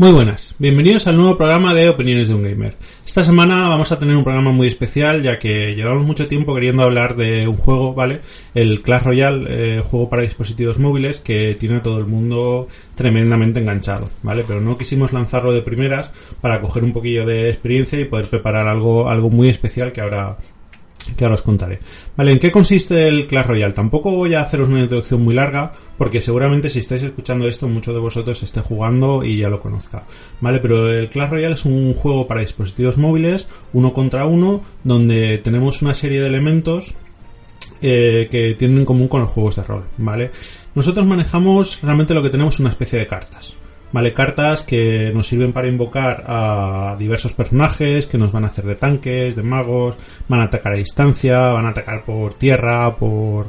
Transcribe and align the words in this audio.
Muy 0.00 0.12
buenas, 0.12 0.54
bienvenidos 0.58 1.06
al 1.06 1.18
nuevo 1.18 1.36
programa 1.36 1.74
de 1.74 1.90
Opiniones 1.90 2.28
de 2.28 2.32
un 2.32 2.42
Gamer. 2.42 2.74
Esta 3.04 3.22
semana 3.22 3.68
vamos 3.68 3.92
a 3.92 3.98
tener 3.98 4.16
un 4.16 4.24
programa 4.24 4.50
muy 4.50 4.66
especial 4.66 5.22
ya 5.22 5.38
que 5.38 5.74
llevamos 5.74 6.06
mucho 6.06 6.26
tiempo 6.26 6.54
queriendo 6.54 6.84
hablar 6.84 7.16
de 7.16 7.46
un 7.46 7.58
juego, 7.58 7.92
¿vale? 7.92 8.22
El 8.54 8.80
Clash 8.80 9.02
Royale, 9.02 9.46
eh, 9.50 9.82
juego 9.84 10.08
para 10.08 10.22
dispositivos 10.22 10.78
móviles 10.78 11.18
que 11.18 11.54
tiene 11.54 11.76
a 11.76 11.82
todo 11.82 11.98
el 11.98 12.06
mundo 12.06 12.66
tremendamente 12.94 13.60
enganchado, 13.60 14.08
¿vale? 14.22 14.42
Pero 14.48 14.62
no 14.62 14.78
quisimos 14.78 15.12
lanzarlo 15.12 15.52
de 15.52 15.60
primeras 15.60 16.10
para 16.40 16.62
coger 16.62 16.82
un 16.82 16.94
poquillo 16.94 17.26
de 17.26 17.50
experiencia 17.50 18.00
y 18.00 18.06
poder 18.06 18.30
preparar 18.30 18.68
algo, 18.68 19.10
algo 19.10 19.28
muy 19.28 19.50
especial 19.50 19.92
que 19.92 20.00
ahora 20.00 20.38
que 21.16 21.24
ahora 21.24 21.34
os 21.34 21.42
contaré. 21.42 21.78
Vale, 22.16 22.32
¿en 22.32 22.38
qué 22.38 22.50
consiste 22.50 23.08
el 23.08 23.26
Clash 23.26 23.46
Royale? 23.46 23.74
Tampoco 23.74 24.12
voy 24.12 24.34
a 24.34 24.42
haceros 24.42 24.68
una 24.68 24.80
introducción 24.80 25.22
muy 25.22 25.34
larga, 25.34 25.72
porque 25.98 26.20
seguramente 26.20 26.68
si 26.68 26.78
estáis 26.78 27.02
escuchando 27.02 27.48
esto, 27.48 27.68
muchos 27.68 27.94
de 27.94 28.00
vosotros 28.00 28.42
esté 28.42 28.60
jugando 28.60 29.24
y 29.24 29.38
ya 29.38 29.48
lo 29.48 29.60
conozca. 29.60 30.04
Vale, 30.40 30.60
pero 30.60 30.90
el 30.90 31.08
Clash 31.08 31.30
Royale 31.30 31.54
es 31.54 31.64
un 31.64 31.94
juego 31.94 32.26
para 32.26 32.40
dispositivos 32.40 32.98
móviles, 32.98 33.48
uno 33.72 33.92
contra 33.92 34.26
uno, 34.26 34.62
donde 34.84 35.38
tenemos 35.38 35.82
una 35.82 35.94
serie 35.94 36.20
de 36.20 36.28
elementos 36.28 36.94
eh, 37.82 38.28
que 38.30 38.54
tienen 38.54 38.78
en 38.78 38.84
común 38.84 39.08
con 39.08 39.22
los 39.22 39.30
juegos 39.30 39.56
de 39.56 39.64
rol, 39.64 39.84
¿vale? 39.96 40.30
Nosotros 40.74 41.06
manejamos 41.06 41.80
realmente 41.82 42.14
lo 42.14 42.22
que 42.22 42.30
tenemos 42.30 42.60
una 42.60 42.68
especie 42.68 42.98
de 42.98 43.06
cartas. 43.06 43.54
¿Vale? 43.92 44.12
Cartas 44.12 44.62
que 44.62 45.12
nos 45.14 45.26
sirven 45.26 45.52
para 45.52 45.68
invocar 45.68 46.24
a 46.26 46.96
diversos 46.98 47.34
personajes 47.34 48.06
que 48.06 48.18
nos 48.18 48.32
van 48.32 48.44
a 48.44 48.48
hacer 48.48 48.64
de 48.64 48.76
tanques, 48.76 49.36
de 49.36 49.42
magos, 49.42 49.96
van 50.28 50.40
a 50.40 50.44
atacar 50.44 50.72
a 50.72 50.76
distancia, 50.76 51.38
van 51.38 51.66
a 51.66 51.70
atacar 51.70 52.04
por 52.04 52.34
tierra, 52.34 52.96
por, 52.96 53.48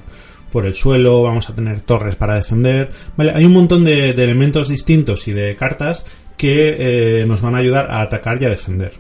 por 0.52 0.66
el 0.66 0.74
suelo, 0.74 1.24
vamos 1.24 1.50
a 1.50 1.56
tener 1.56 1.82
torres 1.82 2.16
para 2.16 2.36
defender, 2.36 2.90
¿vale? 3.16 3.32
Hay 3.36 3.46
un 3.46 3.54
montón 3.54 3.84
de, 3.84 4.10
elementos 4.10 4.68
distintos 4.68 5.28
y 5.28 5.34
de 5.34 5.56
cartas 5.56 6.04
que 6.38 7.22
eh, 7.22 7.26
nos 7.26 7.42
van 7.42 7.56
a 7.56 7.60
ayudar 7.60 7.88
a 7.90 8.02
atacar 8.02 8.42
y 8.42 8.46
a 8.46 8.50
defender. 8.50 8.94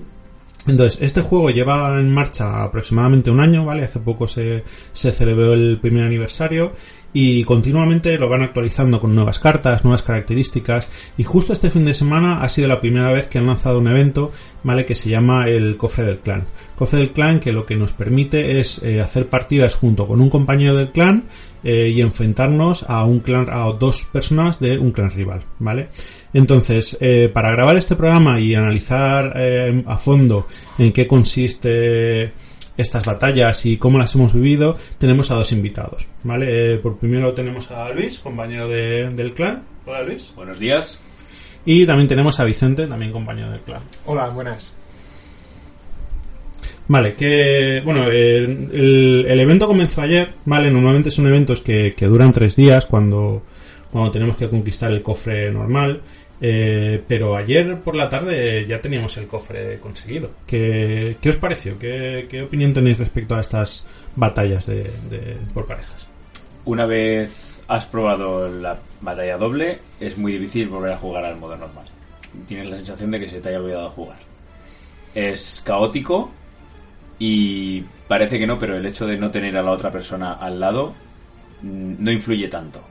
Entonces, 0.67 1.02
este 1.02 1.22
juego 1.22 1.50
lleva 1.50 1.98
en 1.98 2.14
marcha 2.14 2.64
aproximadamente 2.64 3.31
un 3.31 3.40
año, 3.40 3.66
¿vale? 3.66 3.84
Hace 3.84 4.00
poco 4.00 4.28
se, 4.28 4.64
se 4.94 5.12
celebró 5.12 5.54
el 5.54 5.80
primer 5.81 6.06
aniversario 6.06 6.73
y 7.14 7.44
continuamente 7.44 8.17
lo 8.17 8.30
van 8.30 8.44
actualizando 8.44 9.00
con 9.00 9.16
nuevas 9.16 9.39
cartas, 9.39 9.84
nuevas 9.84 10.04
características 10.04 10.88
y 11.17 11.23
justo 11.23 11.52
este 11.52 11.70
fin 11.70 11.84
de 11.84 11.94
semana 11.94 12.42
ha 12.42 12.50
sido 12.50 12.67
la 12.67 12.80
primera 12.80 13.12
vez 13.12 13.28
que 13.28 13.38
han 13.38 13.48
lanzado 13.48 13.80
un 13.80 13.88
evento, 13.88 14.32
¿vale? 14.64 14.86
Que 14.86 14.95
se 14.95 15.09
llama 15.09 15.48
el 15.48 15.78
Cofre 15.78 16.06
del 16.06 16.20
Clan. 16.20 16.45
Cofre 16.76 17.00
del 17.00 17.12
Clan 17.12 17.39
que 17.39 17.54
lo 17.54 17.66
que 17.66 17.76
nos 17.76 17.92
permite 17.92 18.59
es 18.59 18.82
eh, 18.84 19.02
hacer 19.02 19.28
partidas 19.30 19.76
junto 19.76 20.08
con 20.08 20.22
un 20.22 20.30
compañero 20.30 20.76
del 20.76 20.92
clan 20.92 21.26
eh, 21.64 21.92
y 21.94 22.02
enfrentarnos 22.02 22.86
a 22.88 23.04
un 23.06 23.20
clan, 23.20 23.48
a 23.52 23.72
dos 23.72 24.06
personas 24.06 24.59
de 24.59 24.78
un 24.78 24.92
clan 24.92 25.12
rival, 25.12 25.44
¿vale? 25.59 25.89
Entonces, 26.33 26.97
eh, 27.01 27.29
para 27.33 27.51
grabar 27.51 27.75
este 27.75 27.95
programa 27.95 28.39
y 28.39 28.55
analizar 28.55 29.33
a 29.85 29.97
fondo 29.97 30.47
en 30.77 30.91
qué 30.91 31.07
consiste 31.07 32.31
estas 32.77 33.05
batallas 33.05 33.65
y 33.65 33.77
cómo 33.77 33.97
las 33.97 34.15
hemos 34.15 34.33
vivido, 34.33 34.77
tenemos 34.97 35.31
a 35.31 35.36
dos 35.36 35.52
invitados, 35.52 36.08
¿vale? 36.23 36.73
Eh, 36.73 36.77
por 36.77 36.97
primero 36.97 37.33
tenemos 37.33 37.71
a 37.71 37.89
Luis, 37.91 38.20
compañero 38.20 38.67
del 38.67 39.33
clan. 39.33 39.64
Hola 39.86 40.03
Luis. 40.03 40.31
Buenos 40.36 40.59
días. 40.59 40.99
Y 41.65 41.86
también 41.86 42.08
tenemos 42.08 42.39
a 42.39 42.43
Vicente, 42.43 42.87
también 42.87 43.11
compañero 43.11 43.52
del 43.52 43.61
clan. 43.61 43.81
Hola, 44.05 44.27
buenas. 44.27 44.73
Vale, 46.87 47.14
que 47.14 47.81
bueno, 47.86 48.08
el, 48.08 49.39
evento 49.39 49.67
comenzó 49.67 50.02
ayer, 50.02 50.33
¿vale? 50.45 50.70
Normalmente 50.71 51.11
son 51.11 51.27
eventos 51.27 51.61
que, 51.61 51.93
que 51.95 52.08
duran 52.08 52.31
tres 52.31 52.55
días 52.55 52.86
cuando, 52.86 53.43
cuando 53.91 54.11
tenemos 54.11 54.37
que 54.37 54.49
conquistar 54.49 54.91
el 54.91 55.02
cofre 55.02 55.52
normal. 55.52 56.02
Eh, 56.43 57.03
pero 57.07 57.35
ayer 57.35 57.77
por 57.81 57.93
la 57.93 58.09
tarde 58.09 58.65
ya 58.67 58.79
teníamos 58.79 59.15
el 59.17 59.27
cofre 59.27 59.79
conseguido. 59.79 60.31
¿Qué, 60.47 61.15
os 61.23 61.37
pareció? 61.37 61.77
¿Qué, 61.77 62.41
opinión 62.43 62.73
tenéis 62.73 62.97
respecto 62.97 63.35
a 63.35 63.41
estas 63.41 63.85
batallas 64.15 64.65
de, 64.65 64.89
por 65.53 65.67
parejas? 65.67 66.07
Una 66.65 66.87
vez 66.87 67.61
has 67.67 67.85
probado 67.85 68.47
la 68.47 68.77
batalla 69.02 69.37
doble, 69.37 69.79
es 69.99 70.17
muy 70.17 70.33
difícil 70.33 70.67
volver 70.67 70.93
a 70.93 70.97
jugar 70.97 71.25
al 71.25 71.37
modo 71.37 71.55
normal. 71.55 71.85
Tienes 72.47 72.67
la 72.67 72.77
sensación 72.77 73.11
de 73.11 73.19
que 73.19 73.29
se 73.29 73.39
te 73.39 73.49
haya 73.49 73.59
olvidado 73.59 73.89
jugar. 73.91 74.17
Es 75.13 75.61
caótico 75.63 76.31
y 77.19 77.81
parece 78.08 78.39
que 78.39 78.47
no, 78.47 78.58
pero 78.58 78.77
el 78.77 78.85
hecho 78.85 79.05
de 79.05 79.17
no 79.17 79.29
tener 79.29 79.55
a 79.58 79.61
la 79.61 79.71
otra 79.71 79.91
persona 79.91 80.33
al 80.33 80.59
lado 80.59 80.95
mm, 81.61 81.95
no 81.99 82.11
influye 82.11 82.47
tanto. 82.47 82.81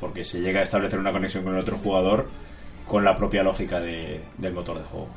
Porque 0.00 0.24
se 0.24 0.40
llega 0.40 0.60
a 0.60 0.62
establecer 0.62 0.98
una 0.98 1.12
conexión 1.12 1.44
con 1.44 1.54
el 1.54 1.60
otro 1.60 1.78
jugador 1.78 2.28
con 2.86 3.04
la 3.04 3.14
propia 3.14 3.44
lógica 3.44 3.80
del 3.80 4.52
motor 4.52 4.78
de 4.78 4.84
juego. 4.84 5.08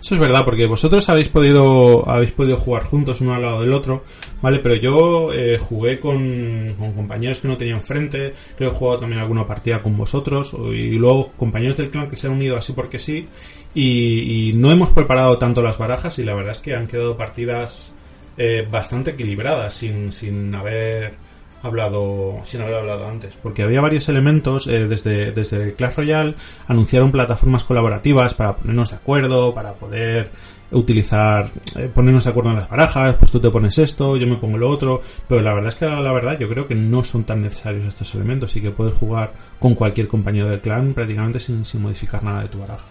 Eso 0.00 0.14
es 0.14 0.20
verdad, 0.20 0.44
porque 0.44 0.66
vosotros 0.66 1.08
habéis 1.08 1.28
podido 1.28 2.08
habéis 2.08 2.32
podido 2.32 2.56
jugar 2.56 2.84
juntos 2.84 3.20
uno 3.20 3.34
al 3.34 3.42
lado 3.42 3.60
del 3.60 3.72
otro, 3.72 4.02
¿vale? 4.40 4.58
Pero 4.60 4.74
yo 4.76 5.32
eh, 5.32 5.58
jugué 5.58 6.00
con, 6.00 6.74
compañeros 6.96 7.40
que 7.40 7.48
no 7.48 7.56
tenían 7.56 7.82
frente, 7.82 8.32
creo 8.56 8.70
que 8.70 8.76
he 8.76 8.78
jugado 8.78 9.00
también 9.00 9.20
alguna 9.20 9.46
partida 9.46 9.82
con 9.82 9.96
vosotros, 9.96 10.54
y 10.72 10.92
luego 10.92 11.32
compañeros 11.36 11.76
del 11.76 11.90
clan 11.90 12.08
que 12.08 12.16
se 12.16 12.26
han 12.26 12.34
unido 12.34 12.56
así 12.56 12.72
porque 12.72 12.98
sí, 12.98 13.28
y, 13.74 14.52
no 14.54 14.70
hemos 14.70 14.90
preparado 14.90 15.38
tanto 15.38 15.62
las 15.62 15.78
barajas, 15.78 16.18
y 16.18 16.24
la 16.24 16.34
verdad 16.34 16.52
es 16.52 16.58
que 16.58 16.74
han 16.74 16.86
quedado 16.86 17.16
partidas 17.16 17.92
eh, 18.36 18.66
bastante 18.70 19.12
equilibradas, 19.12 19.74
sin, 19.74 20.12
sin 20.12 20.54
haber 20.54 21.14
hablado 21.62 22.40
sin 22.44 22.60
haber 22.60 22.74
hablado 22.74 23.06
antes 23.06 23.34
porque 23.42 23.62
había 23.62 23.80
varios 23.80 24.08
elementos 24.08 24.66
eh, 24.66 24.86
desde 24.86 25.32
desde 25.32 25.74
Clash 25.74 25.94
Royale 25.94 26.34
anunciaron 26.68 27.12
plataformas 27.12 27.64
colaborativas 27.64 28.34
para 28.34 28.56
ponernos 28.56 28.90
de 28.90 28.96
acuerdo 28.96 29.54
para 29.54 29.74
poder 29.74 30.30
utilizar 30.70 31.50
eh, 31.76 31.90
ponernos 31.92 32.24
de 32.24 32.30
acuerdo 32.30 32.50
en 32.50 32.56
las 32.56 32.68
barajas 32.68 33.16
pues 33.16 33.30
tú 33.30 33.40
te 33.40 33.50
pones 33.50 33.78
esto 33.78 34.16
yo 34.16 34.26
me 34.26 34.36
pongo 34.36 34.58
lo 34.58 34.68
otro 34.68 35.02
pero 35.28 35.40
la 35.42 35.52
verdad 35.52 35.68
es 35.68 35.74
que 35.74 35.86
la, 35.86 36.12
verdad 36.12 36.38
yo 36.38 36.48
creo 36.48 36.66
que 36.66 36.74
no 36.74 37.04
son 37.04 37.24
tan 37.24 37.42
necesarios 37.42 37.86
estos 37.86 38.14
elementos 38.14 38.56
y 38.56 38.62
que 38.62 38.70
puedes 38.70 38.94
jugar 38.94 39.32
con 39.58 39.74
cualquier 39.74 40.08
compañero 40.08 40.48
del 40.48 40.60
clan 40.60 40.94
prácticamente 40.94 41.40
sin, 41.40 41.64
sin 41.64 41.82
modificar 41.82 42.22
nada 42.22 42.42
de 42.42 42.48
tu 42.48 42.58
baraja 42.58 42.84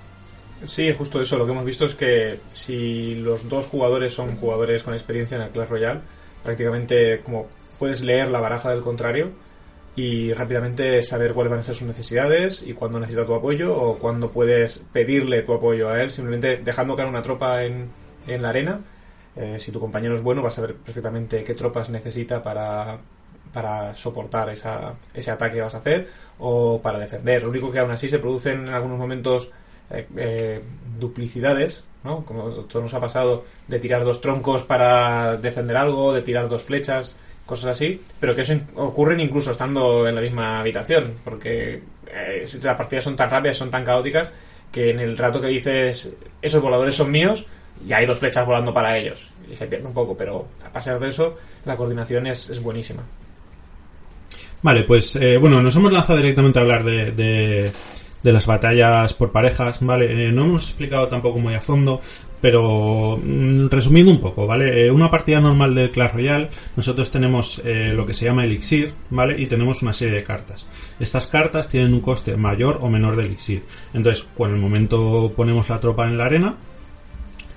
Sí, 0.64 0.92
justo 0.94 1.22
eso. 1.22 1.38
Lo 1.38 1.46
que 1.46 1.54
hemos 1.54 1.66
visto 1.66 1.86
es 1.86 1.94
que 1.94 2.40
si 2.52 3.16
los 3.16 3.48
dos 3.48 3.66
jugadores 3.68 4.14
son 4.14 4.36
jugadores 4.36 4.84
con 4.84 4.94
experiencia 4.94 5.38
en 5.38 5.44
el 5.44 5.50
Clash 5.52 5.70
Royale, 5.70 6.02
prácticamente 6.44 7.22
como 7.22 7.48
puedes 7.80 8.02
leer 8.04 8.30
la 8.30 8.40
baraja 8.40 8.70
del 8.70 8.82
contrario 8.82 9.32
y 9.96 10.34
rápidamente 10.34 11.02
saber 11.02 11.34
cuáles 11.34 11.52
van 11.52 11.60
a 11.60 11.64
ser 11.64 11.76
sus 11.76 11.88
necesidades 11.88 12.64
y 12.66 12.74
cuándo 12.74 13.00
necesita 13.00 13.26
tu 13.26 13.34
apoyo 13.34 13.76
o 13.76 13.98
cuándo 13.98 14.30
puedes 14.30 14.80
pedirle 14.94 15.42
tu 15.44 15.54
apoyo 15.54 15.90
a 15.90 16.02
él, 16.02 16.12
simplemente 16.12 16.58
dejando 16.58 16.96
caer 16.96 17.10
una 17.10 17.22
tropa 17.22 17.64
en, 17.64 17.90
en 18.28 18.42
la 18.42 18.50
arena. 18.50 18.82
Eh, 19.36 19.58
si 19.60 19.72
tu 19.72 19.80
compañero 19.80 20.16
es 20.16 20.22
bueno, 20.22 20.42
vas 20.42 20.54
a 20.54 20.62
saber 20.62 20.76
perfectamente 20.76 21.44
qué 21.44 21.54
tropas 21.54 21.90
necesita 21.90 22.42
para, 22.44 23.00
para 23.54 23.96
soportar 23.96 24.50
esa, 24.50 24.96
ese 25.14 25.32
ataque 25.32 25.56
que 25.56 25.62
vas 25.62 25.76
a 25.76 25.80
hacer 25.80 26.08
o 26.40 26.82
para 26.82 27.00
defender. 27.00 27.44
Lo 27.44 27.50
único 27.50 27.72
que 27.72 27.80
aún 27.80 27.92
así 27.92 28.10
se 28.10 28.20
producen 28.20 28.68
en 28.68 28.74
algunos 28.74 28.98
momentos 28.98 29.50
eh, 29.92 30.08
eh, 30.18 30.62
duplicidades, 30.98 31.86
¿no? 32.04 32.24
Como 32.26 32.50
todo 32.66 32.84
nos 32.84 32.94
ha 32.94 33.00
pasado 33.00 33.44
de 33.68 33.80
tirar 33.80 34.04
dos 34.04 34.22
troncos 34.22 34.64
para 34.64 35.38
defender 35.38 35.78
algo, 35.78 36.14
de 36.14 36.22
tirar 36.22 36.48
dos 36.48 36.64
flechas 36.64 37.18
cosas 37.50 37.72
así, 37.72 38.00
pero 38.20 38.36
que 38.36 38.42
eso 38.42 38.54
ocurren 38.76 39.20
incluso 39.20 39.52
estando 39.52 40.08
en 40.08 40.16
la 40.16 40.22
misma 40.22 40.60
habitación, 40.60 41.16
porque 41.24 41.82
eh, 42.08 42.46
las 42.62 42.78
partidas 42.78 43.04
son 43.04 43.16
tan 43.16 43.30
rápidas, 43.30 43.58
son 43.58 43.72
tan 43.72 43.84
caóticas, 43.84 44.32
que 44.72 44.92
en 44.92 45.00
el 45.00 45.18
rato 45.18 45.42
que 45.42 45.48
dices 45.48 46.16
esos 46.42 46.62
voladores 46.62 46.96
son 46.96 47.12
míos, 47.12 47.46
ya 47.86 47.98
hay 47.98 48.06
dos 48.06 48.20
flechas 48.20 48.46
volando 48.46 48.74
para 48.74 48.98
ellos, 48.98 49.30
y 49.52 49.56
se 49.56 49.66
pierde 49.66 49.88
un 49.88 49.94
poco, 49.94 50.16
pero 50.16 50.48
a 50.64 50.72
pesar 50.72 51.00
de 51.00 51.10
eso, 51.10 51.38
la 51.66 51.76
coordinación 51.76 52.28
es, 52.28 52.62
buenísima. 52.62 53.04
Vale, 54.62 54.84
pues 54.84 55.16
eh, 55.16 55.38
bueno, 55.38 55.62
nos 55.62 55.76
hemos 55.76 55.92
lanzado 55.92 56.20
directamente 56.20 56.60
a 56.60 56.62
hablar 56.62 56.84
de, 56.84 57.72
de 58.24 58.34
las 58.34 58.46
batallas 58.46 59.14
por 59.14 59.32
parejas, 59.32 59.78
¿vale? 59.82 60.28
Eh, 60.28 60.32
no 60.32 60.46
hemos 60.46 60.64
explicado 60.66 61.08
tampoco 61.08 61.40
muy 61.40 61.54
a 61.54 61.62
fondo, 61.62 62.02
pero 62.42 63.20
mm, 63.22 63.68
resumiendo 63.70 64.12
un 64.12 64.20
poco, 64.20 64.48
¿vale? 64.48 64.86
Eh, 64.86 64.92
una 64.92 65.10
partida 65.10 65.40
normal 65.40 65.76
de 65.76 65.90
Clash 65.90 66.14
Royale, 66.14 66.50
nosotros 66.76 67.12
tenemos 67.12 67.62
eh, 67.66 67.94
lo 67.96 68.06
que 68.06 68.14
se 68.14 68.26
llama 68.26 68.44
Elixir, 68.44 68.94
¿vale? 69.10 69.36
Y 69.40 69.46
tenemos 69.48 69.82
una 69.82 69.94
serie 69.94 70.14
de 70.14 70.24
cartas. 70.24 70.68
Estas 71.00 71.28
cartas 71.28 71.68
tienen 71.68 71.94
un 71.94 72.02
coste 72.02 72.38
mayor 72.38 72.80
o 72.82 72.90
menor 72.90 73.16
de 73.16 73.26
Elixir. 73.26 73.64
Entonces, 73.94 74.26
cuando 74.36 74.56
el 74.56 74.62
momento 74.62 75.34
ponemos 75.36 75.70
la 75.70 75.80
tropa 75.80 76.08
en 76.08 76.18
la 76.18 76.26
arena, 76.26 76.58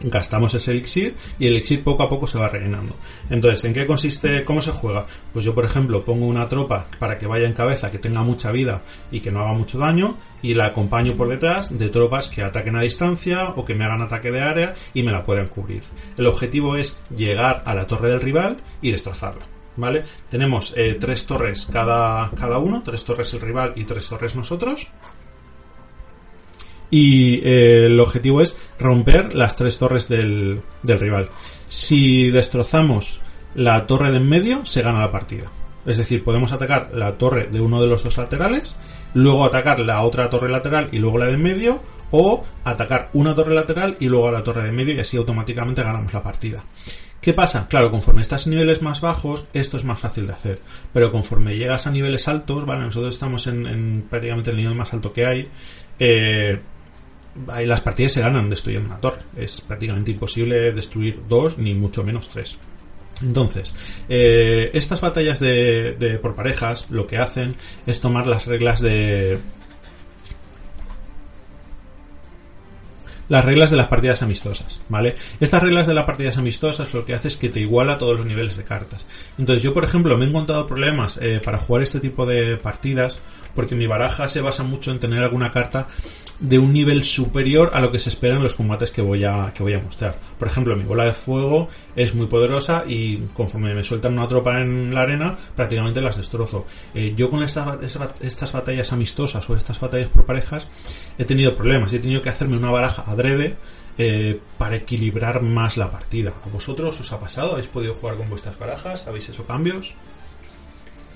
gastamos 0.05 0.55
ese 0.55 0.73
elixir 0.73 1.15
y 1.39 1.47
el 1.47 1.55
elixir 1.55 1.83
poco 1.85 2.03
a 2.03 2.09
poco 2.09 2.27
se 2.27 2.39
va 2.39 2.49
rellenando. 2.49 2.95
Entonces, 3.31 3.65
¿en 3.65 3.75
qué 3.75 3.87
consiste? 3.87 4.45
¿Cómo 4.45 4.63
se 4.63 4.73
juega? 4.73 5.07
Pues 5.33 5.45
yo, 5.45 5.55
por 5.55 5.65
ejemplo, 5.65 6.05
pongo 6.05 6.27
una 6.27 6.49
tropa 6.49 6.87
para 6.99 7.19
que 7.19 7.27
vaya 7.27 7.47
en 7.47 7.53
cabeza, 7.53 7.91
que 7.91 7.99
tenga 7.99 8.23
mucha 8.23 8.51
vida 8.51 8.83
y 9.11 9.21
que 9.21 9.31
no 9.31 9.41
haga 9.41 9.53
mucho 9.53 9.79
daño, 9.79 10.17
y 10.43 10.55
la 10.55 10.67
acompaño 10.67 11.15
por 11.15 11.29
detrás 11.29 11.77
de 11.77 11.89
tropas 11.89 12.29
que 12.29 12.43
ataquen 12.43 12.77
a 12.77 12.83
distancia 12.83 13.51
o 13.57 13.65
que 13.65 13.75
me 13.75 13.85
hagan 13.85 14.03
ataque 14.03 14.31
de 14.31 14.41
área 14.41 14.75
y 14.93 15.03
me 15.03 15.13
la 15.13 15.23
puedan 15.23 15.49
cubrir. 15.49 15.83
El 16.17 16.27
objetivo 16.27 16.77
es 16.77 16.97
llegar 17.17 17.63
a 17.65 17.75
la 17.75 17.87
torre 17.87 18.11
del 18.11 18.21
rival 18.21 18.57
y 18.81 18.91
destrozarla. 18.91 19.47
¿Vale? 19.75 20.03
Tenemos 20.29 20.75
eh, 20.77 20.99
tres 21.01 21.25
torres 21.25 21.67
cada, 21.73 22.29
cada 22.39 22.59
uno, 22.59 22.83
tres 22.83 23.07
torres 23.07 23.33
el 23.33 23.41
rival 23.41 23.73
y 23.75 23.85
tres 23.85 24.07
torres 24.07 24.35
nosotros 24.35 24.89
y 26.93 27.41
eh, 27.43 27.87
el 27.87 27.99
objetivo 27.99 28.43
es 28.43 28.55
romper 28.79 29.35
las 29.35 29.57
tres 29.57 29.79
torres 29.79 30.09
del, 30.09 30.61
del 30.83 31.01
rival. 31.01 31.31
Si 31.67 32.31
destrozamos 32.31 33.23
la 33.55 33.87
torre 33.87 34.11
de 34.11 34.19
en 34.19 34.29
medio, 34.29 34.65
se 34.67 34.83
gana 34.83 35.01
la 35.01 35.11
partida. 35.11 35.51
Es 35.87 35.97
decir, 35.97 36.23
podemos 36.23 36.53
atacar 36.53 36.91
la 36.93 37.17
torre 37.17 37.49
de 37.51 37.63
uno 37.63 37.81
de 37.81 37.89
los 37.89 38.05
dos 38.05 38.19
laterales, 38.19 38.77
luego 39.15 39.47
atacar 39.47 39.81
la 39.81 40.03
otra 40.03 40.29
torre 40.29 40.51
lateral 40.51 40.91
y 40.93 40.99
luego 40.99 41.17
la 41.17 41.27
de 41.27 41.33
en 41.33 41.43
medio, 41.43 41.79
o 42.11 42.45
atacar 42.63 43.09
una 43.15 43.35
torre 43.35 43.55
lateral 43.55 43.97
y 43.99 44.09
luego 44.09 44.31
la 44.31 44.43
torre 44.43 44.63
de 44.63 44.69
en 44.69 44.77
medio 44.77 44.95
y 44.95 45.01
así 45.01 45.17
automáticamente 45.17 45.83
ganamos 45.83 46.13
la 46.13 46.23
partida. 46.23 46.63
¿Qué 47.23 47.33
pasa? 47.33 47.69
Claro, 47.69 47.91
conforme 47.91 48.21
estás 48.21 48.47
en 48.47 48.53
niveles 48.53 48.83
más 48.83 49.01
bajos, 49.01 49.45
esto 49.55 49.79
es 49.79 49.85
más 49.85 49.99
fácil 49.99 50.27
de 50.27 50.35
hacer. 50.35 50.61
Pero 50.93 51.11
conforme 51.11 51.57
llegas 51.57 51.87
a 51.87 51.91
niveles 51.91 52.29
altos, 52.29 52.67
¿vale? 52.67 52.83
Nosotros 52.83 53.15
estamos 53.15 53.47
en, 53.47 53.67
en 53.67 54.07
prácticamente 54.11 54.51
el 54.51 54.57
nivel 54.57 54.75
más 54.75 54.93
alto 54.93 55.13
que 55.13 55.25
hay. 55.25 55.49
Eh, 55.99 56.61
ahí 57.49 57.67
las 57.67 57.81
partidas 57.81 58.13
se 58.13 58.21
ganan 58.21 58.51
destruyendo 58.51 58.89
una 58.89 59.01
torre. 59.01 59.23
Es 59.37 59.61
prácticamente 59.61 60.11
imposible 60.11 60.73
destruir 60.73 61.23
dos, 61.29 61.59
ni 61.59 61.75
mucho 61.75 62.05
menos 62.05 62.29
tres. 62.29 62.59
Entonces, 63.23 63.73
eh, 64.09 64.71
estas 64.75 65.01
batallas 65.01 65.39
de, 65.39 65.93
de, 65.93 66.19
por 66.19 66.35
parejas 66.35 66.87
lo 66.91 67.07
que 67.07 67.19
hacen 67.19 67.55
es 67.87 68.01
tomar 68.01 68.27
las 68.27 68.47
reglas 68.47 68.81
de. 68.81 69.39
Las 73.29 73.45
reglas 73.45 73.71
de 73.71 73.77
las 73.79 73.87
partidas 73.87 74.23
amistosas, 74.23 74.81
¿vale? 74.91 75.15
Estas 75.41 75.63
reglas 75.63 75.87
de 75.87 75.95
las 75.95 76.05
partidas 76.05 76.37
amistosas 76.37 76.93
lo 76.93 77.07
que 77.07 77.15
hace 77.15 77.29
es 77.29 77.37
que 77.39 77.49
te 77.49 77.61
iguala 77.61 77.97
todos 77.97 78.19
los 78.19 78.27
niveles 78.27 78.57
de 78.57 78.65
cartas. 78.65 79.07
Entonces, 79.39 79.63
yo, 79.63 79.73
por 79.73 79.85
ejemplo, 79.85 80.19
me 80.19 80.27
he 80.27 80.29
encontrado 80.29 80.67
problemas 80.67 81.19
eh, 81.23 81.41
para 81.43 81.57
jugar 81.57 81.83
este 81.83 82.01
tipo 82.01 82.27
de 82.27 82.59
partidas 82.59 83.17
porque 83.55 83.75
mi 83.75 83.87
baraja 83.87 84.29
se 84.29 84.41
basa 84.41 84.63
mucho 84.63 84.91
en 84.91 84.99
tener 84.99 85.23
alguna 85.23 85.51
carta 85.51 85.89
de 86.41 86.59
un 86.59 86.73
nivel 86.73 87.05
superior 87.05 87.71
a 87.73 87.81
lo 87.81 87.93
que 87.93 87.99
se 87.99 88.09
espera 88.09 88.37
en 88.37 88.43
los 88.43 88.55
combates 88.55 88.91
que 88.91 89.01
voy 89.01 89.25
a, 89.25 89.53
que 89.55 89.63
voy 89.63 89.75
a 89.75 89.81
mostrar. 89.81 90.19
Por 90.39 90.49
ejemplo, 90.49 90.75
mi 90.75 90.85
bola 90.85 91.05
de 91.05 91.13
fuego 91.13 91.69
es 91.95 92.15
muy 92.15 92.27
poderosa 92.27 92.85
y 92.87 93.19
conforme 93.35 93.75
me 93.75 93.85
sueltan 93.85 94.15
una 94.15 94.27
tropa 94.27 94.61
en 94.61 94.93
la 94.93 95.03
arena, 95.03 95.37
prácticamente 95.55 96.01
las 96.01 96.17
destrozo. 96.17 96.67
Eh, 96.95 97.15
yo 97.17 97.31
con 97.31 97.43
esta, 97.43 97.79
estas 98.21 98.53
batallas 98.53 98.93
amistosas 98.93 99.49
o 99.49 99.57
estas 99.57 99.79
batallas 99.79 100.09
por 100.09 100.25
parejas 100.25 100.67
he 101.17 101.25
tenido 101.25 101.55
problemas 101.55 101.93
y 101.93 101.97
he 101.97 102.01
tenido 102.01 102.23
que 102.23 102.31
hacerme 102.31 102.57
una 102.57 102.71
baraja 102.71 103.05
adrede 103.07 103.57
eh, 103.99 104.41
para 104.59 104.77
equilibrar 104.77 105.43
más 105.43 105.77
la 105.77 105.91
partida. 105.91 106.33
¿A 106.45 106.49
vosotros 106.49 106.99
os 106.99 107.13
ha 107.13 107.21
pasado? 107.21 107.53
¿Habéis 107.53 107.69
podido 107.69 107.95
jugar 107.95 108.17
con 108.17 108.29
vuestras 108.29 108.59
barajas? 108.59 109.07
¿Habéis 109.07 109.29
hecho 109.29 109.45
cambios? 109.45 109.95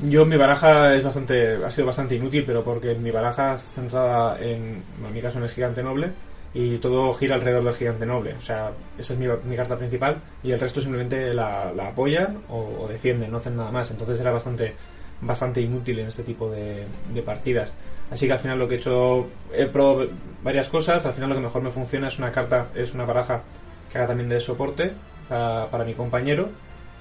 Yo 0.00 0.26
mi 0.26 0.36
baraja 0.36 0.94
es 0.94 1.02
bastante 1.02 1.56
ha 1.64 1.70
sido 1.70 1.86
bastante 1.86 2.16
inútil, 2.16 2.44
pero 2.46 2.62
porque 2.62 2.94
mi 2.94 3.10
baraja 3.10 3.54
está 3.54 3.72
centrada 3.72 4.38
en, 4.40 4.82
en 5.04 5.14
mi 5.14 5.22
caso 5.22 5.38
en 5.38 5.44
el 5.44 5.50
gigante 5.50 5.82
noble 5.82 6.10
y 6.52 6.76
todo 6.78 7.12
gira 7.14 7.34
alrededor 7.34 7.64
del 7.64 7.74
gigante 7.74 8.04
noble. 8.04 8.34
O 8.34 8.40
sea, 8.40 8.72
esa 8.98 9.14
es 9.14 9.18
mi, 9.18 9.26
mi 9.44 9.56
carta 9.56 9.76
principal 9.76 10.20
y 10.42 10.52
el 10.52 10.60
resto 10.60 10.80
simplemente 10.80 11.32
la, 11.32 11.72
la 11.74 11.88
apoyan 11.88 12.42
o, 12.48 12.84
o, 12.84 12.88
defienden, 12.88 13.30
no 13.30 13.38
hacen 13.38 13.56
nada 13.56 13.70
más. 13.70 13.90
Entonces 13.90 14.20
era 14.20 14.32
bastante 14.32 14.74
bastante 15.18 15.62
inútil 15.62 15.98
en 15.98 16.08
este 16.08 16.22
tipo 16.22 16.50
de, 16.50 16.84
de, 17.14 17.22
partidas. 17.22 17.72
Así 18.10 18.26
que 18.26 18.34
al 18.34 18.38
final 18.38 18.58
lo 18.58 18.68
que 18.68 18.74
he 18.74 18.78
hecho, 18.78 19.26
he 19.52 19.64
probado 19.64 20.08
varias 20.42 20.68
cosas, 20.68 21.06
al 21.06 21.14
final 21.14 21.30
lo 21.30 21.36
que 21.36 21.40
mejor 21.40 21.62
me 21.62 21.70
funciona 21.70 22.08
es 22.08 22.18
una 22.18 22.30
carta, 22.30 22.68
es 22.74 22.92
una 22.92 23.06
baraja 23.06 23.42
que 23.90 23.96
haga 23.96 24.08
también 24.08 24.28
de 24.28 24.40
soporte 24.40 24.92
para, 25.26 25.70
para 25.70 25.84
mi 25.84 25.94
compañero, 25.94 26.50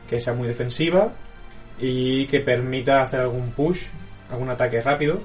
que 0.10 0.22
sea 0.22 0.34
muy 0.34 0.48
defensiva 0.48 1.12
y 1.80 2.25
que 2.27 2.39
permita 2.39 3.04
hacer 3.04 3.22
algún 3.22 3.51
push, 3.51 3.88
algún 4.31 4.50
ataque 4.50 4.81
rápido, 4.81 5.19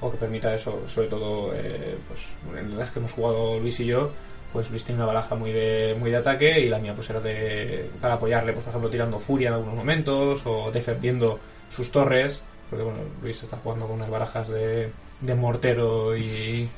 o 0.00 0.10
que 0.10 0.16
permita 0.16 0.54
eso, 0.54 0.82
sobre 0.86 1.08
todo, 1.08 1.52
eh, 1.54 1.96
pues 2.08 2.28
en 2.58 2.78
las 2.78 2.90
que 2.90 2.98
hemos 2.98 3.12
jugado 3.12 3.58
Luis 3.58 3.78
y 3.80 3.86
yo, 3.86 4.10
pues 4.52 4.70
Luis 4.70 4.82
tiene 4.82 5.00
una 5.00 5.06
baraja 5.06 5.34
muy 5.34 5.52
de, 5.52 5.94
muy 5.98 6.10
de 6.10 6.16
ataque 6.16 6.60
y 6.60 6.68
la 6.68 6.78
mía 6.78 6.94
pues 6.94 7.10
era 7.10 7.20
de, 7.20 7.88
para 8.00 8.14
apoyarle, 8.14 8.52
pues 8.52 8.64
por 8.64 8.70
ejemplo 8.70 8.90
tirando 8.90 9.18
furia 9.18 9.48
en 9.48 9.54
algunos 9.54 9.76
momentos 9.76 10.42
o 10.46 10.70
defendiendo 10.72 11.38
sus 11.70 11.90
torres, 11.90 12.42
porque 12.68 12.84
bueno, 12.84 13.00
Luis 13.22 13.42
está 13.42 13.56
jugando 13.58 13.86
con 13.86 13.96
unas 13.96 14.10
barajas 14.10 14.48
de, 14.48 14.90
de 15.20 15.34
mortero 15.34 16.16
y, 16.16 16.68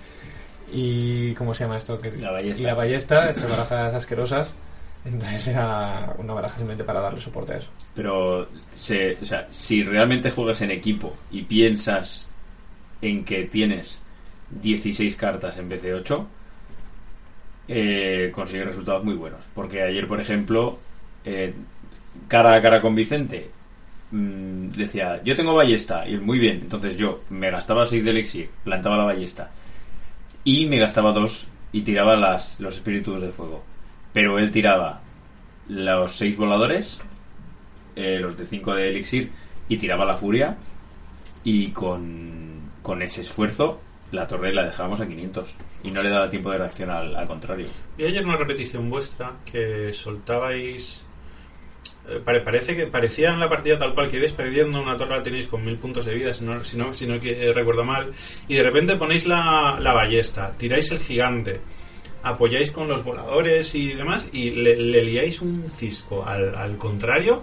y 0.72 1.34
¿cómo 1.34 1.54
se 1.54 1.64
llama 1.64 1.76
esto? 1.76 1.98
Que, 1.98 2.12
la 2.12 2.32
ballesta. 2.32 2.60
Y 2.60 2.64
la 2.64 2.74
ballesta, 2.74 3.30
estas 3.30 3.50
barajas 3.50 3.94
asquerosas. 3.94 4.54
Entonces 5.04 5.48
era 5.48 6.14
una 6.18 6.32
baraja 6.32 6.56
simplemente 6.56 6.84
para 6.84 7.00
darle 7.00 7.20
soporte 7.20 7.54
a 7.54 7.56
eso. 7.56 7.70
Pero, 7.94 8.48
se, 8.72 9.18
o 9.20 9.24
sea, 9.24 9.46
si 9.50 9.82
realmente 9.82 10.30
juegas 10.30 10.60
en 10.60 10.70
equipo 10.70 11.16
y 11.30 11.42
piensas 11.42 12.28
en 13.00 13.24
que 13.24 13.44
tienes 13.44 14.00
16 14.50 15.16
cartas 15.16 15.58
en 15.58 15.68
vez 15.68 15.82
de 15.82 15.94
8, 15.94 16.26
eh, 17.68 18.30
consigues 18.32 18.66
resultados 18.68 19.02
muy 19.02 19.14
buenos. 19.14 19.40
Porque 19.54 19.82
ayer, 19.82 20.06
por 20.06 20.20
ejemplo, 20.20 20.78
eh, 21.24 21.52
cara 22.28 22.54
a 22.54 22.62
cara 22.62 22.80
con 22.80 22.94
Vicente, 22.94 23.50
mmm, 24.12 24.68
decía, 24.68 25.20
yo 25.24 25.34
tengo 25.34 25.54
ballesta, 25.54 26.08
y 26.08 26.16
muy 26.18 26.38
bien. 26.38 26.60
Entonces 26.62 26.96
yo 26.96 27.22
me 27.30 27.50
gastaba 27.50 27.86
6 27.86 28.04
de 28.04 28.10
elixir, 28.10 28.50
plantaba 28.62 28.96
la 28.98 29.04
ballesta, 29.04 29.50
y 30.44 30.66
me 30.66 30.78
gastaba 30.78 31.12
2 31.12 31.48
y 31.72 31.82
tiraba 31.82 32.14
las, 32.16 32.60
los 32.60 32.76
espíritus 32.76 33.20
de 33.20 33.32
fuego 33.32 33.71
pero 34.12 34.38
él 34.38 34.50
tiraba 34.50 35.00
los 35.68 36.16
seis 36.16 36.36
voladores, 36.36 37.00
eh, 37.96 38.18
los 38.20 38.36
de 38.36 38.44
5 38.44 38.74
de 38.74 38.88
elixir, 38.88 39.30
y 39.68 39.76
tiraba 39.76 40.04
la 40.04 40.16
furia, 40.16 40.56
y 41.44 41.70
con, 41.70 42.70
con 42.82 43.02
ese 43.02 43.22
esfuerzo 43.22 43.80
la 44.12 44.26
torre 44.26 44.52
la 44.52 44.64
dejábamos 44.64 45.00
a 45.00 45.08
500 45.08 45.54
y 45.84 45.90
no 45.90 46.02
le 46.02 46.10
daba 46.10 46.30
tiempo 46.30 46.50
de 46.50 46.58
reacción 46.58 46.90
al, 46.90 47.26
contrario. 47.26 47.66
Y 47.96 48.04
ayer 48.04 48.24
una 48.24 48.36
repetición 48.36 48.88
vuestra 48.90 49.36
que 49.50 49.92
soltabais. 49.92 51.04
Eh, 52.08 52.20
pare, 52.24 52.40
parece 52.40 52.76
que 52.76 52.86
parecía 52.86 53.30
en 53.30 53.40
la 53.40 53.48
partida 53.48 53.78
tal 53.78 53.94
cual 53.94 54.08
que 54.08 54.16
ibais 54.16 54.32
perdiendo 54.32 54.82
una 54.82 54.96
torre 54.96 55.16
la 55.16 55.22
tenéis 55.22 55.46
con 55.46 55.64
mil 55.64 55.76
puntos 55.76 56.04
de 56.04 56.14
vida, 56.14 56.34
si 56.34 56.44
no, 56.44 56.62
si 56.64 56.76
no, 56.76 56.92
si 56.94 57.06
no 57.06 57.14
eh, 57.14 57.52
recuerdo 57.54 57.84
mal, 57.84 58.12
y 58.48 58.54
de 58.54 58.62
repente 58.62 58.96
ponéis 58.96 59.24
la, 59.24 59.78
la 59.80 59.92
ballesta, 59.92 60.52
tiráis 60.58 60.90
el 60.90 60.98
gigante, 60.98 61.60
apoyáis 62.22 62.70
con 62.70 62.88
los 62.88 63.02
voladores 63.04 63.74
y 63.74 63.92
demás 63.92 64.26
y 64.32 64.50
le, 64.50 64.76
le 64.76 65.02
liáis 65.04 65.40
un 65.40 65.64
cisco 65.76 66.24
al, 66.26 66.54
al 66.54 66.76
contrario 66.78 67.42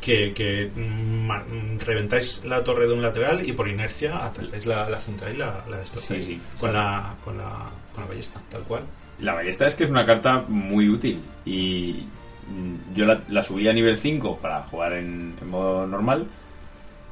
que, 0.00 0.32
que 0.32 0.70
mm, 0.74 1.78
reventáis 1.84 2.42
la 2.44 2.62
torre 2.62 2.86
de 2.86 2.92
un 2.94 3.02
lateral 3.02 3.48
y 3.48 3.52
por 3.52 3.68
inercia 3.68 4.24
atacáis 4.24 4.64
la, 4.66 4.88
la 4.88 4.98
central 4.98 5.34
y 5.34 5.38
la, 5.38 5.64
la 5.68 5.78
destrozáis 5.78 6.24
Sí, 6.26 6.32
sí. 6.34 6.40
con, 6.60 6.72
la, 6.72 7.16
con, 7.24 7.36
la, 7.38 7.70
con 7.92 8.04
la 8.04 8.08
ballesta, 8.08 8.40
tal 8.50 8.62
cual. 8.62 8.82
La 9.20 9.34
ballesta 9.34 9.66
es 9.66 9.74
que 9.74 9.84
es 9.84 9.90
una 9.90 10.06
carta 10.06 10.44
muy 10.46 10.88
útil 10.88 11.20
y 11.44 12.04
mm, 12.48 12.94
yo 12.94 13.06
la, 13.06 13.22
la 13.28 13.42
subí 13.42 13.68
a 13.68 13.72
nivel 13.72 13.96
5 13.96 14.38
para 14.38 14.62
jugar 14.64 14.92
en, 14.92 15.34
en 15.40 15.48
modo 15.48 15.86
normal 15.86 16.26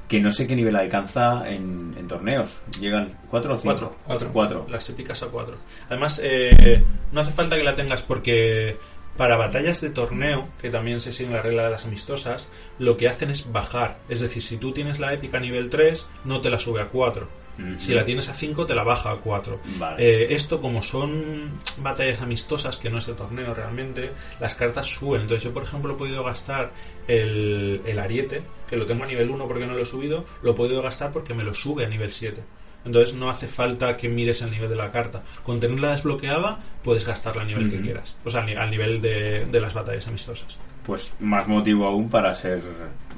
que 0.08 0.20
no 0.20 0.30
sé 0.30 0.46
qué 0.46 0.54
nivel 0.54 0.76
alcanza 0.76 1.48
en, 1.48 1.94
en 1.98 2.08
torneos. 2.08 2.60
¿Llegan 2.80 3.16
4 3.30 3.54
o 3.54 3.58
5? 3.58 3.64
4, 3.64 3.96
4, 4.06 4.30
4. 4.32 4.66
Las 4.70 4.88
épicas 4.88 5.22
a 5.22 5.26
4. 5.26 5.56
Además, 5.88 6.20
eh, 6.22 6.82
no 7.12 7.20
hace 7.20 7.32
falta 7.32 7.56
que 7.56 7.64
la 7.64 7.74
tengas 7.74 8.02
porque 8.02 8.76
para 9.16 9.36
batallas 9.36 9.80
de 9.80 9.90
torneo, 9.90 10.48
que 10.60 10.70
también 10.70 11.00
se 11.00 11.12
sigue 11.12 11.30
la 11.30 11.42
regla 11.42 11.64
de 11.64 11.70
las 11.70 11.86
amistosas, 11.86 12.48
lo 12.78 12.96
que 12.96 13.08
hacen 13.08 13.30
es 13.30 13.50
bajar. 13.50 13.98
Es 14.08 14.20
decir, 14.20 14.42
si 14.42 14.58
tú 14.58 14.72
tienes 14.72 14.98
la 14.98 15.12
épica 15.12 15.40
nivel 15.40 15.70
3, 15.70 16.06
no 16.24 16.40
te 16.40 16.50
la 16.50 16.58
sube 16.58 16.80
a 16.80 16.88
4. 16.88 17.45
Uh 17.58 17.62
-huh. 17.62 17.78
Si 17.78 17.94
la 17.94 18.04
tienes 18.04 18.28
a 18.28 18.34
5, 18.34 18.66
te 18.66 18.74
la 18.74 18.84
baja 18.84 19.12
a 19.12 19.16
4. 19.16 19.60
Vale. 19.78 19.96
Eh, 19.98 20.34
esto, 20.34 20.60
como 20.60 20.82
son 20.82 21.60
batallas 21.78 22.20
amistosas, 22.20 22.76
que 22.76 22.90
no 22.90 22.98
es 22.98 23.08
el 23.08 23.16
torneo 23.16 23.54
realmente, 23.54 24.12
las 24.40 24.54
cartas 24.54 24.86
suben. 24.86 25.22
Entonces, 25.22 25.44
yo, 25.44 25.52
por 25.52 25.62
ejemplo, 25.62 25.94
he 25.94 25.96
podido 25.96 26.22
gastar 26.24 26.72
el, 27.08 27.80
el 27.86 27.98
ariete, 27.98 28.42
que 28.68 28.76
lo 28.76 28.86
tengo 28.86 29.04
a 29.04 29.06
nivel 29.06 29.30
1 29.30 29.46
porque 29.46 29.66
no 29.66 29.74
lo 29.74 29.82
he 29.82 29.86
subido, 29.86 30.24
lo 30.42 30.50
he 30.50 30.54
podido 30.54 30.82
gastar 30.82 31.12
porque 31.12 31.34
me 31.34 31.44
lo 31.44 31.54
sube 31.54 31.84
a 31.84 31.88
nivel 31.88 32.12
7. 32.12 32.42
Entonces 32.86 33.14
no 33.14 33.28
hace 33.28 33.46
falta 33.48 33.96
que 33.96 34.08
mires 34.08 34.40
el 34.42 34.50
nivel 34.50 34.68
de 34.70 34.76
la 34.76 34.90
carta. 34.90 35.22
Con 35.42 35.60
tenerla 35.60 35.90
desbloqueada 35.90 36.60
puedes 36.82 37.04
gastarla 37.04 37.42
al 37.42 37.48
nivel 37.48 37.70
que 37.70 37.80
quieras. 37.80 38.16
O 38.24 38.30
sea, 38.30 38.40
al 38.40 38.46
ni- 38.46 38.54
al 38.54 38.70
nivel 38.70 39.02
de, 39.02 39.44
de 39.44 39.60
las 39.60 39.74
batallas 39.74 40.06
amistosas. 40.08 40.56
Pues 40.84 41.12
más 41.18 41.48
motivo 41.48 41.86
aún 41.86 42.08
para 42.08 42.34
ser 42.36 42.62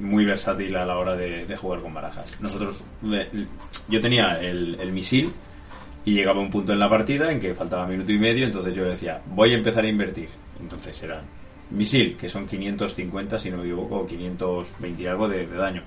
muy 0.01 0.25
versátil 0.25 0.75
a 0.77 0.87
la 0.87 0.97
hora 0.97 1.15
de, 1.15 1.45
de 1.45 1.57
jugar 1.57 1.83
con 1.83 1.93
barajas. 1.93 2.27
Nosotros, 2.41 2.83
yo 3.89 4.01
tenía 4.01 4.41
el, 4.41 4.77
el 4.81 4.91
misil 4.93 5.31
y 6.05 6.15
llegaba 6.15 6.41
un 6.41 6.49
punto 6.51 6.73
en 6.73 6.79
la 6.79 6.89
partida 6.89 7.31
en 7.31 7.39
que 7.39 7.53
faltaba 7.55 7.87
minuto 7.87 8.11
y 8.11 8.19
medio, 8.19 8.47
entonces 8.47 8.73
yo 8.75 8.85
decía, 8.85 9.21
voy 9.27 9.53
a 9.53 9.59
empezar 9.59 9.85
a 9.85 9.89
invertir. 9.89 10.31
Entonces 10.59 11.03
eran 11.03 11.25
misil, 11.71 12.17
que 12.17 12.31
son 12.31 12.47
550, 12.47 13.39
si 13.39 13.51
no 13.51 13.59
me 13.59 13.65
equivoco, 13.65 13.97
o 13.99 14.07
520 14.07 15.03
y 15.03 15.07
algo 15.07 15.29
de, 15.29 15.47
de 15.47 15.57
daño. 15.57 15.83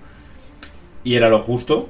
Y 1.04 1.16
era 1.16 1.30
lo 1.30 1.42
justo 1.42 1.90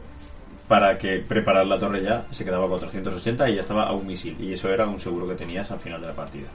para 0.71 0.97
que 0.97 1.17
preparar 1.17 1.67
la 1.67 1.77
torre 1.77 2.01
ya 2.01 2.25
se 2.31 2.45
quedaba 2.45 2.65
a 2.65 2.69
480 2.69 3.49
y 3.49 3.55
ya 3.55 3.59
estaba 3.59 3.89
a 3.89 3.91
un 3.91 4.07
misil. 4.07 4.37
Y 4.39 4.53
eso 4.53 4.69
era 4.69 4.87
un 4.87 5.01
seguro 5.01 5.27
que 5.27 5.35
tenías 5.35 5.69
al 5.69 5.79
final 5.81 5.99
de 5.99 6.07
la 6.07 6.13
partida. 6.13 6.47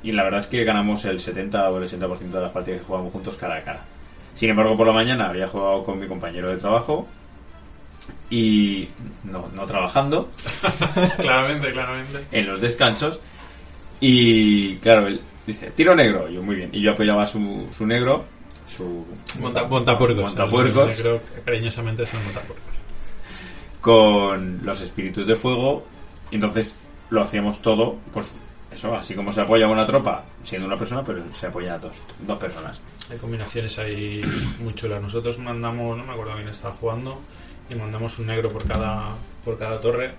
Y 0.00 0.12
la 0.12 0.22
verdad 0.22 0.38
es 0.38 0.46
que 0.46 0.62
ganamos 0.62 1.04
el 1.06 1.18
70 1.18 1.68
o 1.68 1.78
el 1.78 1.82
80% 1.82 2.18
de 2.30 2.40
las 2.40 2.52
partidas 2.52 2.78
que 2.78 2.86
jugamos 2.86 3.12
juntos 3.12 3.36
cara 3.36 3.56
a 3.56 3.62
cara. 3.64 3.80
Sin 4.36 4.48
embargo, 4.48 4.76
por 4.76 4.86
la 4.86 4.92
mañana 4.92 5.28
había 5.28 5.48
jugado 5.48 5.82
con 5.82 5.98
mi 5.98 6.06
compañero 6.06 6.50
de 6.50 6.56
trabajo 6.58 7.08
y 8.30 8.88
no, 9.24 9.48
no 9.52 9.66
trabajando 9.66 10.30
claramente, 11.18 11.72
claramente. 11.72 12.26
en 12.30 12.46
los 12.46 12.60
descansos. 12.60 13.18
Y 13.98 14.76
claro, 14.76 15.08
él 15.08 15.20
dice, 15.48 15.72
tiro 15.72 15.96
negro. 15.96 16.30
Y 16.30 16.34
yo, 16.34 16.44
muy 16.44 16.54
bien. 16.54 16.70
Y 16.72 16.80
yo 16.80 16.92
apoyaba 16.92 17.26
su, 17.26 17.66
su 17.76 17.84
negro, 17.84 18.24
su 18.68 19.04
Monta, 19.40 19.64
montapuercos. 19.64 20.26
montapuercos, 20.26 20.92
creo 20.96 21.20
que 21.20 21.40
cariñosamente 21.40 22.04
el 22.04 22.22
montapuercos. 22.22 22.77
Con 23.88 24.60
los 24.64 24.80
espíritus 24.82 25.26
de 25.26 25.34
fuego. 25.34 25.84
Y 26.30 26.34
entonces 26.34 26.74
lo 27.10 27.22
hacíamos 27.22 27.62
todo, 27.62 27.96
pues 28.12 28.30
eso, 28.70 28.94
así 28.94 29.14
como 29.14 29.32
se 29.32 29.40
apoya 29.40 29.66
una 29.66 29.86
tropa 29.86 30.24
siendo 30.42 30.66
una 30.66 30.76
persona, 30.76 31.02
pero 31.02 31.22
se 31.32 31.46
apoya 31.46 31.74
a 31.74 31.78
dos, 31.78 31.96
dos 32.26 32.38
personas. 32.38 32.78
Hay 33.10 33.16
combinaciones 33.16 33.78
ahí 33.78 34.20
muy 34.60 34.74
chulas. 34.74 35.00
Nosotros 35.00 35.38
mandamos, 35.38 35.96
no 35.96 36.04
me 36.04 36.12
acuerdo 36.12 36.34
quién 36.34 36.48
estaba 36.48 36.74
jugando, 36.74 37.18
y 37.70 37.74
mandamos 37.74 38.18
un 38.18 38.26
negro 38.26 38.50
por 38.50 38.66
cada, 38.66 39.14
por 39.44 39.58
cada 39.58 39.80
torre 39.80 40.12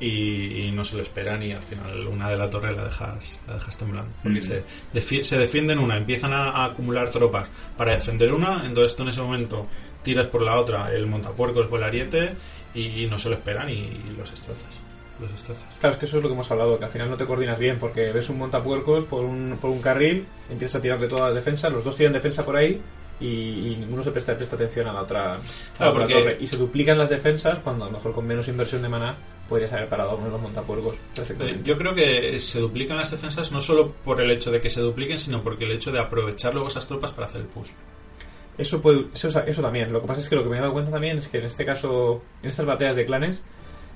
y, 0.00 0.66
y 0.66 0.70
no 0.72 0.84
se 0.84 0.94
lo 0.94 1.02
esperan 1.02 1.42
y 1.42 1.50
al 1.50 1.62
final 1.62 2.06
una 2.06 2.28
de 2.30 2.36
la 2.36 2.48
torre 2.48 2.72
la 2.72 2.84
dejas, 2.84 3.40
la 3.48 3.54
dejas 3.54 3.76
temblando. 3.76 4.12
Porque 4.22 4.38
Mm. 4.38 4.42
se, 4.42 4.64
defi- 4.94 5.22
se 5.24 5.36
defienden 5.38 5.80
una, 5.80 5.96
empiezan 5.96 6.32
a, 6.32 6.50
a 6.50 6.64
acumular 6.66 7.10
tropas 7.10 7.48
para 7.76 7.92
defender 7.94 8.32
una, 8.32 8.64
entonces 8.64 8.96
tú 8.96 9.02
en 9.02 9.08
ese 9.08 9.20
momento 9.22 9.66
tiras 10.02 10.26
por 10.26 10.42
la 10.42 10.58
otra 10.58 10.92
el 10.92 11.06
montapuercos 11.06 11.66
o 11.70 11.76
el 11.76 11.82
ariete 11.82 12.34
y, 12.74 13.04
y 13.04 13.06
no 13.06 13.18
se 13.18 13.28
lo 13.28 13.34
esperan 13.34 13.68
y, 13.70 13.74
y 13.74 14.14
los 14.16 14.30
destrozas. 14.30 14.68
Los 15.20 15.32
destrozas. 15.32 15.66
Claro, 15.80 15.94
es 15.94 15.98
que 15.98 16.04
eso 16.06 16.18
es 16.18 16.22
lo 16.22 16.28
que 16.28 16.34
hemos 16.34 16.50
hablado, 16.50 16.78
que 16.78 16.84
al 16.84 16.90
final 16.92 17.10
no 17.10 17.16
te 17.16 17.24
coordinas 17.26 17.58
bien, 17.58 17.78
porque 17.78 18.12
ves 18.12 18.28
un 18.30 18.38
montapuercos 18.38 19.04
por 19.04 19.24
un, 19.24 19.58
por 19.60 19.70
un 19.70 19.80
carril, 19.82 20.24
empiezas 20.48 20.78
a 20.78 20.82
tirarle 20.82 21.08
toda 21.08 21.28
la 21.30 21.34
defensa, 21.34 21.68
los 21.70 21.82
dos 21.82 21.96
tiran 21.96 22.12
defensa 22.12 22.44
por 22.44 22.54
ahí 22.56 22.80
y, 23.20 23.26
y 23.26 23.76
ninguno 23.80 24.04
se 24.04 24.12
presta, 24.12 24.36
presta 24.36 24.54
atención 24.54 24.86
a 24.86 24.92
la 24.92 25.02
otra, 25.02 25.34
a 25.34 25.38
Claro, 25.76 26.04
otra 26.04 26.06
torre. 26.06 26.36
Y 26.40 26.46
se 26.46 26.56
duplican 26.56 26.96
las 26.96 27.10
defensas 27.10 27.58
cuando 27.58 27.84
a 27.86 27.88
lo 27.88 27.94
mejor 27.94 28.12
con 28.12 28.28
menos 28.28 28.46
inversión 28.46 28.80
de 28.80 28.88
maná 28.88 29.16
podrías 29.48 29.72
haber 29.72 29.88
parado 29.88 30.14
uno 30.14 30.26
de 30.26 30.30
los 30.30 30.40
montapuercos 30.40 30.94
Eh, 30.94 30.98
perfectamente. 31.16 31.68
Yo 31.68 31.76
creo 31.76 31.94
que 31.94 32.38
se 32.38 32.60
duplican 32.60 32.96
las 32.96 33.10
defensas 33.10 33.50
no 33.50 33.60
solo 33.60 33.90
por 34.04 34.20
el 34.22 34.30
hecho 34.30 34.52
de 34.52 34.60
que 34.60 34.70
se 34.70 34.78
dupliquen, 34.80 35.18
sino 35.18 35.42
porque 35.42 35.64
el 35.64 35.72
hecho 35.72 35.90
de 35.90 35.98
aprovechar 35.98 36.52
luego 36.52 36.68
esas 36.68 36.86
tropas 36.86 37.10
para 37.10 37.26
hacer 37.26 37.40
el 37.40 37.48
push. 37.48 37.70
Eso, 38.58 38.82
puede, 38.82 39.06
eso, 39.14 39.28
eso 39.46 39.62
también. 39.62 39.92
Lo 39.92 40.00
que 40.02 40.06
pasa 40.08 40.20
es 40.20 40.28
que 40.28 40.34
lo 40.36 40.42
que 40.42 40.50
me 40.50 40.56
he 40.58 40.60
dado 40.60 40.72
cuenta 40.72 40.90
también 40.90 41.18
es 41.18 41.28
que 41.28 41.38
en 41.38 41.44
este 41.44 41.64
caso, 41.64 42.22
en 42.42 42.50
estas 42.50 42.66
batallas 42.66 42.96
de 42.96 43.06
clanes, 43.06 43.42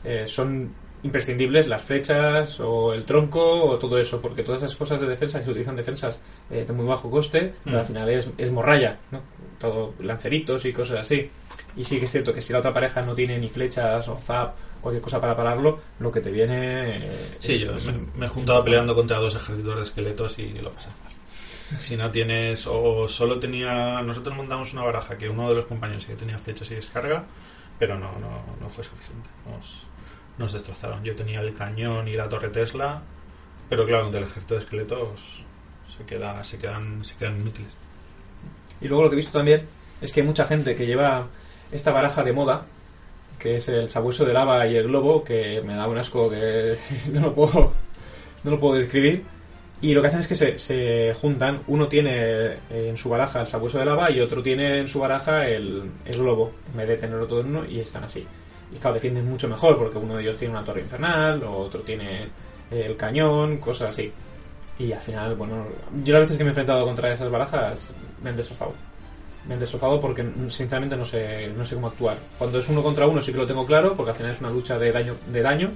eh, 0.05 0.25
son 0.27 0.73
imprescindibles 1.05 1.67
las 1.67 1.83
flechas 1.83 2.61
o 2.61 2.93
el 2.95 3.05
tronco 3.05 3.65
o 3.65 3.77
todo 3.79 3.99
eso, 3.99 4.21
porque 4.21 4.45
todas 4.45 4.63
esas 4.63 4.77
cosas 4.77 5.01
de 5.01 5.09
defensa 5.09 5.41
que 5.41 5.45
se 5.47 5.51
utilizan 5.51 5.75
defensas 5.75 6.21
eh, 6.49 6.65
de 6.65 6.73
muy 6.73 6.87
bajo 6.87 7.11
coste, 7.11 7.55
pero 7.65 7.77
Mm. 7.77 7.81
al 7.81 7.87
final 7.87 8.09
es, 8.09 8.31
es 8.39 8.51
morralla, 8.53 8.99
¿no? 9.11 9.21
Todo 9.59 9.95
lanceritos 9.99 10.65
y 10.65 10.73
cosas 10.73 11.01
así. 11.01 11.29
Y 11.77 11.85
sí 11.85 11.99
que 11.99 12.05
es 12.05 12.11
cierto 12.13 12.33
que 12.33 12.41
si 12.41 12.53
la 12.53 12.61
otra 12.61 12.73
pareja 12.73 13.03
no 13.03 13.15
tiene 13.17 13.37
ni 13.39 13.49
flechas 13.49 14.07
o 14.09 14.15
zap 14.17 14.55
o 14.79 14.83
cualquier 14.83 15.03
cosa 15.03 15.21
para 15.21 15.35
pararlo, 15.37 15.81
lo 15.99 16.13
que 16.13 16.21
te 16.21 16.31
viene... 16.31 16.95
eh, 16.95 17.37
Sí, 17.41 17.55
es- 17.55 17.61
yo 17.63 17.77
es- 17.77 17.87
me, 17.87 17.95
me 18.17 18.27
he 18.27 18.29
juntado 18.29 18.63
peleando 18.63 18.95
contra 18.95 19.19
dos 19.19 19.35
ejércitos 19.35 19.75
de 19.77 19.83
esqueletos 19.83 20.39
y 20.39 20.55
lo 20.61 20.71
pasas 20.71 20.93
mal. 21.03 21.12
Si 21.79 21.97
no 21.97 22.11
tienes, 22.11 22.67
o 22.67 23.09
solo 23.09 23.39
tenía. 23.39 24.03
Nosotros 24.03 24.37
montamos 24.37 24.73
una 24.73 24.83
baraja 24.83 25.17
que 25.17 25.29
uno 25.29 25.49
de 25.49 25.55
los 25.57 25.65
compañeros 25.65 26.05
que 26.05 26.15
tenía 26.15 26.39
flechas 26.39 26.71
y 26.71 26.75
descarga, 26.75 27.25
pero 27.79 27.99
no, 27.99 28.19
no, 28.19 28.45
no 28.61 28.69
fue 28.69 28.85
suficiente. 28.85 29.29
Nos, 29.51 29.87
nos 30.39 30.53
destrozaron. 30.53 31.03
Yo 31.05 31.15
tenía 31.15 31.41
el 31.41 31.55
cañón 31.55 32.09
y 32.09 32.15
la 32.15 32.29
torre 32.29 32.49
Tesla, 32.49 33.03
pero 33.69 33.87
claro, 33.87 34.11
del 34.11 34.25
ejército 34.25 34.55
de 34.55 34.61
esqueletos 34.61 35.43
se, 35.97 36.05
queda, 36.05 36.43
se, 36.45 36.59
quedan, 36.59 37.05
se 37.05 37.15
quedan 37.17 37.41
inútiles. 37.41 37.73
Y 38.81 38.89
luego 38.89 39.05
lo 39.05 39.11
que 39.11 39.15
he 39.15 39.17
visto 39.17 39.39
también 39.39 39.67
es 40.01 40.13
que 40.13 40.21
hay 40.21 40.27
mucha 40.27 40.45
gente 40.45 40.75
que 40.75 40.87
lleva 40.87 41.29
esta 41.71 41.93
baraja 41.93 42.23
de 42.23 42.33
moda, 42.33 42.67
que 43.39 43.57
es 43.57 43.69
el 43.69 43.89
sabueso 43.89 44.25
de 44.25 44.33
lava 44.33 44.67
y 44.67 44.77
el 44.77 44.89
globo, 44.89 45.23
que 45.25 45.63
me 45.65 45.75
da 45.75 45.87
un 45.87 45.99
asco 45.99 46.29
que 46.29 46.77
no 47.13 47.21
lo 47.21 47.35
puedo, 47.35 47.73
no 48.45 48.51
lo 48.51 48.61
puedo 48.61 48.75
describir. 48.75 49.25
Y 49.83 49.93
lo 49.95 50.01
que 50.01 50.09
hacen 50.09 50.21
es 50.21 50.29
que 50.29 50.37
se, 50.37 50.57
se 50.59 51.13
juntan, 51.13 51.61
uno 51.67 51.89
tiene 51.89 52.47
eh, 52.47 52.59
en 52.71 52.97
su 52.97 53.09
baraja 53.09 53.41
el 53.41 53.49
sabueso 53.49 53.79
de 53.79 53.85
lava 53.85 54.11
y 54.13 54.21
otro 54.21 54.41
tiene 54.41 54.79
en 54.79 54.87
su 54.87 55.01
baraja 55.01 55.45
el, 55.45 55.91
el 56.05 56.19
globo, 56.19 56.53
en 56.71 56.77
vez 56.77 56.89
de 56.89 56.97
tenerlo 56.99 57.27
todo 57.27 57.41
en 57.41 57.49
uno, 57.49 57.65
y 57.69 57.81
están 57.81 58.05
así. 58.05 58.25
Y 58.73 58.77
claro, 58.77 58.95
defienden 58.95 59.29
mucho 59.29 59.49
mejor, 59.49 59.77
porque 59.77 59.99
uno 59.99 60.17
de 60.17 60.23
ellos 60.23 60.37
tiene 60.37 60.55
una 60.55 60.65
torre 60.65 60.83
infernal, 60.83 61.43
otro 61.43 61.81
tiene 61.81 62.29
el 62.71 62.97
cañón, 62.97 63.59
cosas 63.59 63.89
así. 63.91 64.13
Y 64.79 64.93
al 64.93 65.01
final, 65.01 65.35
bueno, 65.35 65.67
yo 66.05 66.15
las 66.15 66.23
veces 66.23 66.39
que 66.39 66.45
me 66.45 66.49
he 66.49 66.53
enfrentado 66.53 66.85
contra 66.87 67.13
esas 67.13 67.31
barajas 67.31 67.93
me 68.23 68.31
han 68.31 68.37
destrozado. 68.37 68.73
Me 69.47 69.55
han 69.55 69.61
destrozado 69.61 70.01
porque 70.01 70.25
sinceramente 70.49 70.97
no 70.97 71.05
sé, 71.05 71.49
no 71.57 71.67
sé 71.67 71.75
cómo 71.75 71.89
actuar. 71.89 72.17
Cuando 72.39 72.61
es 72.61 72.69
uno 72.69 72.83
contra 72.83 73.07
uno 73.07 73.21
sí 73.21 73.33
que 73.33 73.39
lo 73.39 73.47
tengo 73.47 73.67
claro, 73.67 73.95
porque 73.97 74.11
al 74.13 74.17
final 74.17 74.33
es 74.33 74.41
una 74.41 74.51
lucha 74.51 74.79
de 74.79 74.93
daño, 74.93 75.17
de 75.27 75.43
daño. 75.43 75.71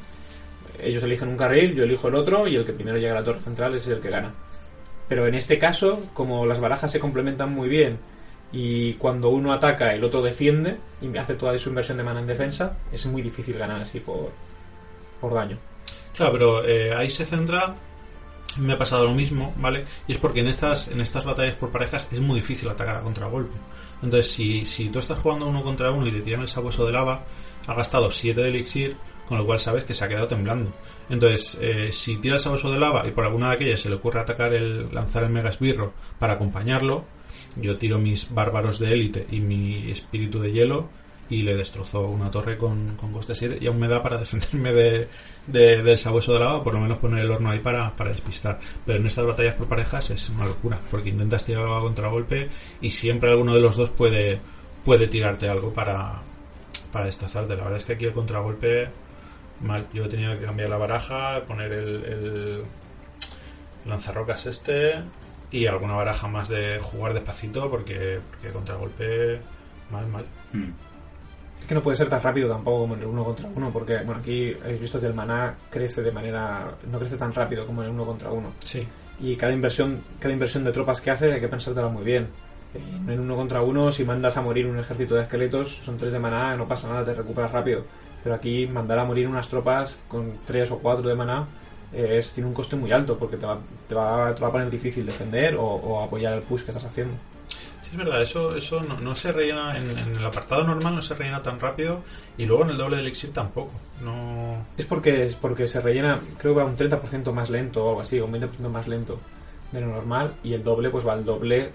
Ellos 0.80 1.02
eligen 1.02 1.28
un 1.28 1.36
carril, 1.36 1.74
yo 1.74 1.84
elijo 1.84 2.08
el 2.08 2.14
otro 2.14 2.46
y 2.46 2.56
el 2.56 2.64
que 2.64 2.72
primero 2.72 2.96
llega 2.96 3.12
a 3.12 3.20
la 3.20 3.24
torre 3.24 3.40
central 3.40 3.74
es 3.74 3.86
el 3.86 4.00
que 4.00 4.10
gana. 4.10 4.32
Pero 5.08 5.26
en 5.26 5.34
este 5.34 5.58
caso, 5.58 6.02
como 6.12 6.46
las 6.46 6.60
barajas 6.60 6.90
se 6.90 7.00
complementan 7.00 7.52
muy 7.52 7.68
bien 7.68 7.98
y 8.52 8.94
cuando 8.94 9.30
uno 9.30 9.52
ataca 9.52 9.92
el 9.92 10.04
otro 10.04 10.22
defiende 10.22 10.78
y 11.00 11.16
hace 11.16 11.34
toda 11.34 11.56
su 11.58 11.68
inversión 11.68 11.98
de 11.98 12.04
mana 12.04 12.20
en 12.20 12.26
defensa, 12.26 12.76
es 12.92 13.06
muy 13.06 13.22
difícil 13.22 13.58
ganar 13.58 13.80
así 13.80 14.00
por, 14.00 14.32
por 15.20 15.34
daño. 15.34 15.58
Claro, 16.14 16.32
pero 16.32 16.66
eh, 16.66 16.94
ahí 16.94 17.10
se 17.10 17.24
centra. 17.24 17.74
Me 18.58 18.72
ha 18.72 18.78
pasado 18.78 19.04
lo 19.04 19.14
mismo, 19.14 19.54
¿vale? 19.58 19.84
Y 20.06 20.12
es 20.12 20.18
porque 20.18 20.40
en 20.40 20.48
estas, 20.48 20.88
en 20.88 21.00
estas 21.00 21.24
batallas 21.24 21.56
por 21.56 21.70
parejas 21.70 22.08
es 22.10 22.20
muy 22.20 22.40
difícil 22.40 22.68
atacar 22.68 22.96
a 22.96 23.02
contragolpe. 23.02 23.56
Entonces, 24.02 24.30
si, 24.30 24.64
si 24.64 24.88
tú 24.88 24.98
estás 24.98 25.18
jugando 25.18 25.46
uno 25.46 25.62
contra 25.62 25.90
uno 25.90 26.06
y 26.06 26.12
te 26.12 26.20
tiran 26.20 26.42
el 26.42 26.48
sabueso 26.48 26.86
de 26.86 26.92
lava, 26.92 27.24
ha 27.66 27.74
gastado 27.74 28.10
7 28.10 28.40
de 28.40 28.48
elixir, 28.48 28.96
con 29.26 29.38
lo 29.38 29.46
cual 29.46 29.58
sabes 29.58 29.84
que 29.84 29.94
se 29.94 30.04
ha 30.04 30.08
quedado 30.08 30.28
temblando. 30.28 30.72
Entonces, 31.10 31.58
eh, 31.60 31.90
si 31.92 32.16
tira 32.16 32.34
el 32.34 32.40
sabueso 32.40 32.70
de 32.70 32.78
lava 32.78 33.06
y 33.06 33.10
por 33.10 33.24
alguna 33.24 33.50
de 33.50 33.56
aquellas 33.56 33.80
se 33.80 33.88
le 33.88 33.96
ocurre 33.96 34.20
atacar 34.20 34.54
el, 34.54 34.92
lanzar 34.94 35.24
el 35.24 35.30
mega 35.30 35.50
esbirro 35.50 35.92
para 36.18 36.34
acompañarlo, 36.34 37.04
yo 37.56 37.76
tiro 37.76 37.98
mis 37.98 38.32
bárbaros 38.32 38.78
de 38.78 38.92
élite 38.92 39.26
y 39.30 39.40
mi 39.40 39.90
espíritu 39.90 40.40
de 40.40 40.52
hielo 40.52 40.88
y 41.28 41.42
le 41.42 41.56
destrozó 41.56 42.02
una 42.08 42.30
torre 42.30 42.56
con, 42.56 42.96
con 42.96 43.12
coste 43.12 43.34
7 43.34 43.58
y 43.60 43.66
aún 43.66 43.78
me 43.80 43.88
da 43.88 44.02
para 44.02 44.18
defenderme 44.18 44.72
de, 44.72 45.08
de- 45.46 45.82
del 45.82 45.98
sabueso 45.98 46.32
de 46.32 46.38
lava, 46.40 46.62
por 46.62 46.74
lo 46.74 46.80
menos 46.80 46.98
poner 46.98 47.20
el 47.24 47.30
horno 47.30 47.50
ahí 47.50 47.58
para, 47.58 47.94
para 47.96 48.10
despistar. 48.10 48.58
Pero 48.84 48.98
en 48.98 49.06
estas 49.06 49.24
batallas 49.26 49.54
por 49.54 49.66
parejas 49.68 50.10
es 50.10 50.28
una 50.30 50.46
locura, 50.46 50.80
porque 50.90 51.08
intentas 51.08 51.44
tirar 51.44 51.64
a 51.66 51.80
contragolpe 51.80 52.48
y 52.80 52.90
siempre 52.90 53.30
alguno 53.30 53.54
de 53.54 53.60
los 53.60 53.76
dos 53.76 53.90
puede, 53.90 54.38
puede 54.84 55.08
tirarte 55.08 55.48
algo 55.48 55.72
para, 55.72 56.22
para 56.92 57.06
destrozarte. 57.06 57.56
La 57.56 57.62
verdad 57.64 57.78
es 57.78 57.84
que 57.84 57.94
aquí 57.94 58.04
el 58.04 58.12
contragolpe, 58.12 58.88
mal. 59.60 59.86
Yo 59.92 60.04
he 60.04 60.08
tenido 60.08 60.38
que 60.38 60.44
cambiar 60.46 60.70
la 60.70 60.76
baraja, 60.76 61.42
poner 61.46 61.72
el, 61.72 62.04
el 62.04 62.62
lanzarrocas 63.84 64.46
este 64.46 64.94
y 65.50 65.66
alguna 65.66 65.94
baraja 65.94 66.26
más 66.28 66.48
de 66.48 66.78
jugar 66.80 67.14
despacito, 67.14 67.70
porque, 67.70 68.20
porque 68.30 68.50
contragolpe, 68.50 69.40
mal, 69.90 70.06
mal. 70.08 70.24
Mm. 70.52 70.70
Es 71.60 71.66
que 71.66 71.74
no 71.74 71.82
puede 71.82 71.96
ser 71.96 72.08
tan 72.08 72.22
rápido 72.22 72.48
tampoco 72.48 72.80
como 72.80 72.94
en 72.94 73.00
el 73.00 73.06
uno 73.06 73.24
contra 73.24 73.48
uno, 73.54 73.70
porque 73.70 73.96
bueno, 74.04 74.20
aquí 74.20 74.54
habéis 74.62 74.80
visto 74.80 75.00
que 75.00 75.06
el 75.06 75.14
maná 75.14 75.54
crece 75.70 76.02
de 76.02 76.12
manera. 76.12 76.74
no 76.90 76.98
crece 76.98 77.16
tan 77.16 77.32
rápido 77.32 77.66
como 77.66 77.82
en 77.82 77.88
el 77.88 77.94
uno 77.94 78.04
contra 78.06 78.30
uno. 78.30 78.52
Sí. 78.64 78.86
Y 79.18 79.34
cada 79.36 79.52
inversión, 79.52 80.02
cada 80.20 80.32
inversión 80.32 80.62
de 80.64 80.72
tropas 80.72 81.00
que 81.00 81.10
haces 81.10 81.32
hay 81.32 81.40
que 81.40 81.48
pensártela 81.48 81.88
muy 81.88 82.04
bien. 82.04 82.28
Eh, 82.74 83.12
En 83.12 83.20
uno 83.20 83.34
contra 83.34 83.62
uno, 83.62 83.90
si 83.90 84.04
mandas 84.04 84.36
a 84.36 84.42
morir 84.42 84.66
un 84.66 84.78
ejército 84.78 85.14
de 85.16 85.22
esqueletos, 85.22 85.76
son 85.76 85.96
tres 85.98 86.12
de 86.12 86.18
maná, 86.18 86.54
no 86.56 86.68
pasa 86.68 86.88
nada, 86.88 87.04
te 87.04 87.14
recuperas 87.14 87.50
rápido. 87.50 87.84
Pero 88.22 88.34
aquí 88.34 88.66
mandar 88.66 88.98
a 88.98 89.04
morir 89.04 89.26
unas 89.26 89.48
tropas 89.48 89.98
con 90.08 90.38
tres 90.44 90.70
o 90.70 90.78
cuatro 90.78 91.08
de 91.08 91.14
maná 91.14 91.46
eh, 91.92 92.18
es, 92.18 92.32
tiene 92.32 92.48
un 92.48 92.54
coste 92.54 92.76
muy 92.76 92.92
alto, 92.92 93.16
porque 93.18 93.36
te 93.38 93.46
va, 93.46 93.58
te 93.88 93.94
va, 93.94 94.34
te 94.34 94.40
va 94.42 94.48
a 94.48 94.52
poner 94.52 94.70
difícil 94.70 95.06
defender 95.06 95.56
o, 95.56 95.64
o 95.64 96.02
apoyar 96.02 96.34
el 96.34 96.42
push 96.42 96.62
que 96.62 96.70
estás 96.72 96.84
haciendo. 96.84 97.14
Sí, 97.86 97.92
es 97.92 97.96
verdad, 97.98 98.20
eso, 98.20 98.56
eso 98.56 98.80
no, 98.82 98.98
no 99.00 99.14
se 99.14 99.30
rellena 99.30 99.76
en, 99.76 99.88
en 99.96 100.16
el 100.16 100.24
apartado 100.24 100.64
normal, 100.64 100.96
no 100.96 101.02
se 101.02 101.14
rellena 101.14 101.40
tan 101.40 101.60
rápido 101.60 102.02
y 102.36 102.44
luego 102.44 102.64
en 102.64 102.70
el 102.70 102.76
doble 102.78 102.96
de 102.96 103.02
elixir 103.02 103.32
tampoco. 103.32 103.70
No. 104.02 104.66
Es 104.76 104.86
porque, 104.86 105.22
es 105.22 105.36
porque 105.36 105.68
se 105.68 105.80
rellena, 105.80 106.18
creo 106.38 106.54
que 106.54 106.60
va 106.62 106.66
un 106.66 106.76
30% 106.76 107.30
más 107.32 107.48
lento 107.48 107.84
o 107.84 107.88
algo 107.90 108.00
así, 108.00 108.18
o 108.18 108.24
un 108.26 108.32
20% 108.32 108.68
más 108.68 108.88
lento 108.88 109.20
de 109.70 109.80
lo 109.80 109.86
normal, 109.88 110.34
y 110.42 110.52
el 110.54 110.64
doble 110.64 110.90
pues 110.90 111.06
va 111.06 111.12
al 111.12 111.24
doble 111.24 111.70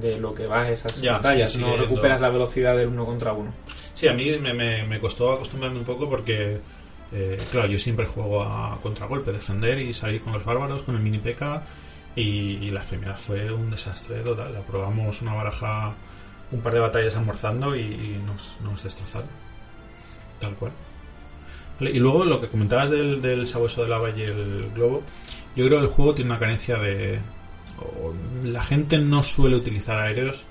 de 0.00 0.18
lo 0.18 0.32
que 0.34 0.46
va 0.46 0.62
a 0.62 0.70
esas 0.70 1.00
Ya, 1.00 1.14
batallas. 1.14 1.50
sí, 1.52 1.58
sí, 1.58 1.62
no 1.64 1.76
recuperas 1.76 2.20
la 2.20 2.28
velocidad 2.30 2.76
del 2.76 2.88
uno 2.88 3.04
contra 3.04 3.32
uno. 3.32 3.52
Sí, 3.94 4.08
a 4.08 4.14
mí 4.14 4.30
me, 4.40 4.54
me, 4.54 4.84
me 4.84 5.00
costó 5.00 5.32
acostumbrarme 5.32 5.78
un 5.78 5.84
poco 5.84 6.08
porque, 6.08 6.58
eh, 7.12 7.38
claro, 7.50 7.68
yo 7.68 7.78
siempre 7.78 8.06
juego 8.06 8.42
a 8.42 8.78
contragolpe, 8.82 9.32
defender 9.32 9.78
y 9.78 9.92
salir 9.92 10.20
con 10.22 10.32
los 10.32 10.44
bárbaros, 10.44 10.82
con 10.82 10.94
el 10.94 11.00
mini 11.02 11.18
P.K. 11.18 11.62
Y, 12.18 12.66
y 12.66 12.70
las 12.70 12.86
primeras 12.86 13.20
fue 13.20 13.52
un 13.52 13.70
desastre 13.70 14.20
total. 14.20 14.52
La 14.52 14.60
probamos 14.60 15.22
una 15.22 15.34
baraja, 15.34 15.94
un 16.50 16.60
par 16.60 16.74
de 16.74 16.80
batallas 16.80 17.14
almorzando 17.16 17.76
y, 17.76 17.80
y 17.80 18.22
nos, 18.26 18.56
nos 18.62 18.82
destrozaron. 18.82 19.28
Tal 20.40 20.54
cual. 20.54 20.72
Vale, 21.78 21.90
y 21.92 21.98
luego 21.98 22.24
lo 22.24 22.40
que 22.40 22.48
comentabas 22.48 22.90
del, 22.90 23.22
del 23.22 23.46
sabueso 23.46 23.82
de 23.82 23.88
lava 23.88 24.10
y 24.10 24.22
el 24.22 24.70
globo, 24.74 25.02
yo 25.54 25.66
creo 25.66 25.78
que 25.78 25.86
el 25.86 25.92
juego 25.92 26.14
tiene 26.14 26.30
una 26.30 26.40
carencia 26.40 26.76
de... 26.78 27.20
la 28.42 28.64
gente 28.64 28.98
no 28.98 29.22
suele 29.22 29.56
utilizar 29.56 29.98
aéreos 29.98 30.44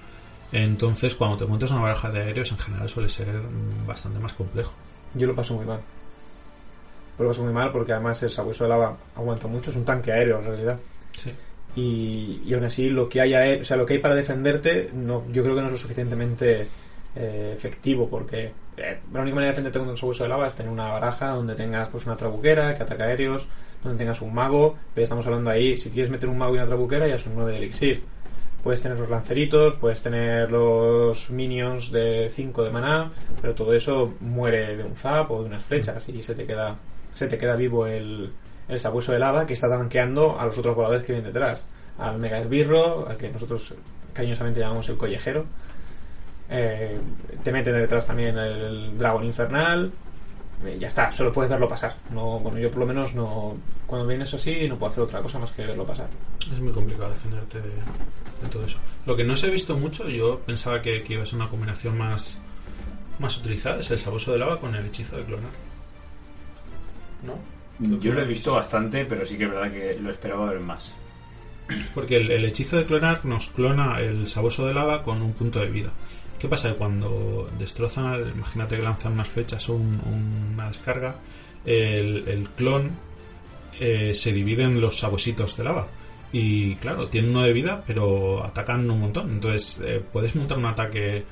entonces, 0.52 1.16
cuando 1.16 1.38
te 1.38 1.46
montas 1.46 1.72
una 1.72 1.82
baraja 1.82 2.10
de 2.10 2.22
aéreos, 2.22 2.52
en 2.52 2.58
general 2.58 2.88
suele 2.88 3.10
ser 3.10 3.28
bastante 3.86 4.20
más 4.20 4.34
complejo. 4.34 4.74
Yo 5.14 5.28
lo 5.28 5.36
paso 5.36 5.56
muy 5.56 5.66
mal. 5.66 5.82
Lo 7.20 7.28
paso 7.28 7.44
muy 7.44 7.54
mal 7.54 7.72
porque 7.72 7.92
además 7.92 8.22
el 8.24 8.32
sabueso 8.32 8.64
de 8.64 8.70
lava 8.70 8.96
aguanta 9.16 9.48
mucho, 9.48 9.72
es 9.72 9.76
un 9.76 9.84
tanque 9.84 10.12
aéreo 10.12 10.40
en 10.40 10.46
realidad. 10.46 10.80
Sí. 11.12 11.32
Y, 11.76 12.42
y 12.46 12.54
aún 12.54 12.64
así 12.64 12.90
lo 12.90 13.08
que 13.08 13.22
hay 13.22 13.34
aé- 13.34 13.62
o 13.62 13.64
sea, 13.64 13.78
lo 13.78 13.86
que 13.86 13.94
hay 13.94 14.00
para 14.00 14.16
defenderte 14.16 14.90
no, 14.94 15.24
yo 15.32 15.44
creo 15.44 15.56
que 15.56 15.62
no 15.62 15.68
es 15.68 15.74
lo 15.74 15.78
suficientemente 15.78 16.68
eh, 17.16 17.54
efectivo 17.56 18.08
porque 18.10 18.52
eh, 18.78 19.00
la 19.14 19.22
única 19.22 19.36
manera 19.36 19.52
de 19.52 19.56
defenderte 19.56 19.80
contra 19.80 19.92
un 19.92 19.98
sabueso 19.98 20.24
de 20.24 20.30
lava 20.30 20.48
es 20.48 20.56
tener 20.56 20.72
una 20.72 20.88
baraja 20.92 21.30
donde 21.30 21.56
tengas 21.56 21.90
pues 21.90 22.06
una 22.06 22.16
trabuquera 22.16 22.74
que 22.74 22.84
ataca 22.84 23.04
aéreos, 23.06 23.48
donde 23.84 24.00
tengas 24.00 24.22
un 24.22 24.34
mago, 24.34 24.76
pero 24.94 25.04
estamos 25.04 25.26
hablando 25.28 25.50
ahí, 25.52 25.78
si 25.78 25.92
quieres 25.92 26.10
meter 26.12 26.30
un 26.30 26.38
mago 26.38 26.56
y 26.56 26.58
una 26.58 26.68
trabuquera 26.68 27.08
ya 27.08 27.20
son 27.20 27.34
9 27.36 27.52
de 27.52 27.58
elixir. 27.58 28.04
Puedes 28.64 28.82
tener 28.82 29.00
los 29.00 29.10
lanceritos, 29.10 29.76
puedes 29.76 30.02
tener 30.02 30.52
los 30.52 31.30
minions 31.30 31.92
de 31.92 32.28
5 32.30 32.64
de 32.64 32.72
maná, 32.72 33.12
pero 33.40 33.54
todo 33.54 33.72
eso 33.74 34.16
muere 34.20 34.76
de 34.76 34.84
un 34.84 34.96
zap 34.96 35.30
o 35.32 35.42
de 35.42 35.48
unas 35.50 35.64
flechas 35.64 36.10
y 36.10 36.22
se 36.24 36.34
te 36.34 36.46
queda 36.46 36.76
se 37.14 37.28
te 37.28 37.38
queda 37.38 37.56
vivo 37.56 37.86
el, 37.88 38.32
el 38.68 38.80
sabueso 38.80 39.12
de 39.12 39.20
lava 39.20 39.46
que 39.46 39.54
está 39.54 39.70
tanqueando 39.70 40.40
a 40.40 40.46
los 40.46 40.58
otros 40.58 40.76
voladores 40.76 41.04
que 41.04 41.14
vienen 41.14 41.32
detrás. 41.32 41.66
Al 41.98 42.18
mega 42.20 42.40
esbirro, 42.40 43.08
al 43.08 43.18
que 43.18 43.30
nosotros 43.30 43.74
cariñosamente 44.14 44.60
llamamos 44.60 44.88
el 44.90 44.98
collejero. 44.98 45.46
Eh, 46.50 47.00
te 47.44 47.52
meten 47.52 47.74
detrás 47.74 48.08
también 48.08 48.38
el 48.38 48.98
dragón 48.98 49.24
infernal. 49.24 49.92
Eh, 50.66 50.78
ya 50.80 50.88
está, 50.88 51.12
solo 51.12 51.32
puedes 51.32 51.50
verlo 51.50 51.68
pasar. 51.68 51.96
No, 52.12 52.40
bueno, 52.40 52.58
yo 52.58 52.70
por 52.70 52.80
lo 52.80 52.86
menos 52.88 53.14
no. 53.14 53.56
Cuando 53.86 54.08
viene 54.08 54.24
eso 54.24 54.38
así, 54.38 54.68
no 54.68 54.78
puedo 54.78 54.92
hacer 54.92 55.04
otra 55.04 55.22
cosa 55.22 55.40
más 55.40 55.52
que 55.52 55.66
verlo 55.66 55.86
pasar. 55.86 56.08
Es 56.42 56.60
muy 56.60 56.74
complicado 56.74 57.12
defenderte 57.12 57.62
de, 57.62 58.50
todo 58.50 58.66
eso. 58.66 58.80
Lo 59.06 59.16
que 59.16 59.24
no 59.24 59.36
se 59.36 59.48
ha 59.48 59.50
visto 59.50 59.78
mucho, 59.78 60.08
yo 60.10 60.40
pensaba 60.40 60.82
que, 60.82 61.04
iba 61.08 61.24
a 61.24 61.26
ser 61.26 61.36
una 61.36 61.48
combinación 61.48 61.98
más, 61.98 62.38
más 63.20 63.38
utilizada, 63.38 63.80
es 63.80 63.92
el 63.92 64.00
sabueso 64.00 64.32
de 64.32 64.40
lava 64.40 64.60
con 64.60 64.74
el 64.74 64.86
hechizo 64.86 65.18
de 65.18 65.26
clonar. 65.26 65.52
¿No? 67.24 67.57
Yo 67.80 68.14
lo 68.14 68.22
he 68.22 68.26
visto 68.26 68.54
bastante, 68.54 69.06
pero 69.06 69.26
sí 69.26 69.38
que 69.38 69.44
es 69.46 69.50
verdad 69.52 69.72
que 69.72 69.98
lo 70.02 70.12
esperaba 70.12 70.50
ver 70.52 70.60
más. 70.60 70.94
Porque 71.94 72.18
el, 72.18 72.32
el 72.32 72.46
hechizo 72.46 72.78
de 72.78 72.86
clonar 72.86 73.26
nos 73.26 73.48
clona 73.48 74.00
el 74.00 74.28
sabueso 74.28 74.66
de 74.66 74.74
lava 74.74 75.04
con 75.04 75.22
un 75.22 75.34
punto 75.34 75.60
de 75.60 75.68
vida. 75.70 75.92
¿Qué 76.40 76.48
pasa? 76.48 76.70
Que 76.72 76.76
cuando 76.78 77.50
destrozan, 77.60 78.06
al- 78.06 78.30
imagínate 78.36 78.78
que 78.78 78.84
lanzan 78.84 79.14
unas 79.14 79.28
flechas 79.28 79.68
o 79.70 79.74
un- 79.76 80.00
una 80.54 80.68
descarga, 80.70 81.16
el, 81.66 82.28
el 82.28 82.50
clon 82.52 82.92
eh, 83.80 84.14
se 84.16 84.32
divide 84.32 84.64
en 84.64 84.80
los 84.82 84.98
sabuesitos 84.98 85.58
de 85.58 85.64
lava. 85.64 85.88
Y 86.32 86.76
claro, 86.76 87.08
tienen 87.10 87.32
uno 87.32 87.44
de 87.44 87.54
vida, 87.54 87.84
pero 87.86 88.44
atacan 88.44 88.90
un 88.90 89.00
montón. 89.00 89.30
Entonces 89.32 89.80
eh, 89.84 90.04
puedes 90.12 90.36
montar 90.36 90.58
un 90.58 90.66
ataque 90.66 91.24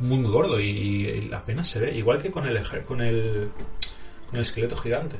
muy 0.00 0.18
muy 0.18 0.30
gordo 0.30 0.60
y, 0.60 0.66
y 0.66 1.30
apenas 1.32 1.68
se 1.68 1.80
ve. 1.80 1.96
Igual 1.96 2.20
que 2.20 2.30
con 2.30 2.46
el, 2.46 2.60
con 2.86 3.00
el, 3.00 3.50
con 4.26 4.36
el 4.36 4.42
esqueleto 4.42 4.76
gigante. 4.76 5.16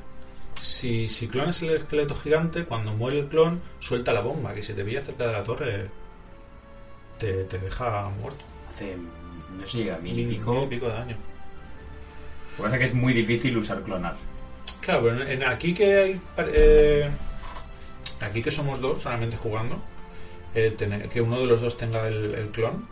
Si, 0.66 1.08
si 1.08 1.28
clonas 1.28 1.62
el 1.62 1.70
esqueleto 1.70 2.16
gigante, 2.16 2.64
cuando 2.64 2.92
muere 2.92 3.20
el 3.20 3.28
clon, 3.28 3.60
suelta 3.78 4.12
la 4.12 4.20
bomba, 4.20 4.52
que 4.52 4.64
si 4.64 4.72
te 4.74 4.82
veía 4.82 5.00
cerca 5.00 5.28
de 5.28 5.32
la 5.32 5.44
torre, 5.44 5.88
te, 7.18 7.44
te 7.44 7.58
deja 7.58 8.08
muerto. 8.20 8.44
Hace, 8.68 8.96
no 9.56 9.64
se 9.64 9.78
llega 9.78 9.94
a 9.94 9.98
mil 9.98 10.18
y 10.18 10.26
pico. 10.26 10.54
mil 10.54 10.64
y 10.64 10.66
pico 10.66 10.86
de 10.88 10.92
daño. 10.92 11.16
Lo 12.50 12.56
que 12.56 12.62
pasa 12.64 12.74
es 12.76 12.80
que 12.80 12.84
es 12.86 12.94
muy 12.94 13.14
difícil 13.14 13.56
usar 13.56 13.80
clonar. 13.84 14.16
Claro, 14.80 15.04
pero 15.04 15.22
en, 15.22 15.30
en 15.30 15.44
aquí 15.48 15.72
que 15.72 15.94
hay. 15.96 16.20
eh, 16.38 17.08
aquí 18.20 18.42
que 18.42 18.50
somos 18.50 18.80
dos 18.80 19.02
solamente 19.02 19.36
jugando, 19.36 19.80
eh, 20.52 20.74
tener, 20.76 21.08
que 21.08 21.20
uno 21.20 21.38
de 21.38 21.46
los 21.46 21.60
dos 21.60 21.78
tenga 21.78 22.08
el, 22.08 22.34
el 22.34 22.48
clon 22.48 22.88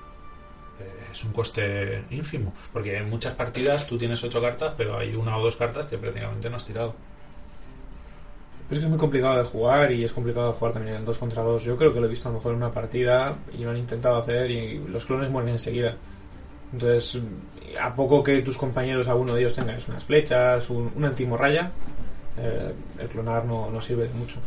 eh, 0.80 1.08
es 1.10 1.24
un 1.24 1.32
coste 1.32 2.04
ínfimo. 2.10 2.54
Porque 2.72 2.96
en 2.96 3.10
muchas 3.10 3.34
partidas 3.34 3.84
tú 3.88 3.98
tienes 3.98 4.22
ocho 4.22 4.40
cartas, 4.40 4.74
pero 4.76 4.96
hay 4.96 5.16
una 5.16 5.36
o 5.36 5.42
dos 5.42 5.56
cartas 5.56 5.86
que 5.86 5.98
prácticamente 5.98 6.48
no 6.48 6.56
has 6.56 6.66
tirado. 6.66 6.94
Pero 8.68 8.74
es 8.74 8.78
que 8.78 8.84
es 8.84 8.90
muy 8.90 8.98
complicado 8.98 9.38
de 9.38 9.44
jugar 9.44 9.92
y 9.92 10.04
es 10.04 10.12
complicado 10.12 10.48
de 10.48 10.52
jugar 10.54 10.72
también 10.72 10.94
en 10.94 11.00
el 11.00 11.06
2 11.06 11.18
contra 11.18 11.42
2. 11.42 11.64
Yo 11.64 11.76
creo 11.76 11.92
que 11.92 12.00
lo 12.00 12.06
he 12.06 12.10
visto 12.10 12.28
a 12.28 12.32
lo 12.32 12.38
mejor 12.38 12.52
en 12.52 12.58
una 12.58 12.72
partida 12.72 13.36
y 13.56 13.62
lo 13.62 13.70
han 13.70 13.76
intentado 13.76 14.16
hacer 14.16 14.50
y 14.50 14.78
los 14.88 15.04
clones 15.04 15.30
mueren 15.30 15.50
enseguida. 15.50 15.96
Entonces, 16.72 17.20
a 17.80 17.94
poco 17.94 18.22
que 18.22 18.42
tus 18.42 18.56
compañeros, 18.56 19.06
alguno 19.06 19.34
de 19.34 19.40
ellos 19.40 19.54
tengáis 19.54 19.86
unas 19.88 20.02
flechas, 20.04 20.70
un, 20.70 20.90
una 20.96 21.08
antimorralla, 21.08 21.70
eh, 22.38 22.72
el 22.98 23.08
clonar 23.08 23.44
no, 23.44 23.70
no 23.70 23.80
sirve 23.80 24.08
de 24.08 24.14
mucho. 24.14 24.40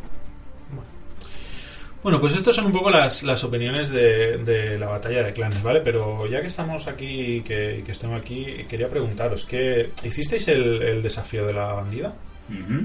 Bueno, 2.04 2.20
pues 2.22 2.36
estas 2.36 2.56
son 2.56 2.68
un 2.68 2.72
poco 2.72 2.90
las, 2.90 3.24
las 3.24 3.44
opiniones 3.44 3.90
de, 3.90 4.38
de 4.38 4.78
la 4.78 4.88
batalla 4.88 5.24
de 5.24 5.34
clanes, 5.34 5.62
¿vale? 5.64 5.82
Pero 5.82 6.28
ya 6.28 6.42
que 6.42 6.48
estamos 6.48 6.88
aquí, 6.88 7.42
que, 7.42 7.82
que 7.86 7.92
estoy 7.92 8.14
aquí, 8.14 8.66
quería 8.70 8.88
preguntaros, 8.88 9.44
¿qué, 9.46 9.92
¿hicisteis 10.04 10.48
el, 10.48 10.82
el 10.82 11.02
desafío 11.02 11.46
de 11.46 11.54
la 11.54 11.74
bandida? 11.74 12.14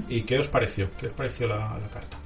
¿Y 0.08 0.22
qué 0.22 0.38
os 0.38 0.48
pareció? 0.48 0.88
¿Qué 0.98 1.06
os 1.06 1.12
pareció 1.12 1.46
la, 1.46 1.56
la 1.80 1.88
carta? 1.88 2.16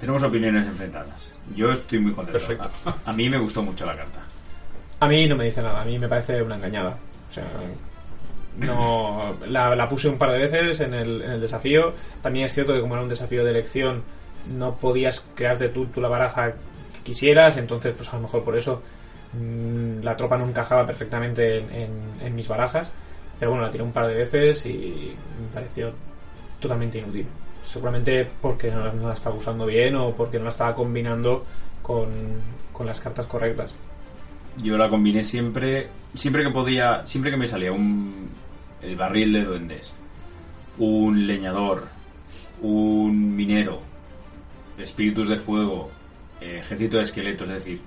Tenemos 0.00 0.22
opiniones 0.22 0.66
enfrentadas. 0.66 1.30
Yo 1.54 1.70
estoy 1.72 1.98
muy 2.00 2.12
contento. 2.12 2.38
Perfecto. 2.38 2.70
A, 2.84 3.10
a 3.10 3.12
mí 3.12 3.28
me 3.28 3.38
gustó 3.38 3.62
mucho 3.62 3.84
la 3.86 3.96
carta. 3.96 4.20
A 5.00 5.06
mí 5.08 5.26
no 5.26 5.36
me 5.36 5.44
dice 5.44 5.62
nada, 5.62 5.82
a 5.82 5.84
mí 5.84 5.98
me 5.98 6.08
parece 6.08 6.40
una 6.42 6.56
engañada. 6.56 6.96
O 7.30 7.32
sea, 7.32 7.44
no 8.58 9.36
la, 9.46 9.74
la 9.76 9.88
puse 9.88 10.08
un 10.08 10.16
par 10.18 10.32
de 10.32 10.38
veces 10.38 10.80
en 10.80 10.94
el, 10.94 11.22
en 11.22 11.30
el 11.32 11.40
desafío. 11.40 11.92
También 12.22 12.46
es 12.46 12.54
cierto 12.54 12.72
que 12.72 12.80
como 12.80 12.94
era 12.94 13.02
un 13.02 13.08
desafío 13.08 13.44
de 13.44 13.50
elección, 13.50 14.02
no 14.56 14.76
podías 14.76 15.24
crearte 15.34 15.68
tú, 15.68 15.86
tú 15.86 16.00
la 16.00 16.08
baraja 16.08 16.52
que 16.52 17.00
quisieras, 17.04 17.56
entonces 17.56 17.94
pues 17.96 18.08
a 18.12 18.16
lo 18.16 18.22
mejor 18.22 18.44
por 18.44 18.56
eso 18.56 18.82
mm, 19.34 20.02
la 20.02 20.16
tropa 20.16 20.36
no 20.38 20.46
encajaba 20.48 20.86
perfectamente 20.86 21.58
en, 21.58 21.70
en- 21.74 22.12
en 22.22 22.34
mis 22.34 22.48
barajas. 22.48 22.92
Pero 23.38 23.50
bueno, 23.50 23.66
la 23.66 23.70
tiré 23.70 23.84
un 23.84 23.92
par 23.92 24.06
de 24.06 24.14
veces 24.14 24.64
y 24.64 25.14
me 25.40 25.48
pareció 25.54 25.92
totalmente 26.60 26.98
inútil. 26.98 27.26
Seguramente 27.64 28.28
porque 28.40 28.70
no, 28.70 28.92
no 28.92 29.08
la 29.08 29.14
estaba 29.14 29.36
usando 29.36 29.66
bien 29.66 29.96
o 29.96 30.12
porque 30.12 30.38
no 30.38 30.44
la 30.44 30.50
estaba 30.50 30.74
combinando 30.74 31.44
con, 31.82 32.08
con 32.72 32.86
las 32.86 33.00
cartas 33.00 33.26
correctas. 33.26 33.72
Yo 34.62 34.76
la 34.76 34.88
combiné 34.88 35.24
siempre, 35.24 35.88
siempre 36.14 36.42
que 36.42 36.50
podía, 36.50 37.06
siempre 37.06 37.30
que 37.30 37.36
me 37.36 37.46
salía 37.46 37.72
un 37.72 38.30
el 38.82 38.96
barril 38.96 39.32
de 39.32 39.44
duendes, 39.44 39.92
un 40.78 41.26
leñador, 41.26 41.88
un 42.62 43.34
minero, 43.34 43.80
espíritus 44.78 45.28
de 45.28 45.36
fuego, 45.36 45.90
eh, 46.40 46.58
ejército 46.60 46.98
de 46.98 47.02
esqueletos, 47.04 47.48
es 47.48 47.54
decir, 47.54 47.80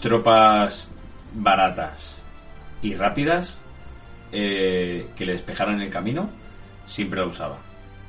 tropas 0.00 0.88
baratas 1.34 2.16
y 2.82 2.94
rápidas 2.94 3.58
eh, 4.32 5.08
que 5.14 5.26
le 5.26 5.34
despejaran 5.34 5.80
el 5.80 5.90
camino, 5.90 6.30
siempre 6.90 7.20
la 7.20 7.26
usaba. 7.26 7.58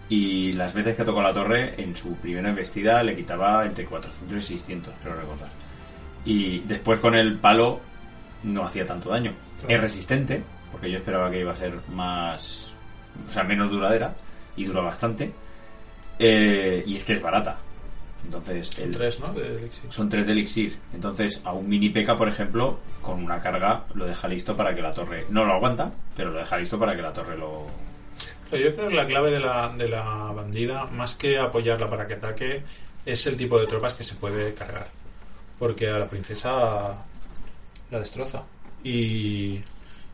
Y 0.09 0.51
las 0.53 0.73
veces 0.73 0.95
que 0.95 1.03
tocó 1.05 1.21
la 1.21 1.33
torre, 1.33 1.81
en 1.81 1.95
su 1.95 2.15
primera 2.17 2.49
embestida 2.49 3.01
le 3.01 3.15
quitaba 3.15 3.65
entre 3.65 3.85
400 3.85 4.37
y 4.37 4.41
600, 4.59 4.93
creo 5.01 5.15
recordar. 5.15 5.49
Y 6.25 6.59
después 6.59 6.99
con 6.99 7.15
el 7.15 7.37
palo 7.37 7.79
no 8.43 8.65
hacía 8.65 8.85
tanto 8.85 9.09
daño. 9.09 9.31
Claro. 9.59 9.75
Es 9.75 9.81
resistente, 9.81 10.43
porque 10.71 10.91
yo 10.91 10.97
esperaba 10.97 11.31
que 11.31 11.39
iba 11.39 11.51
a 11.53 11.55
ser 11.55 11.73
más. 11.93 12.73
O 13.27 13.31
sea, 13.31 13.43
menos 13.43 13.69
duradera, 13.71 14.13
y 14.57 14.65
dura 14.65 14.81
bastante. 14.81 15.31
Eh, 16.19 16.83
y 16.85 16.95
es 16.97 17.03
que 17.03 17.13
es 17.13 17.21
barata. 17.21 17.57
Entonces, 18.25 18.67
Son 18.69 18.83
el- 18.85 18.91
tres, 18.95 19.19
¿no? 19.19 19.33
De 19.33 19.55
Elixir. 19.57 19.91
son 19.91 20.09
tres 20.09 20.25
de 20.27 20.31
elixir. 20.33 20.77
Entonces, 20.93 21.41
a 21.43 21.53
un 21.53 21.67
mini 21.67 21.89
P.K., 21.89 22.15
por 22.15 22.27
ejemplo, 22.27 22.79
con 23.01 23.23
una 23.23 23.39
carga 23.41 23.85
lo 23.95 24.05
deja 24.05 24.27
listo 24.27 24.55
para 24.55 24.75
que 24.75 24.81
la 24.81 24.93
torre. 24.93 25.25
No 25.29 25.43
lo 25.45 25.53
aguanta, 25.53 25.91
pero 26.15 26.29
lo 26.31 26.37
deja 26.39 26.57
listo 26.57 26.77
para 26.77 26.95
que 26.95 27.01
la 27.01 27.13
torre 27.13 27.35
lo. 27.37 27.65
Yo 28.51 28.75
creo 28.75 28.89
que 28.89 28.95
la 28.95 29.07
clave 29.07 29.31
de 29.31 29.39
la, 29.39 29.69
de 29.69 29.87
la 29.87 30.03
bandida, 30.03 30.85
más 30.85 31.15
que 31.15 31.37
apoyarla 31.37 31.89
para 31.89 32.07
que 32.07 32.15
ataque, 32.15 32.63
es 33.05 33.25
el 33.27 33.37
tipo 33.37 33.59
de 33.59 33.67
tropas 33.67 33.93
que 33.93 34.03
se 34.03 34.15
puede 34.15 34.53
cargar. 34.53 34.87
Porque 35.57 35.89
a 35.89 35.99
la 35.99 36.07
princesa 36.07 36.95
la 37.89 37.99
destroza. 37.99 38.43
Y, 38.83 39.59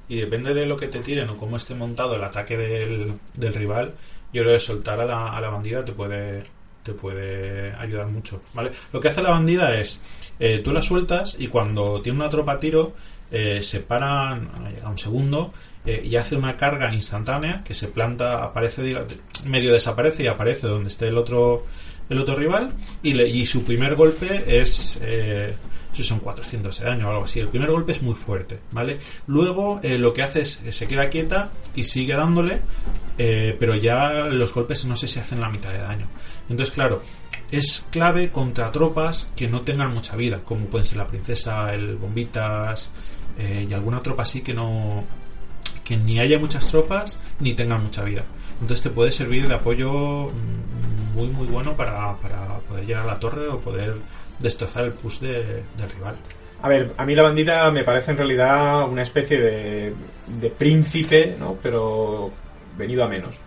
y 0.10 0.16
depende 0.18 0.54
de 0.54 0.66
lo 0.66 0.78
que 0.78 0.88
te 0.88 1.00
tiren 1.00 1.30
o 1.30 1.38
cómo 1.38 1.58
esté 1.58 1.74
montado 1.76 2.16
el 2.16 2.24
ataque 2.24 2.58
del, 2.58 3.14
del 3.34 3.54
rival, 3.54 3.94
yo 4.34 4.44
creo 4.44 4.54
que 4.56 4.60
soltar 4.60 5.00
a 5.00 5.06
la, 5.06 5.36
a 5.36 5.42
la 5.42 5.50
bandida 5.50 5.84
te 5.86 5.94
puede 5.94 6.46
te 6.88 6.94
puede 6.94 7.74
ayudar 7.74 8.08
mucho, 8.08 8.42
¿vale? 8.54 8.72
Lo 8.94 9.02
que 9.02 9.10
hace 9.10 9.22
la 9.22 9.32
bandida 9.32 9.78
es, 9.78 10.00
eh, 10.40 10.60
tú 10.60 10.72
la 10.72 10.82
sueltas 10.82 11.36
y 11.38 11.48
cuando 11.48 12.02
tiene 12.02 12.20
una 12.20 12.30
tropa 12.30 12.54
a 12.54 12.60
tiro, 12.62 12.94
eh, 13.30 13.62
se 13.62 13.82
paran 13.82 14.50
a 14.82 14.90
un 14.90 14.98
segundo 14.98 15.52
eh, 15.88 16.02
y 16.06 16.16
hace 16.16 16.36
una 16.36 16.56
carga 16.58 16.94
instantánea 16.94 17.64
que 17.64 17.74
se 17.74 17.88
planta, 17.88 18.44
aparece, 18.44 18.84
medio 19.46 19.74
desaparece 19.74 20.24
y 20.24 20.28
aparece 20.28 20.68
donde 20.68 20.90
esté 20.90 21.08
el 21.08 21.18
otro 21.18 21.66
el 22.10 22.20
otro 22.20 22.36
rival 22.36 22.74
y, 23.04 23.46
su 23.46 23.64
primer 23.64 23.96
golpe 23.96 24.60
es 24.60 25.00
eh, 25.02 25.54
son 25.94 26.20
400 26.20 26.80
de 26.80 26.86
daño 26.86 27.08
o 27.08 27.12
algo 27.12 27.24
así 27.24 27.40
el 27.40 27.48
primer 27.48 27.72
golpe 27.72 27.92
es 27.92 28.04
muy 28.04 28.14
fuerte 28.14 28.60
vale 28.72 29.00
luego 29.26 29.80
eh, 29.82 29.98
lo 29.98 30.14
que 30.14 30.22
hace 30.22 30.42
es 30.42 30.62
eh, 30.64 30.72
se 30.72 30.88
queda 30.88 31.10
quieta 31.10 31.50
y 31.76 31.84
sigue 31.86 32.14
dándole 32.14 32.62
pero 33.18 33.74
ya 33.74 34.26
los 34.26 34.54
golpes 34.54 34.86
no 34.86 34.96
sé 34.96 35.08
si 35.08 35.18
hacen 35.18 35.42
la 35.42 35.50
mitad 35.50 35.72
de 35.72 35.80
daño. 35.80 36.08
Entonces 36.50 36.72
claro 36.72 37.02
es 37.50 37.84
clave 37.90 38.30
contra 38.30 38.72
tropas 38.72 39.32
que 39.36 39.48
no 39.48 39.62
tengan 39.62 39.92
mucha 39.92 40.16
vida 40.16 40.42
como 40.44 40.68
pueden 40.68 40.86
ser 40.86 41.00
la 41.00 41.08
princesa 41.08 41.74
el 41.74 41.96
bombitas 41.96 42.92
y 43.40 43.74
alguna 43.74 44.04
tropa 44.04 44.22
así 44.22 44.42
que 44.42 44.54
no 44.54 45.04
que 45.88 45.96
ni 45.96 46.20
haya 46.20 46.38
muchas 46.40 46.70
tropas 46.70 47.20
ni 47.40 47.54
tengan 47.54 47.84
mucha 47.84 48.04
vida. 48.04 48.24
Entonces 48.60 48.84
te 48.84 48.90
puede 48.90 49.12
servir 49.12 49.48
de 49.48 49.54
apoyo 49.54 49.92
mm, 50.32 51.16
muy 51.16 51.28
muy 51.30 51.48
bueno 51.48 51.76
para, 51.76 52.16
para 52.18 52.60
poder 52.60 52.86
llegar 52.86 53.04
a 53.04 53.08
la 53.14 53.20
torre 53.20 53.48
o 53.48 53.60
poder 53.60 53.96
destrozar 54.40 54.86
el 54.86 54.92
push 54.92 55.20
de- 55.20 55.64
del 55.78 55.90
rival. 55.96 56.16
A 56.62 56.70
ver, 56.70 56.92
a 56.98 57.06
mí 57.06 57.14
la 57.16 57.22
bandida 57.24 57.70
me 57.72 57.84
parece 57.84 58.12
en 58.12 58.18
realidad 58.18 58.90
una 58.90 59.04
especie 59.04 59.40
de, 59.40 60.50
príncipe, 60.58 61.36
¿no? 61.40 61.56
Pero 61.62 62.32
venido 62.78 63.04
a 63.04 63.08
menos. 63.08 63.38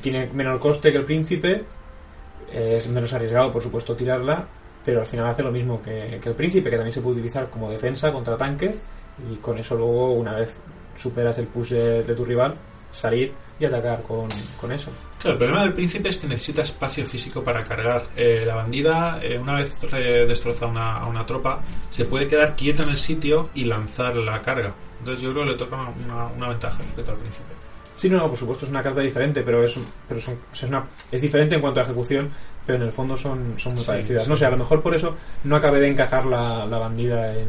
Tiene 0.00 0.30
menor 0.32 0.58
coste 0.60 0.92
que 0.92 0.98
el 0.98 1.04
príncipe, 1.04 1.64
es 2.52 2.86
menos 2.86 3.12
arriesgado, 3.12 3.52
por 3.52 3.62
supuesto, 3.62 3.94
tirarla, 3.96 4.46
pero 4.84 5.00
al 5.00 5.06
final 5.06 5.26
hace 5.26 5.42
lo 5.42 5.50
mismo 5.50 5.82
que, 5.82 6.18
que 6.22 6.28
el 6.28 6.34
príncipe, 6.36 6.70
que 6.70 6.76
también 6.76 6.92
se 6.92 7.00
puede 7.00 7.16
utilizar 7.16 7.50
como 7.50 7.68
defensa 7.70 8.12
contra 8.12 8.36
tanques, 8.36 8.80
y 9.30 9.36
con 9.36 9.58
eso 9.58 9.74
luego, 9.76 10.12
una 10.12 10.34
vez 10.34 10.56
superas 10.96 11.38
el 11.38 11.46
push 11.46 11.70
de, 11.70 12.02
de 12.04 12.14
tu 12.14 12.24
rival, 12.24 12.56
salir 12.90 13.32
y 13.58 13.64
atacar 13.64 14.02
con, 14.02 14.28
con 14.60 14.72
eso. 14.72 14.90
Claro, 15.20 15.32
el 15.34 15.38
problema 15.38 15.62
del 15.62 15.72
príncipe 15.74 16.08
es 16.08 16.18
que 16.18 16.26
necesita 16.26 16.62
espacio 16.62 17.04
físico 17.06 17.42
para 17.42 17.62
cargar. 17.64 18.02
Eh, 18.16 18.42
la 18.46 18.56
bandida, 18.56 19.20
eh, 19.22 19.38
una 19.38 19.54
vez 19.54 19.78
destroza 20.28 20.66
una, 20.66 20.98
a 20.98 21.06
una 21.06 21.24
tropa, 21.24 21.60
se 21.88 22.04
puede 22.04 22.26
quedar 22.26 22.56
quieta 22.56 22.82
en 22.82 22.90
el 22.90 22.98
sitio 22.98 23.50
y 23.54 23.64
lanzar 23.64 24.16
la 24.16 24.42
carga. 24.42 24.74
Entonces 24.98 25.22
yo 25.22 25.32
creo 25.32 25.44
que 25.44 25.50
le 25.52 25.56
toca 25.56 25.76
una, 25.76 25.90
una- 26.04 26.26
una 26.28 26.48
ventaja 26.48 26.78
respecto 26.78 27.12
al 27.12 27.18
príncipe. 27.18 27.44
Sí, 27.96 28.08
no, 28.08 28.18
no, 28.18 28.28
por 28.28 28.36
supuesto 28.38 28.64
es 28.64 28.70
una 28.72 28.82
carta 28.82 29.00
diferente, 29.00 29.42
pero 29.42 29.62
es, 29.62 29.76
un- 29.76 29.86
pero 30.08 30.20
son, 30.20 30.36
es, 30.52 30.62
una, 30.64 30.84
es 31.12 31.20
diferente 31.22 31.54
en 31.54 31.60
cuanto 31.60 31.78
a 31.78 31.84
ejecución, 31.84 32.28
pero 32.66 32.76
en 32.78 32.82
el 32.84 32.92
fondo 32.92 33.16
son, 33.16 33.54
son 33.56 33.72
muy 33.74 33.82
Sí, 33.82 33.86
parecidas. 33.86 34.24
sí. 34.24 34.28
No 34.30 34.34
sé, 34.34 34.46
a 34.46 34.50
lo 34.50 34.56
mejor 34.56 34.82
por 34.82 34.94
eso 34.96 35.14
no 35.44 35.54
acabé 35.56 35.78
de 35.80 35.88
encajar 35.90 36.26
la, 36.26 36.66
la 36.66 36.78
bandida 36.78 37.36
en, 37.36 37.48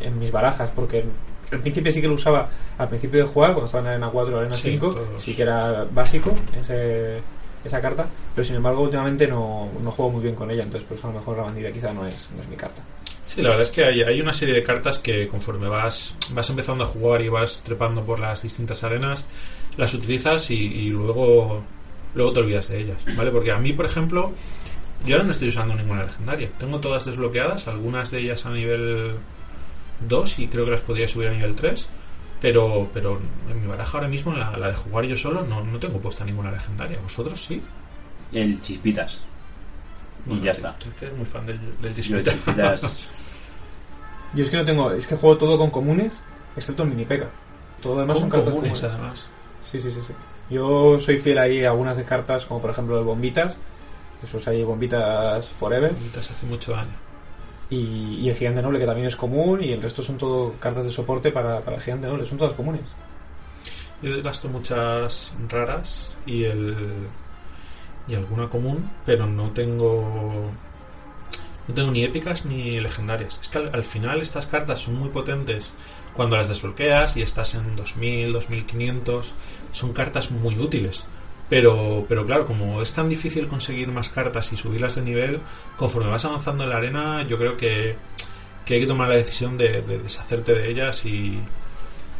en 0.00 0.18
mis 0.18 0.30
barajas, 0.30 0.70
porque 0.74 1.04
al 1.52 1.60
principio 1.60 1.90
sí 1.92 2.00
que 2.00 2.08
lo 2.08 2.14
usaba 2.14 2.48
al 2.76 2.88
principio 2.88 3.20
de 3.20 3.26
jugar, 3.26 3.52
cuando 3.52 3.66
estaba 3.66 3.82
en 3.84 3.90
Arena 3.90 4.10
4 4.10 4.34
o 4.36 4.38
Arena 4.40 4.54
Sí, 4.54 4.70
5, 4.72 4.90
todos. 4.90 5.22
sí 5.22 5.34
que 5.34 5.42
era 5.42 5.84
básico 5.90 6.34
ese, 6.58 7.18
esa 7.64 7.80
carta, 7.80 8.06
pero 8.34 8.44
sin 8.44 8.56
embargo 8.56 8.82
últimamente 8.82 9.26
no, 9.26 9.68
no 9.82 9.90
juego 9.90 10.12
muy 10.12 10.22
bien 10.22 10.34
con 10.34 10.50
ella, 10.50 10.62
entonces 10.62 10.86
por 10.88 10.98
eso 10.98 11.08
a 11.08 11.12
lo 11.12 11.18
mejor 11.18 11.36
la 11.38 11.42
bandida 11.44 11.70
quizá 11.72 11.92
no 11.92 12.06
es, 12.06 12.28
no 12.36 12.42
es 12.42 12.48
mi 12.48 12.56
carta. 12.56 12.82
Sí, 13.26 13.42
la 13.42 13.50
verdad 13.50 13.62
es 13.62 13.70
que 13.70 13.84
hay, 13.84 14.00
hay 14.02 14.20
una 14.22 14.32
serie 14.32 14.54
de 14.54 14.62
cartas 14.62 14.98
que 14.98 15.28
conforme 15.28 15.68
vas, 15.68 16.16
vas 16.30 16.48
empezando 16.48 16.84
a 16.84 16.86
jugar 16.86 17.20
y 17.20 17.28
vas 17.28 17.62
trepando 17.62 18.02
por 18.02 18.18
las 18.20 18.42
distintas 18.42 18.82
arenas, 18.84 19.24
las 19.76 19.92
utilizas 19.92 20.50
y, 20.50 20.54
y 20.56 20.90
luego, 20.90 21.62
luego 22.14 22.32
te 22.32 22.40
olvidas 22.40 22.68
de 22.68 22.80
ellas, 22.80 22.96
¿vale? 23.16 23.30
Porque 23.30 23.52
a 23.52 23.58
mí, 23.58 23.74
por 23.74 23.84
ejemplo, 23.84 24.32
yo 25.04 25.14
ahora 25.16 25.26
no 25.26 25.30
estoy 25.32 25.48
usando 25.48 25.74
ninguna 25.74 26.04
legendaria. 26.04 26.48
Tengo 26.58 26.80
todas 26.80 27.04
desbloqueadas, 27.04 27.68
algunas 27.68 28.10
de 28.10 28.20
ellas 28.20 28.46
a 28.46 28.50
nivel 28.50 29.12
2 30.00 30.38
y 30.38 30.48
creo 30.48 30.64
que 30.64 30.70
las 30.72 30.80
podría 30.82 31.08
subir 31.08 31.28
a 31.28 31.32
nivel 31.32 31.54
3. 31.54 31.86
Pero, 32.40 32.88
pero 32.94 33.18
en 33.50 33.60
mi 33.60 33.66
baraja 33.66 33.98
ahora 33.98 34.08
mismo, 34.08 34.32
la, 34.32 34.56
la 34.56 34.68
de 34.68 34.74
jugar 34.76 35.04
yo 35.06 35.16
solo, 35.16 35.42
no, 35.44 35.64
no 35.64 35.78
tengo 35.78 35.98
puesta 36.00 36.24
ninguna 36.24 36.52
legendaria. 36.52 37.00
¿Vosotros 37.00 37.42
sí? 37.42 37.60
El 38.32 38.60
Chispitas. 38.60 39.20
Y 40.24 40.28
Bueno, 40.28 40.44
ya 40.44 40.50
está. 40.52 40.76
tú 40.78 40.86
eres 41.00 41.16
muy 41.16 41.26
fan 41.26 41.46
del, 41.46 41.58
del 41.82 41.94
Yo. 41.94 42.18
Chispitas- 42.18 43.08
Yo 44.34 44.44
es 44.44 44.50
que 44.50 44.56
no 44.58 44.64
tengo, 44.64 44.92
es 44.92 45.06
que 45.06 45.16
juego 45.16 45.36
todo 45.38 45.56
con 45.58 45.70
comunes, 45.70 46.20
excepto 46.54 46.82
en 46.82 46.90
Minipeca. 46.90 47.26
Todo 47.82 47.94
lo 47.94 48.00
demás 48.02 48.14
Con 48.16 48.22
son 48.22 48.30
cartas 48.30 48.50
comunes, 48.52 48.80
comunes. 48.80 48.96
además. 49.00 49.26
Sí, 49.64 49.80
sí, 49.80 49.90
sí, 49.90 50.00
sí. 50.02 50.12
Yo 50.50 50.98
soy 51.00 51.18
fiel 51.18 51.38
ahí 51.38 51.64
a 51.64 51.70
algunas 51.70 51.96
de 51.96 52.04
cartas, 52.04 52.44
como 52.44 52.60
por 52.60 52.70
ejemplo 52.70 52.98
el 52.98 53.04
Bombitas. 53.04 53.56
Esos 54.22 54.46
hay 54.48 54.62
Bombitas 54.64 55.48
Forever. 55.50 55.92
Bombitas 55.92 56.30
hace 56.30 56.46
mucho 56.46 56.72
daño. 56.72 56.92
Y, 57.70 58.20
y 58.20 58.28
el 58.30 58.36
Gigante 58.36 58.62
Noble, 58.62 58.78
que 58.78 58.86
también 58.86 59.08
es 59.08 59.16
común. 59.16 59.62
Y 59.62 59.72
el 59.72 59.82
resto 59.82 60.02
son 60.02 60.18
todo 60.18 60.54
cartas 60.58 60.84
de 60.84 60.90
soporte 60.90 61.30
para, 61.30 61.60
para 61.60 61.76
el 61.76 61.82
Gigante 61.82 62.06
Noble. 62.06 62.24
Son 62.24 62.38
todas 62.38 62.54
comunes. 62.54 62.82
Yo 64.02 64.22
gasto 64.22 64.48
muchas 64.48 65.34
raras 65.48 66.16
y 66.24 66.44
el 66.44 66.76
y 68.06 68.14
alguna 68.14 68.48
común, 68.48 68.90
pero 69.04 69.26
no 69.26 69.50
tengo 69.50 70.50
no 71.66 71.74
tengo 71.74 71.90
ni 71.90 72.04
épicas 72.04 72.44
ni 72.44 72.80
legendarias. 72.80 73.38
Es 73.42 73.48
que 73.48 73.58
al, 73.58 73.70
al 73.72 73.84
final 73.84 74.22
estas 74.22 74.46
cartas 74.46 74.80
son 74.80 74.94
muy 74.94 75.10
potentes 75.10 75.72
cuando 76.14 76.36
las 76.36 76.48
desbloqueas 76.48 77.16
y 77.16 77.22
estás 77.22 77.54
en 77.54 77.76
2000, 77.76 78.32
2500, 78.32 79.34
son 79.72 79.92
cartas 79.92 80.30
muy 80.30 80.58
útiles. 80.58 81.04
Pero, 81.48 82.04
pero 82.08 82.26
claro, 82.26 82.44
como 82.46 82.82
es 82.82 82.92
tan 82.92 83.08
difícil 83.08 83.48
conseguir 83.48 83.88
más 83.88 84.08
cartas 84.10 84.52
y 84.52 84.56
subirlas 84.56 84.96
de 84.96 85.02
nivel, 85.02 85.40
conforme 85.76 86.10
vas 86.10 86.24
avanzando 86.24 86.64
en 86.64 86.70
la 86.70 86.76
arena, 86.76 87.22
yo 87.26 87.38
creo 87.38 87.56
que, 87.56 87.96
que 88.66 88.74
hay 88.74 88.80
que 88.80 88.86
tomar 88.86 89.08
la 89.08 89.16
decisión 89.16 89.56
de, 89.56 89.80
de 89.82 89.98
deshacerte 89.98 90.54
de 90.54 90.70
ellas 90.70 91.06
y, 91.06 91.38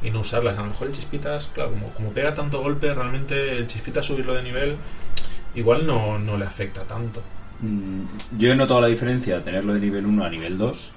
y 0.03 0.11
no 0.11 0.21
usarlas. 0.21 0.57
A 0.57 0.63
lo 0.63 0.69
mejor 0.69 0.87
el 0.87 0.95
chispitas, 0.95 1.51
claro, 1.53 1.71
como, 1.71 1.91
como 1.91 2.11
pega 2.13 2.33
tanto 2.33 2.63
golpe, 2.63 2.95
realmente 2.95 3.53
el 3.59 3.67
chispitas 3.67 4.07
subirlo 4.07 4.35
de 4.35 4.43
nivel 4.43 4.77
igual 5.55 5.87
no, 5.87 6.19
no 6.19 6.37
le 6.37 6.45
afecta 6.45 6.83
tanto. 6.85 7.23
Mm, 7.61 8.03
Yo 8.39 8.51
he 8.53 8.55
notado 8.55 8.81
la 8.81 8.87
diferencia 8.87 9.37
de 9.37 9.43
tenerlo 9.43 9.75
de 9.75 9.81
nivel 9.81 10.07
1 10.07 10.25
a 10.25 10.31
nivel 10.31 10.57
2, 10.57 10.91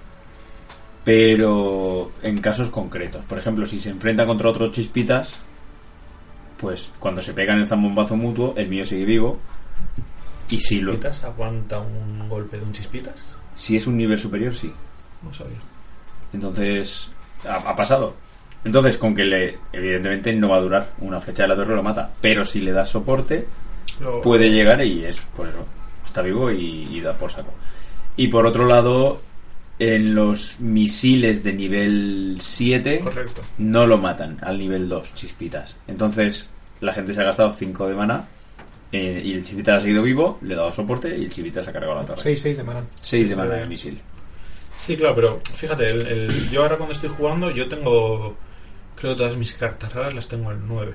pero 1.04 2.12
en 2.22 2.40
casos 2.40 2.70
concretos. 2.70 3.26
Por 3.26 3.40
ejemplo, 3.40 3.66
si 3.66 3.80
se 3.80 3.90
enfrenta 3.90 4.26
contra 4.26 4.50
otros 4.50 4.72
chispitas, 4.72 5.40
pues 6.62 6.94
cuando 7.00 7.22
se 7.22 7.34
pegan 7.34 7.60
el 7.60 7.68
zambombazo 7.68 8.16
mutuo, 8.16 8.54
el 8.56 8.70
mío 8.70 8.86
sigue 8.86 9.04
vivo. 9.06 9.40
Y 10.50 10.60
si, 10.60 10.80
lo, 10.82 10.92
¿Chispitas 10.94 11.24
aguanta 11.24 11.80
un 11.80 12.30
golpe 12.30 12.58
de 12.58 12.64
un 12.64 12.72
chispitas? 12.74 13.16
si 13.56 13.76
es 13.78 13.88
un 13.88 13.98
nivel 13.98 14.18
superior, 14.20 14.54
sí. 14.56 14.72
No 15.24 15.34
sabía. 15.34 15.58
Entonces, 16.34 17.10
ha, 17.48 17.56
ha 17.56 17.76
pasado. 17.76 18.16
Entonces, 18.64 18.98
con 18.98 19.16
que 19.16 19.26
le, 19.26 19.58
evidentemente 19.74 20.34
no 20.34 20.50
va 20.50 20.58
a 20.58 20.62
durar. 20.62 20.92
Una 21.00 21.20
flecha 21.20 21.44
de 21.44 21.50
la 21.50 21.56
torre 21.56 21.76
lo 21.76 21.84
mata. 21.84 22.10
Pero 22.22 22.46
si 22.46 22.62
le 22.62 22.72
das 22.72 22.90
soporte, 22.90 23.48
Lo- 24.00 24.22
puede 24.22 24.50
llegar 24.52 24.84
y 24.86 25.04
es, 25.06 25.22
pues 25.36 25.50
eso, 25.50 25.66
está 26.06 26.22
vivo 26.22 26.52
y, 26.52 26.88
y 26.96 27.02
da 27.02 27.18
por 27.18 27.32
saco. 27.32 27.52
Y 28.18 28.28
por 28.28 28.46
otro 28.46 28.66
lado, 28.68 29.22
en 29.84 30.14
los 30.14 30.60
misiles 30.60 31.44
de 31.44 31.54
nivel 31.54 32.38
7 32.40 33.00
Correcto. 33.00 33.42
no 33.58 33.88
lo 33.88 33.98
matan 33.98 34.38
al 34.42 34.60
nivel 34.60 34.88
2, 34.88 35.16
chispitas. 35.16 35.76
Entonces, 35.88 36.48
la 36.82 36.94
gente 36.94 37.16
se 37.16 37.22
ha 37.22 37.24
gastado 37.24 37.52
5 37.52 37.88
de 37.88 37.96
mana 37.96 38.28
eh, 38.92 39.22
y 39.26 39.34
el 39.34 39.44
chispita 39.44 39.78
ha 39.78 39.80
seguido 39.80 40.04
vivo, 40.04 40.38
le 40.44 40.54
ha 40.54 40.58
dado 40.58 40.72
soporte 40.74 41.18
y 41.18 41.24
el 41.26 41.34
chispita 41.34 41.64
se 41.64 41.72
ha 41.72 41.74
cargado 41.74 41.96
la 41.96 42.06
torre. 42.06 42.22
6-6 42.22 42.56
de 42.58 42.64
mana. 42.64 42.84
6 43.02 43.24
de 43.30 43.34
Sí, 43.34 43.40
mana 43.40 43.62
el 43.62 43.70
misil. 43.70 44.00
Sí, 44.78 44.96
claro, 44.96 45.16
pero 45.16 45.40
fíjate, 45.56 45.90
el, 45.90 46.06
el- 46.08 46.50
yo 46.52 46.62
ahora 46.62 46.76
cuando 46.76 46.94
estoy 46.94 47.10
jugando, 47.10 47.50
yo 47.50 47.68
tengo, 47.68 48.36
creo 48.96 49.14
que 49.14 49.18
todas 49.18 49.36
mis 49.36 49.54
cartas 49.54 49.92
raras 49.94 50.14
las 50.14 50.28
tengo 50.28 50.50
al 50.52 50.60
9. 50.68 50.94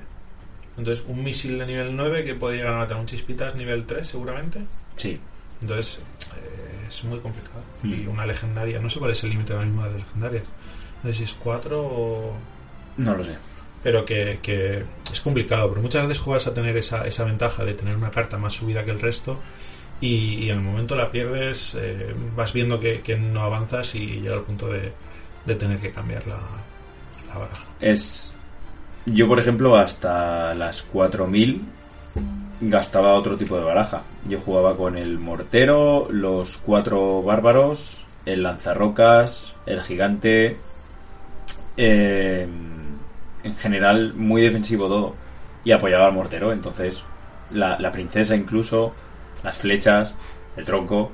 Entonces, 0.77 1.03
un 1.07 1.23
misil 1.23 1.57
de 1.59 1.65
nivel 1.65 1.93
9 1.95 2.23
que 2.23 2.35
puede 2.35 2.55
llegar 2.57 2.75
a 2.75 2.77
matar 2.77 2.97
un 2.97 3.05
chispitas 3.05 3.53
nivel 3.55 3.85
3 3.85 4.07
seguramente. 4.07 4.59
Sí. 4.95 5.19
Entonces, 5.61 5.99
eh, 6.37 6.76
es 6.87 7.03
muy 7.03 7.19
complicado. 7.19 7.61
Mm. 7.83 7.93
Y 7.93 8.07
una 8.07 8.25
legendaria, 8.25 8.79
no 8.79 8.89
sé 8.89 8.99
cuál 8.99 9.11
es 9.11 9.23
el 9.23 9.29
límite 9.31 9.53
ahora 9.53 9.65
mismo 9.65 9.83
de 9.83 9.91
las 9.91 10.01
legendarias. 10.01 10.43
No 11.03 11.11
sé 11.11 11.17
si 11.17 11.23
es 11.23 11.33
4 11.33 11.79
o... 11.79 12.33
No 12.97 13.15
lo 13.15 13.23
sé. 13.23 13.37
Pero 13.83 14.03
que, 14.05 14.39
que 14.41 14.83
es 15.11 15.21
complicado, 15.21 15.69
pero 15.69 15.81
muchas 15.81 16.07
veces 16.07 16.17
juegas 16.17 16.47
a 16.47 16.53
tener 16.53 16.75
esa, 16.77 17.05
esa 17.05 17.23
ventaja 17.23 17.63
de 17.63 17.73
tener 17.73 17.95
una 17.95 18.09
carta 18.09 18.37
más 18.37 18.55
subida 18.55 18.83
que 18.83 18.91
el 18.91 18.99
resto 18.99 19.39
y, 20.01 20.45
y 20.45 20.49
en 20.49 20.57
el 20.57 20.63
momento 20.63 20.95
la 20.95 21.09
pierdes, 21.09 21.75
eh, 21.75 22.13
vas 22.35 22.53
viendo 22.53 22.79
que, 22.79 23.01
que 23.01 23.15
no 23.15 23.41
avanzas 23.41 23.95
y 23.95 24.19
llega 24.19 24.35
al 24.35 24.43
punto 24.43 24.67
de, 24.67 24.91
de 25.45 25.55
tener 25.55 25.79
que 25.79 25.91
cambiar 25.91 26.25
la, 26.27 26.39
la 27.27 27.39
baraja. 27.39 27.65
Es. 27.79 28.33
Yo, 29.05 29.27
por 29.27 29.39
ejemplo, 29.39 29.75
hasta 29.75 30.53
las 30.53 30.83
4000 30.83 31.61
gastaba 32.61 33.13
otro 33.13 33.37
tipo 33.37 33.57
de 33.57 33.63
baraja. 33.63 34.03
Yo 34.27 34.39
jugaba 34.39 34.75
con 34.75 34.97
el 34.97 35.19
mortero, 35.19 36.07
los 36.09 36.57
cuatro 36.57 37.21
bárbaros, 37.21 38.05
el 38.25 38.43
lanzarrocas, 38.43 39.55
el 39.65 39.81
gigante 39.81 40.57
eh, 41.77 42.47
en 43.43 43.55
general 43.55 44.13
muy 44.15 44.41
defensivo 44.41 44.87
todo 44.87 45.15
y 45.63 45.71
apoyaba 45.71 46.07
al 46.07 46.13
mortero. 46.13 46.51
Entonces, 46.51 47.03
la, 47.51 47.79
la 47.79 47.91
princesa 47.91 48.35
incluso, 48.35 48.93
las 49.43 49.57
flechas, 49.57 50.15
el 50.55 50.65
tronco. 50.65 51.11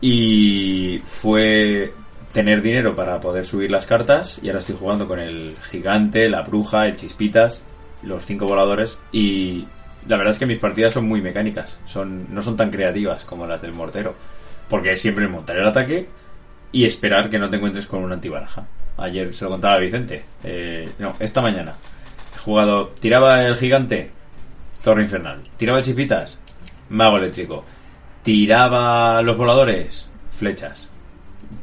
Y 0.00 1.02
fue 1.04 1.92
tener 2.32 2.62
dinero 2.62 2.94
para 2.94 3.20
poder 3.20 3.44
subir 3.44 3.70
las 3.70 3.86
cartas. 3.86 4.38
Y 4.42 4.48
ahora 4.48 4.60
estoy 4.60 4.76
jugando 4.78 5.06
con 5.08 5.18
el 5.18 5.56
gigante, 5.70 6.28
la 6.28 6.42
bruja, 6.42 6.86
el 6.86 6.96
chispitas, 6.96 7.62
los 8.02 8.24
cinco 8.24 8.46
voladores. 8.46 8.98
Y 9.12 9.66
la 10.08 10.16
verdad 10.16 10.32
es 10.32 10.38
que 10.38 10.46
mis 10.46 10.58
partidas 10.58 10.92
son 10.92 11.06
muy 11.06 11.20
mecánicas. 11.20 11.78
Son, 11.84 12.32
no 12.32 12.42
son 12.42 12.56
tan 12.56 12.70
creativas 12.70 13.24
como 13.24 13.46
las 13.46 13.62
del 13.62 13.74
mortero. 13.74 14.14
Porque 14.68 14.92
es 14.92 15.00
siempre 15.00 15.28
montar 15.28 15.56
el 15.56 15.66
ataque 15.66 16.06
y 16.72 16.84
esperar 16.84 17.28
que 17.28 17.38
no 17.38 17.50
te 17.50 17.56
encuentres 17.56 17.86
con 17.86 18.02
una 18.02 18.14
antibaraja. 18.14 18.66
Ayer 18.96 19.34
se 19.34 19.44
lo 19.44 19.50
contaba 19.50 19.78
Vicente. 19.78 20.24
Eh, 20.44 20.88
no, 20.98 21.12
esta 21.18 21.40
mañana. 21.40 21.72
He 22.34 22.38
jugado. 22.38 22.88
Tiraba 23.00 23.46
el 23.46 23.56
gigante. 23.56 24.10
Torre 24.82 25.02
infernal. 25.02 25.42
Tiraba 25.56 25.78
el 25.78 25.84
chispitas. 25.84 26.38
Mago 26.90 27.18
eléctrico. 27.18 27.64
Tiraba 28.22 29.20
los 29.22 29.36
voladores. 29.36 30.08
Flechas. 30.36 30.88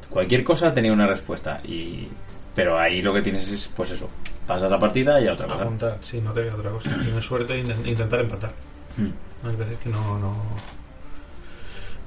Cualquier 0.10 0.44
cosa 0.44 0.74
tenía 0.74 0.94
una 0.94 1.08
respuesta. 1.08 1.62
Y. 1.64 2.08
Pero 2.54 2.78
ahí 2.78 3.02
lo 3.02 3.14
que 3.14 3.22
tienes 3.22 3.50
es, 3.52 3.72
pues 3.76 3.92
eso. 3.92 4.10
Pasas 4.48 4.72
la 4.72 4.80
partida 4.80 5.20
y 5.22 5.28
a 5.28 5.34
otra 5.34 5.46
cosa. 5.46 5.62
Aguantar, 5.62 5.98
sí, 6.02 6.22
no 6.22 6.32
te 6.32 6.44
queda 6.44 6.56
otra 6.56 6.72
cosa. 6.72 6.98
Tienes 7.04 7.26
suerte 7.26 7.54
e 7.56 7.64
inten- 7.66 7.86
intentar 7.86 8.22
empatar. 8.22 8.54
Hmm. 8.96 9.10
Hay 9.48 9.56
veces 9.56 9.78
que 9.84 9.90
no, 9.90 10.18
no, 10.20 10.36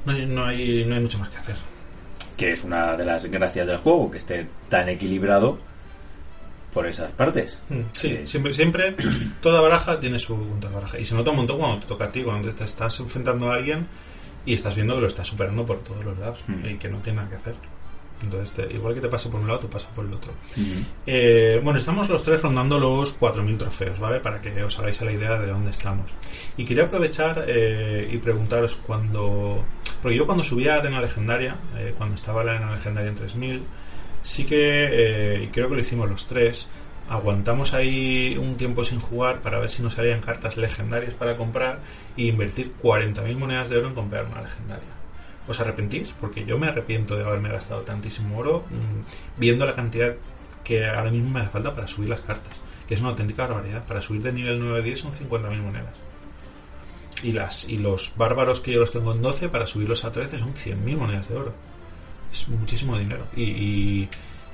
no, 0.06 0.12
hay, 0.12 0.26
no, 0.26 0.44
hay, 0.46 0.84
no 0.86 0.94
hay 0.94 1.00
mucho 1.00 1.18
más 1.18 1.28
que 1.28 1.36
hacer. 1.36 1.56
Que 2.36 2.52
es 2.52 2.64
una 2.64 2.96
de 2.96 3.04
las 3.04 3.24
gracias 3.26 3.66
del 3.66 3.76
juego. 3.78 4.10
Que 4.10 4.16
esté 4.18 4.48
tan 4.68 4.88
equilibrado. 4.88 5.58
Por 6.72 6.86
esas 6.86 7.10
partes. 7.10 7.58
Mm, 7.68 7.80
Sí, 7.96 8.08
Sí. 8.18 8.26
siempre, 8.26 8.52
siempre 8.52 8.94
toda 9.42 9.60
baraja 9.60 9.98
tiene 9.98 10.18
su 10.20 10.36
punto 10.36 10.68
de 10.68 10.74
baraja. 10.74 10.98
Y 11.00 11.04
se 11.04 11.14
nota 11.16 11.30
un 11.30 11.36
montón 11.38 11.58
cuando 11.58 11.80
te 11.80 11.86
toca 11.86 12.04
a 12.06 12.12
ti, 12.12 12.22
cuando 12.22 12.52
te 12.54 12.62
estás 12.64 12.98
enfrentando 13.00 13.50
a 13.50 13.54
alguien 13.56 13.86
y 14.46 14.54
estás 14.54 14.76
viendo 14.76 14.94
que 14.94 15.00
lo 15.00 15.06
estás 15.08 15.26
superando 15.26 15.66
por 15.66 15.80
todos 15.80 16.04
los 16.04 16.16
lados 16.18 16.38
Mm. 16.46 16.66
y 16.66 16.74
que 16.78 16.88
no 16.88 16.98
tiene 16.98 17.16
nada 17.16 17.28
que 17.30 17.36
hacer. 17.36 17.54
Entonces, 18.22 18.52
te- 18.52 18.74
igual 18.74 18.94
que 18.94 19.00
te 19.00 19.08
pasa 19.08 19.30
por 19.30 19.40
un 19.40 19.46
lado, 19.48 19.60
te 19.60 19.68
pasa 19.68 19.88
por 19.94 20.04
el 20.04 20.12
otro. 20.12 20.32
Eh, 21.06 21.60
bueno, 21.64 21.78
estamos 21.78 22.08
los 22.08 22.22
tres 22.22 22.42
rondando 22.42 22.78
los 22.78 23.12
4.000 23.18 23.56
trofeos, 23.58 23.98
¿vale? 23.98 24.20
Para 24.20 24.40
que 24.40 24.62
os 24.62 24.78
hagáis 24.78 25.00
la 25.00 25.12
idea 25.12 25.38
de 25.38 25.46
dónde 25.50 25.70
estamos. 25.70 26.10
Y 26.56 26.64
quería 26.64 26.84
aprovechar 26.84 27.44
eh, 27.48 28.08
y 28.12 28.18
preguntaros 28.18 28.76
cuando... 28.76 29.64
Porque 30.02 30.16
yo 30.16 30.26
cuando 30.26 30.44
subí 30.44 30.68
a 30.68 30.76
Arena 30.76 31.00
Legendaria, 31.00 31.56
eh, 31.76 31.94
cuando 31.96 32.14
estaba 32.14 32.42
la 32.44 32.52
Arena 32.52 32.74
Legendaria 32.74 33.10
en 33.10 33.16
3.000, 33.16 33.60
sí 34.22 34.44
que, 34.44 34.88
eh, 35.38 35.42
y 35.44 35.46
creo 35.48 35.68
que 35.68 35.74
lo 35.74 35.80
hicimos 35.80 36.08
los 36.08 36.26
tres, 36.26 36.66
aguantamos 37.08 37.74
ahí 37.74 38.36
un 38.40 38.56
tiempo 38.56 38.84
sin 38.84 39.00
jugar 39.00 39.40
para 39.40 39.58
ver 39.58 39.68
si 39.70 39.82
nos 39.82 39.94
salían 39.94 40.20
cartas 40.20 40.56
legendarias 40.56 41.12
para 41.14 41.36
comprar 41.36 41.80
e 42.16 42.22
invertir 42.26 42.72
40.000 42.82 43.36
monedas 43.36 43.68
de 43.68 43.78
oro 43.78 43.88
en 43.88 43.94
comprar 43.94 44.26
una 44.26 44.42
legendaria. 44.42 44.99
¿Os 45.48 45.58
arrepentís? 45.60 46.12
Porque 46.12 46.44
yo 46.44 46.58
me 46.58 46.68
arrepiento 46.68 47.16
de 47.16 47.24
haberme 47.24 47.48
gastado 47.48 47.80
tantísimo 47.80 48.38
oro 48.38 48.64
mm, 48.70 49.40
viendo 49.40 49.66
la 49.66 49.74
cantidad 49.74 50.14
que 50.62 50.86
ahora 50.86 51.10
mismo 51.10 51.30
me 51.30 51.40
hace 51.40 51.50
falta 51.50 51.72
para 51.72 51.86
subir 51.86 52.08
las 52.08 52.20
cartas, 52.20 52.60
que 52.86 52.94
es 52.94 53.00
una 53.00 53.10
auténtica 53.10 53.46
barbaridad. 53.46 53.84
Para 53.86 54.00
subir 54.00 54.22
de 54.22 54.32
nivel 54.32 54.58
9 54.58 54.78
a 54.78 54.82
10 54.82 54.98
son 54.98 55.12
50.000 55.12 55.62
monedas. 55.62 55.94
Y, 57.22 57.32
las, 57.32 57.68
y 57.68 57.78
los 57.78 58.12
bárbaros 58.16 58.60
que 58.60 58.72
yo 58.72 58.80
los 58.80 58.92
tengo 58.92 59.12
en 59.12 59.20
12, 59.20 59.48
para 59.48 59.66
subirlos 59.66 60.04
a 60.04 60.12
13 60.12 60.38
son 60.38 60.54
100.000 60.54 60.96
monedas 60.96 61.28
de 61.28 61.36
oro. 61.36 61.54
Es 62.32 62.48
muchísimo 62.48 62.96
dinero. 62.98 63.26
Y, 63.36 64.08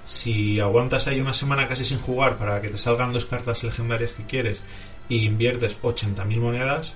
si 0.05 0.61
aguantas 0.61 1.09
ahí 1.09 1.21
una 1.21 1.33
semana 1.33 1.67
casi 1.67 1.85
sin 1.85 1.99
jugar 1.99 2.39
para 2.39 2.63
que 2.63 2.69
te 2.69 2.79
salgan 2.79 3.13
dos 3.13 3.27
cartas 3.27 3.65
legendarias 3.65 4.13
que 4.13 4.25
quieres 4.25 4.63
y 5.09 5.25
inviertes 5.25 5.77
80.000 5.83 6.39
monedas, 6.39 6.95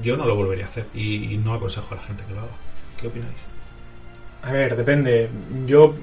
yo 0.00 0.16
no 0.16 0.26
lo 0.26 0.36
volvería 0.36 0.66
a 0.66 0.68
hacer. 0.68 0.86
Y 0.94 1.36
no 1.38 1.54
aconsejo 1.54 1.92
a 1.92 1.96
la 1.96 2.02
gente 2.04 2.24
que 2.24 2.34
lo 2.34 2.40
haga. 2.42 2.56
¿Qué 3.02 3.08
opináis? 3.08 3.34
A 4.42 4.52
ver, 4.52 4.76
depende. 4.76 5.28
Yo 5.66 5.94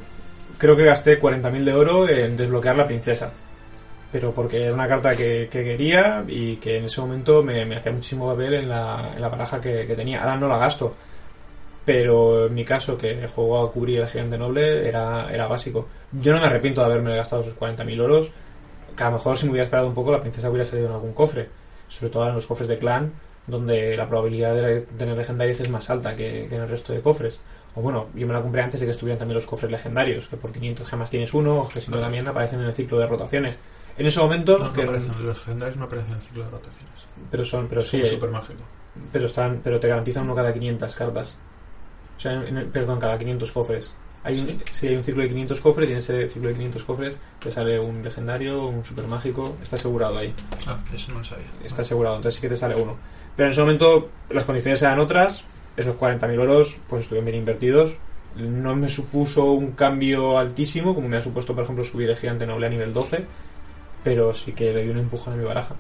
creo 0.58 0.76
que 0.76 0.84
gasté 0.84 1.20
40.000 1.20 1.64
de 1.64 1.74
oro 1.74 2.08
en 2.10 2.36
desbloquear 2.36 2.76
la 2.76 2.86
princesa. 2.86 3.32
Pero 4.12 4.34
porque 4.34 4.64
era 4.64 4.74
una 4.74 4.88
carta 4.88 5.16
que, 5.16 5.48
que 5.50 5.64
quería 5.64 6.26
y 6.28 6.58
que 6.58 6.78
en 6.78 6.86
ese 6.86 7.00
momento 7.00 7.42
me, 7.42 7.76
hacía 7.76 7.92
muchísimo 7.92 8.28
papel 8.28 8.56
en 8.56 8.70
la, 8.70 9.14
en 9.16 9.22
la 9.22 9.30
baraja 9.30 9.62
que, 9.62 9.86
tenía. 9.96 10.22
Ahora 10.22 10.36
no 10.36 10.48
la 10.50 10.58
gasto. 10.58 10.94
Pero 11.86 12.48
en 12.48 12.54
mi 12.54 12.66
caso, 12.66 12.98
que 12.98 13.28
juego 13.28 13.64
a 13.64 13.72
cubrir 13.72 14.02
el 14.02 14.08
gigante 14.08 14.38
noble, 14.38 14.88
era, 14.88 15.32
era 15.32 15.48
básico. 15.48 15.88
Yo 16.12 16.34
no 16.34 16.40
me 16.40 16.48
arrepiento 16.48 16.82
de 16.82 16.88
haberme 16.88 17.16
gastado 17.16 17.42
esos 17.42 17.58
40.000 17.58 18.02
oros. 18.02 18.32
Que 18.96 19.04
a 19.04 19.08
lo 19.08 19.14
mejor 19.14 19.38
si 19.38 19.46
me 19.46 19.52
hubiera 19.52 19.64
esperado 19.64 19.88
un 19.88 19.94
poco, 19.94 20.12
la 20.12 20.20
princesa 20.20 20.50
hubiera 20.50 20.66
salido 20.66 20.90
en 20.90 20.96
algún 20.96 21.14
cofre. 21.14 21.48
Sobre 21.88 22.12
todo 22.12 22.28
en 22.28 22.36
los 22.36 22.46
cofres 22.46 22.68
de 22.68 22.78
clan, 22.78 23.14
donde 23.48 23.96
la 23.98 24.08
probabilidad 24.08 24.54
de 24.56 24.82
tener 24.82 25.18
legendarios 25.18 25.60
es 25.60 25.70
más 25.70 25.90
alta 25.90 26.16
que, 26.16 26.46
que 26.50 26.56
en 26.56 26.62
el 26.62 26.70
resto 26.70 26.94
de 26.94 27.02
cofres. 27.02 27.40
O 27.76 27.82
bueno, 27.82 28.08
yo 28.16 28.26
me 28.28 28.34
la 28.34 28.42
compré 28.42 28.62
antes 28.62 28.80
de 28.80 28.86
que 28.88 28.92
estuvieran 28.92 29.20
también 29.20 29.36
los 29.36 29.46
cofres 29.46 29.72
legendarios, 29.72 30.28
que 30.28 30.38
por 30.38 30.52
500 30.52 30.88
gemas 30.88 31.10
tienes 31.10 31.34
uno, 31.34 31.62
o 31.62 31.70
que 31.70 31.82
si 31.82 31.92
no 31.92 32.00
también 32.00 32.28
aparecen 32.28 32.60
en 32.60 32.66
el 32.68 32.74
ciclo 32.74 32.98
de 33.00 33.08
rotaciones. 33.08 33.58
En 33.98 34.06
ese 34.06 34.20
momento, 34.20 34.58
No, 34.58 34.66
no 34.66 34.74
que- 34.74 34.84
aparecen, 34.84 35.26
los 35.26 35.38
legendarios 35.40 35.78
no 35.78 35.86
aparecen 35.86 36.12
en 36.12 36.16
el 36.18 36.22
ciclo 36.22 36.44
de 36.46 36.50
rotaciones. 36.52 36.96
pero 37.30 37.44
son, 37.44 37.68
pero 37.68 37.82
sí, 37.82 37.98
Como 37.98 38.04
eh, 38.06 38.08
súper 38.14 38.30
mágico. 38.32 38.64
pero 39.12 39.26
están, 39.26 39.62
pero 39.64 39.80
te 39.80 39.88
garantizan 39.88 40.24
uno 40.24 40.36
cada 40.36 40.54
500 40.54 40.96
cartas. 40.96 41.38
O 42.18 42.20
sea, 42.20 42.34
en 42.34 42.70
perdón, 42.72 43.00
cada 43.00 43.18
500 43.18 43.52
cofres. 43.52 43.92
Hay 44.24 44.38
un, 44.40 44.48
¿Sí? 44.48 44.60
si 44.72 44.88
hay 44.88 44.96
un 44.98 45.04
ciclo 45.04 45.22
de 45.24 45.30
500 45.30 45.62
cofres 45.62 45.88
y 45.90 45.92
en 45.94 45.98
ese 46.00 46.28
ciclo 46.28 46.50
de 46.50 46.56
500 46.56 46.84
cofres 46.84 47.20
te 47.40 47.52
sale 47.52 47.80
un 47.80 48.04
legendario, 48.04 48.66
un 48.68 48.84
super 48.84 49.08
mágico, 49.08 49.56
está 49.62 49.78
asegurado 49.78 50.18
ahí. 50.18 50.34
Ah, 50.68 50.78
eso 50.94 51.12
no 51.14 51.20
lo 51.20 51.24
sabía. 51.24 51.46
Está 51.64 51.84
asegurado, 51.84 52.18
entonces 52.18 52.36
sí 52.36 52.42
que 52.42 52.50
te 52.50 52.58
sale 52.58 52.76
uno. 52.76 52.98
Pero 53.40 53.48
en 53.48 53.52
ese 53.54 53.62
momento 53.62 54.10
las 54.32 54.44
condiciones 54.44 54.82
eran 54.82 55.00
otras, 55.00 55.46
esos 55.78 55.96
40.000 55.96 56.34
euros 56.34 56.78
pues 56.90 57.04
estuvieron 57.04 57.24
bien 57.24 57.38
invertidos. 57.38 57.96
No 58.36 58.76
me 58.76 58.90
supuso 58.90 59.54
un 59.54 59.72
cambio 59.72 60.38
altísimo, 60.38 60.94
como 60.94 61.08
me 61.08 61.16
ha 61.16 61.22
supuesto, 61.22 61.56
por 61.56 61.64
ejemplo, 61.64 61.86
subir 61.86 62.10
el 62.10 62.18
gigante 62.18 62.46
noble 62.46 62.68
a 62.68 62.70
nivel 62.70 62.92
12, 62.92 63.24
pero 64.04 64.34
sí 64.34 64.52
que 64.52 64.74
le 64.74 64.84
dio 64.84 64.92
un 64.92 64.98
empujón 64.98 65.36
a 65.36 65.38
mi 65.38 65.46
baraja. 65.46 65.74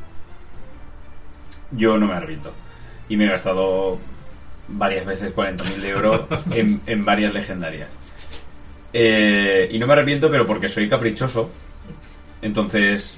Yo 1.71 1.97
no 1.97 2.07
me 2.07 2.13
arrepiento. 2.13 2.53
Y 3.09 3.17
me 3.17 3.25
he 3.25 3.29
gastado 3.29 3.99
varias 4.69 5.05
veces 5.05 5.35
40.000 5.35 5.75
de 5.81 5.95
oro 5.95 6.29
en, 6.51 6.79
en 6.87 7.03
varias 7.03 7.33
legendarias. 7.33 7.89
Eh, 8.93 9.67
y 9.69 9.77
no 9.79 9.85
me 9.85 9.91
arrepiento, 9.91 10.31
pero 10.31 10.47
porque 10.47 10.69
soy 10.69 10.87
caprichoso. 10.87 11.49
Entonces, 12.41 13.17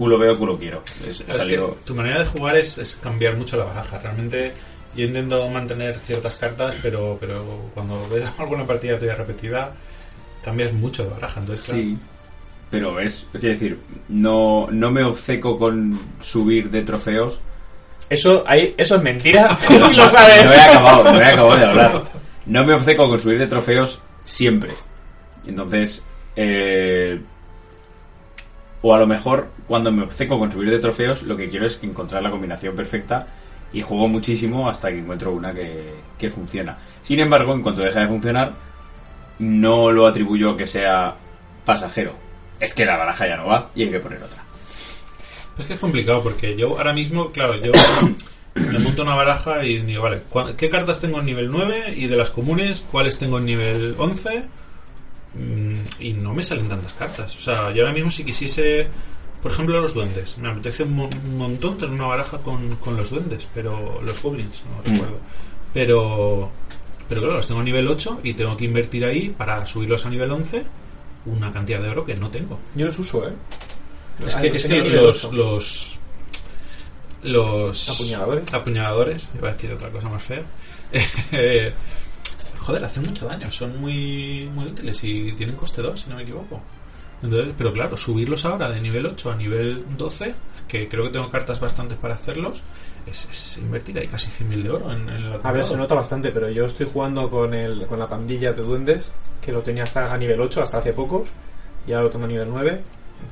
culo 0.00 0.18
veo, 0.18 0.38
culo 0.38 0.58
quiero. 0.58 0.82
Es- 1.06 1.20
Es 1.20 1.26
que 1.26 1.32
salió- 1.32 1.76
tu 1.84 1.94
manera 1.94 2.20
de 2.20 2.24
jugar 2.24 2.56
es, 2.56 2.78
es 2.78 2.96
cambiar 2.96 3.36
mucho 3.36 3.58
la 3.58 3.64
baraja. 3.64 3.98
Realmente 3.98 4.54
yo 4.96 5.04
intento 5.04 5.46
mantener 5.50 5.98
ciertas 5.98 6.36
cartas, 6.36 6.74
pero, 6.80 7.18
pero 7.20 7.44
cuando 7.74 8.08
ves 8.08 8.24
alguna 8.38 8.66
partida 8.66 8.98
tuya 8.98 9.14
repetida, 9.14 9.72
cambias 10.42 10.72
mucho 10.72 11.04
de 11.04 11.10
baraja. 11.10 11.40
Entonces, 11.40 11.64
claro, 11.66 11.80
Sí. 11.82 11.98
Pero 12.70 12.98
es, 13.00 13.26
quiero 13.32 13.48
decir, 13.48 13.78
no, 14.08 14.68
no 14.70 14.90
me 14.90 15.02
obceco 15.04 15.58
con 15.58 15.98
subir 16.20 16.70
de 16.70 16.80
trofeos. 16.82 17.40
Eso, 18.08 18.42
ahí, 18.46 18.74
eso 18.78 18.96
es 18.96 19.02
mentira, 19.02 19.58
y 19.68 19.74
lo 19.78 19.90
No 20.04 20.08
sabes. 20.08 20.46
he 20.56 20.60
acabado, 20.60 21.04
no 21.12 21.20
he 21.20 21.24
acabado 21.26 21.56
de 21.58 21.64
hablar. 21.66 22.02
No 22.46 22.64
me 22.64 22.72
obceco 22.74 23.06
con 23.08 23.20
subir 23.20 23.38
de 23.38 23.46
trofeos 23.48 24.00
siempre. 24.24 24.70
Entonces, 25.46 26.02
eh, 26.36 27.20
o 28.82 28.94
a 28.94 28.98
lo 28.98 29.06
mejor 29.06 29.50
cuando 29.66 29.92
me 29.92 30.02
obceco 30.02 30.38
con 30.38 30.50
subir 30.50 30.70
de 30.70 30.78
trofeos, 30.78 31.22
lo 31.22 31.36
que 31.36 31.48
quiero 31.48 31.66
es 31.66 31.78
encontrar 31.82 32.22
la 32.22 32.30
combinación 32.30 32.74
perfecta 32.74 33.26
y 33.72 33.82
juego 33.82 34.08
muchísimo 34.08 34.68
hasta 34.68 34.88
que 34.90 34.98
encuentro 34.98 35.32
una 35.32 35.52
que, 35.54 35.94
que 36.18 36.30
funciona. 36.30 36.78
Sin 37.02 37.20
embargo, 37.20 37.54
en 37.54 37.62
cuanto 37.62 37.82
deja 37.82 38.00
de 38.00 38.08
funcionar, 38.08 38.52
no 39.38 39.90
lo 39.90 40.06
atribuyo 40.06 40.50
a 40.50 40.56
que 40.56 40.66
sea 40.66 41.14
pasajero. 41.64 42.14
Es 42.58 42.74
que 42.74 42.84
la 42.84 42.96
baraja 42.96 43.26
ya 43.26 43.36
no 43.36 43.46
va 43.46 43.70
y 43.74 43.84
hay 43.84 43.90
que 43.90 44.00
poner 44.00 44.22
otra. 44.22 44.42
Es 45.58 45.66
que 45.66 45.74
es 45.74 45.78
complicado 45.78 46.22
porque 46.22 46.56
yo 46.56 46.68
ahora 46.76 46.92
mismo, 46.92 47.30
claro, 47.30 47.56
yo 47.62 47.72
me 48.54 48.78
monto 48.78 49.02
una 49.02 49.14
baraja 49.14 49.64
y 49.64 49.78
digo, 49.78 50.02
vale, 50.02 50.22
¿cuál- 50.30 50.56
¿qué 50.56 50.68
cartas 50.70 51.00
tengo 51.00 51.20
en 51.20 51.26
nivel 51.26 51.50
9? 51.50 51.94
Y 51.96 52.06
de 52.06 52.16
las 52.16 52.30
comunes, 52.30 52.82
¿cuáles 52.90 53.18
tengo 53.18 53.38
en 53.38 53.44
nivel 53.44 53.94
11? 53.98 54.44
Mm, 55.34 55.74
Y 56.00 56.12
no 56.14 56.34
me 56.34 56.42
salen 56.42 56.68
tantas 56.68 56.92
cartas. 56.92 57.34
O 57.36 57.38
sea, 57.38 57.72
yo 57.72 57.82
ahora 57.82 57.94
mismo 57.94 58.10
si 58.10 58.24
quisiese, 58.24 58.88
por 59.42 59.52
ejemplo, 59.52 59.80
los 59.80 59.94
duendes. 59.94 60.36
Me 60.38 60.48
apetece 60.48 60.82
un, 60.82 60.98
un 61.00 61.36
montón 61.38 61.78
tener 61.78 61.94
una 61.94 62.06
baraja 62.06 62.38
con, 62.38 62.76
con 62.76 62.96
los 62.96 63.10
duendes, 63.10 63.46
pero 63.54 64.00
los 64.02 64.20
goblins, 64.22 64.62
no 64.64 64.80
Mm. 64.90 64.94
recuerdo. 64.94 65.18
Pero, 65.72 66.50
pero 67.08 67.20
claro, 67.20 67.36
los 67.36 67.46
tengo 67.46 67.60
a 67.60 67.64
nivel 67.64 67.86
8 67.86 68.20
y 68.24 68.34
tengo 68.34 68.56
que 68.56 68.64
invertir 68.64 69.04
ahí 69.04 69.28
para 69.30 69.64
subirlos 69.66 70.04
a 70.06 70.10
nivel 70.10 70.30
11 70.32 70.64
una 71.26 71.52
cantidad 71.52 71.80
de 71.80 71.88
oro 71.90 72.04
que 72.04 72.16
no 72.16 72.30
tengo. 72.30 72.58
Yo 72.74 72.86
los 72.86 72.98
uso, 72.98 73.28
¿eh? 73.28 73.32
Es 74.26 74.34
Ah, 74.34 74.40
que, 74.40 74.48
los 74.48 74.64
es 74.64 74.70
que 74.70 74.80
los, 74.80 75.32
los 75.32 75.98
los 77.22 77.88
Apuñaladores. 77.90 78.52
apuñaladores, 78.54 79.30
iba 79.36 79.50
a 79.50 79.52
decir 79.52 79.70
otra 79.72 79.90
cosa 79.90 80.08
más 80.08 80.22
fea. 80.22 80.42
Joder, 82.60 82.84
hacen 82.84 83.04
mucho 83.04 83.26
daño, 83.26 83.50
son 83.50 83.80
muy 83.80 84.48
muy 84.54 84.66
útiles 84.66 85.02
y 85.02 85.32
tienen 85.32 85.56
coste 85.56 85.82
2, 85.82 86.00
si 86.00 86.10
no 86.10 86.16
me 86.16 86.22
equivoco. 86.22 86.60
Entonces, 87.22 87.54
pero 87.56 87.72
claro, 87.72 87.96
subirlos 87.96 88.44
ahora 88.44 88.70
de 88.70 88.80
nivel 88.80 89.06
8 89.06 89.30
a 89.30 89.36
nivel 89.36 89.84
12, 89.96 90.34
que 90.68 90.88
creo 90.88 91.04
que 91.04 91.10
tengo 91.10 91.30
cartas 91.30 91.60
bastantes 91.60 91.98
para 91.98 92.14
hacerlos, 92.14 92.62
es, 93.06 93.26
es 93.30 93.58
invertir 93.58 93.98
ahí 93.98 94.06
casi 94.06 94.28
100.000 94.28 94.62
de 94.62 94.70
oro 94.70 94.92
en, 94.92 95.08
en 95.08 95.16
el 95.16 95.40
A 95.42 95.52
ver, 95.52 95.66
se 95.66 95.76
nota 95.76 95.94
bastante, 95.94 96.30
pero 96.30 96.48
yo 96.48 96.66
estoy 96.66 96.86
jugando 96.90 97.28
con, 97.28 97.52
el, 97.52 97.86
con 97.86 97.98
la 97.98 98.08
pandilla 98.08 98.52
de 98.52 98.62
duendes, 98.62 99.12
que 99.40 99.52
lo 99.52 99.60
tenía 99.60 99.82
hasta 99.84 100.12
a 100.12 100.16
nivel 100.16 100.40
8 100.40 100.62
hasta 100.62 100.78
hace 100.78 100.92
poco, 100.92 101.24
y 101.86 101.92
ahora 101.92 102.04
lo 102.04 102.10
tengo 102.10 102.24
a 102.24 102.28
nivel 102.28 102.48
9, 102.48 102.82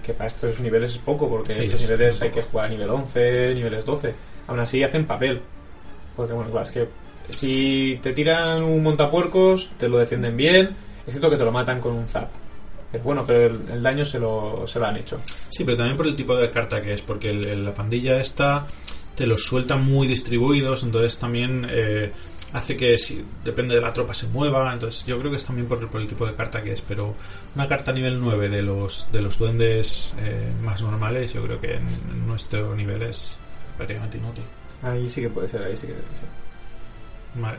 que 0.04 0.12
para 0.12 0.28
estos 0.28 0.60
niveles 0.60 0.92
es 0.92 0.98
poco, 0.98 1.28
porque 1.28 1.52
Sí, 1.52 1.60
estos 1.62 1.82
es 1.82 1.90
niveles 1.90 2.22
hay 2.22 2.30
que 2.30 2.42
jugar 2.42 2.66
a 2.66 2.68
nivel 2.68 2.90
11, 2.90 3.54
niveles 3.54 3.84
12. 3.84 4.14
Aún 4.48 4.60
así 4.60 4.82
hacen 4.82 5.06
papel. 5.06 5.42
Porque 6.16 6.32
bueno, 6.32 6.50
claro, 6.50 6.66
es 6.66 6.72
que 6.72 6.88
si 7.28 7.98
te 8.02 8.12
tiran 8.12 8.62
un 8.62 8.82
montapuercos, 8.82 9.70
te 9.78 9.88
lo 9.88 9.98
defienden 9.98 10.36
bien, 10.36 10.70
es 11.06 11.12
cierto 11.12 11.30
que 11.30 11.36
te 11.36 11.44
lo 11.44 11.52
matan 11.52 11.80
con 11.80 11.92
un 11.94 12.06
zap. 12.08 12.28
Pero 12.90 13.04
bueno, 13.04 13.24
pero 13.26 13.54
el, 13.54 13.60
el 13.70 13.82
daño 13.82 14.04
se 14.04 14.18
lo, 14.18 14.66
se 14.66 14.78
lo 14.78 14.86
han 14.86 14.96
hecho. 14.96 15.20
Sí, 15.48 15.64
pero 15.64 15.76
también 15.76 15.96
por 15.96 16.06
el 16.06 16.16
tipo 16.16 16.34
de 16.36 16.50
carta 16.50 16.80
que 16.82 16.94
es, 16.94 17.02
porque 17.02 17.30
el- 17.30 17.44
el- 17.44 17.64
la 17.64 17.74
pandilla 17.74 18.18
esta 18.18 18.66
te 19.14 19.26
los 19.26 19.42
suelta 19.44 19.76
muy 19.76 20.06
distribuidos, 20.06 20.84
entonces 20.84 21.18
también 21.18 21.66
eh, 21.68 22.10
hace 22.54 22.76
que 22.76 22.96
si 22.96 23.22
depende 23.44 23.74
de 23.74 23.80
la 23.82 23.92
tropa 23.92 24.14
se 24.14 24.26
mueva, 24.28 24.72
entonces 24.72 25.04
yo 25.04 25.18
creo 25.18 25.30
que 25.30 25.36
es 25.36 25.44
también 25.44 25.66
por, 25.66 25.86
por 25.90 26.00
el 26.00 26.06
tipo 26.06 26.24
de 26.26 26.34
carta 26.34 26.62
que 26.62 26.72
es, 26.72 26.80
pero 26.80 27.14
una 27.54 27.68
carta 27.68 27.92
nivel 27.92 28.18
9 28.20 28.48
de 28.48 28.62
los 28.62 29.06
de 29.12 29.20
los 29.20 29.36
duendes 29.36 30.14
eh, 30.20 30.50
más 30.62 30.80
normales, 30.82 31.32
yo 31.34 31.42
creo 31.42 31.60
que 31.60 31.74
en, 31.74 31.86
en 32.10 32.26
nuestro 32.26 32.74
nivel 32.74 33.02
es 33.02 33.36
prácticamente 33.76 34.16
inútil. 34.18 34.44
Ahí 34.82 35.08
sí 35.10 35.20
que 35.20 35.28
puede 35.28 35.48
ser, 35.48 35.62
ahí 35.64 35.76
sí 35.76 35.88
que 35.88 35.92
sí. 35.94 36.24
Vale. 37.34 37.58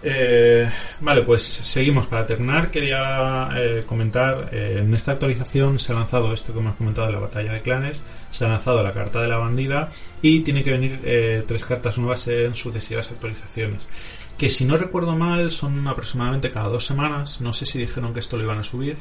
Eh, 0.00 0.70
vale, 1.00 1.22
pues 1.22 1.42
seguimos. 1.42 2.06
Para 2.06 2.24
terminar, 2.24 2.70
quería 2.70 3.48
eh, 3.56 3.84
comentar: 3.84 4.48
eh, 4.52 4.76
en 4.78 4.94
esta 4.94 5.12
actualización 5.12 5.78
se 5.78 5.92
ha 5.92 5.96
lanzado 5.96 6.32
esto 6.32 6.52
que 6.52 6.60
hemos 6.60 6.76
comentado 6.76 7.08
de 7.08 7.14
la 7.14 7.20
batalla 7.20 7.52
de 7.52 7.62
clanes, 7.62 8.00
se 8.30 8.44
ha 8.44 8.48
lanzado 8.48 8.82
la 8.82 8.92
carta 8.92 9.20
de 9.20 9.28
la 9.28 9.38
bandida 9.38 9.88
y 10.22 10.40
tiene 10.40 10.62
que 10.62 10.70
venir 10.70 11.00
eh, 11.04 11.42
tres 11.46 11.64
cartas 11.64 11.98
nuevas 11.98 12.28
en 12.28 12.54
sucesivas 12.54 13.10
actualizaciones. 13.10 13.88
Que 14.36 14.48
si 14.48 14.64
no 14.64 14.76
recuerdo 14.76 15.16
mal, 15.16 15.50
son 15.50 15.86
aproximadamente 15.88 16.52
cada 16.52 16.68
dos 16.68 16.86
semanas. 16.86 17.40
No 17.40 17.52
sé 17.52 17.64
si 17.64 17.78
dijeron 17.78 18.14
que 18.14 18.20
esto 18.20 18.36
lo 18.36 18.44
iban 18.44 18.60
a 18.60 18.64
subir, 18.64 18.98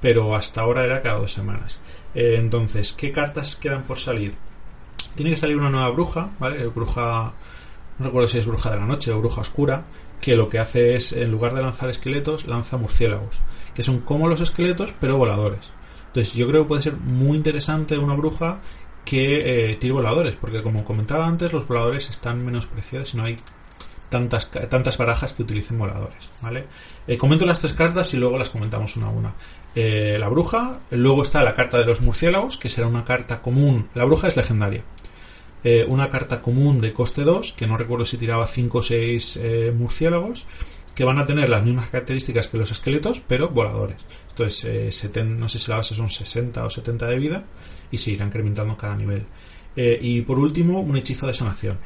pero 0.00 0.34
hasta 0.34 0.62
ahora 0.62 0.84
era 0.84 1.02
cada 1.02 1.18
dos 1.18 1.32
semanas. 1.32 1.78
Entonces, 2.14 2.94
¿qué 2.94 3.12
cartas 3.12 3.56
quedan 3.56 3.82
por 3.82 3.98
salir? 3.98 4.34
Tiene 5.14 5.32
que 5.32 5.36
salir 5.36 5.58
una 5.58 5.68
nueva 5.68 5.90
bruja, 5.90 6.30
¿vale? 6.38 6.66
Bruja 6.68 7.34
no 8.00 8.06
recuerdo 8.06 8.28
si 8.28 8.38
es 8.38 8.46
bruja 8.46 8.70
de 8.70 8.78
la 8.78 8.86
noche 8.86 9.12
o 9.12 9.18
bruja 9.18 9.42
oscura, 9.42 9.84
que 10.22 10.34
lo 10.34 10.48
que 10.48 10.58
hace 10.58 10.96
es, 10.96 11.12
en 11.12 11.30
lugar 11.30 11.54
de 11.54 11.60
lanzar 11.60 11.90
esqueletos, 11.90 12.46
lanza 12.46 12.78
murciélagos, 12.78 13.42
que 13.74 13.82
son 13.82 14.00
como 14.00 14.26
los 14.26 14.40
esqueletos, 14.40 14.94
pero 14.98 15.18
voladores. 15.18 15.70
Entonces 16.06 16.32
yo 16.32 16.48
creo 16.48 16.62
que 16.62 16.68
puede 16.68 16.82
ser 16.82 16.96
muy 16.96 17.36
interesante 17.36 17.98
una 17.98 18.14
bruja 18.14 18.62
que 19.04 19.72
eh, 19.72 19.76
tire 19.76 19.92
voladores, 19.92 20.34
porque 20.34 20.62
como 20.62 20.82
comentaba 20.82 21.26
antes, 21.26 21.52
los 21.52 21.68
voladores 21.68 22.08
están 22.08 22.42
menospreciados 22.42 23.12
y 23.12 23.18
no 23.18 23.24
hay 23.24 23.36
tantas, 24.08 24.50
tantas 24.50 24.96
barajas 24.96 25.34
que 25.34 25.42
utilicen 25.42 25.78
voladores, 25.78 26.30
¿vale? 26.40 26.68
Eh, 27.06 27.18
comento 27.18 27.44
las 27.44 27.60
tres 27.60 27.74
cartas 27.74 28.14
y 28.14 28.16
luego 28.16 28.38
las 28.38 28.48
comentamos 28.48 28.96
una 28.96 29.08
a 29.08 29.10
una. 29.10 29.34
Eh, 29.74 30.16
la 30.18 30.28
bruja, 30.30 30.80
luego 30.90 31.22
está 31.22 31.42
la 31.42 31.52
carta 31.52 31.76
de 31.76 31.84
los 31.84 32.00
murciélagos, 32.00 32.56
que 32.56 32.70
será 32.70 32.86
una 32.86 33.04
carta 33.04 33.42
común. 33.42 33.88
La 33.94 34.06
bruja 34.06 34.28
es 34.28 34.36
legendaria 34.36 34.84
eh, 35.64 35.84
una 35.88 36.08
carta 36.10 36.40
común 36.42 36.80
de 36.80 36.92
coste 36.92 37.22
2, 37.22 37.52
que 37.52 37.66
no 37.66 37.76
recuerdo 37.76 38.04
si 38.04 38.16
tiraba 38.16 38.46
5 38.46 38.78
o 38.78 38.82
6 38.82 39.38
eh, 39.42 39.72
murciélagos, 39.76 40.44
que 40.94 41.04
van 41.04 41.18
a 41.18 41.26
tener 41.26 41.48
las 41.48 41.64
mismas 41.64 41.88
características 41.88 42.48
que 42.48 42.58
los 42.58 42.70
esqueletos, 42.70 43.20
pero 43.26 43.48
voladores. 43.50 43.96
Entonces, 44.30 44.64
eh, 44.64 44.88
seten- 44.90 45.36
no 45.38 45.48
sé 45.48 45.58
si 45.58 45.70
la 45.70 45.78
base 45.78 45.94
son 45.94 46.08
60 46.10 46.64
o 46.64 46.70
70 46.70 47.06
de 47.06 47.16
vida, 47.18 47.44
y 47.90 47.98
se 47.98 48.10
irán 48.10 48.28
incrementando 48.28 48.76
cada 48.76 48.96
nivel. 48.96 49.24
Y 49.76 50.20
por 50.22 50.38
último, 50.38 50.80
un 50.80 50.96
hechizo 50.96 51.26
de 51.26 51.32
sanación. 51.32 51.78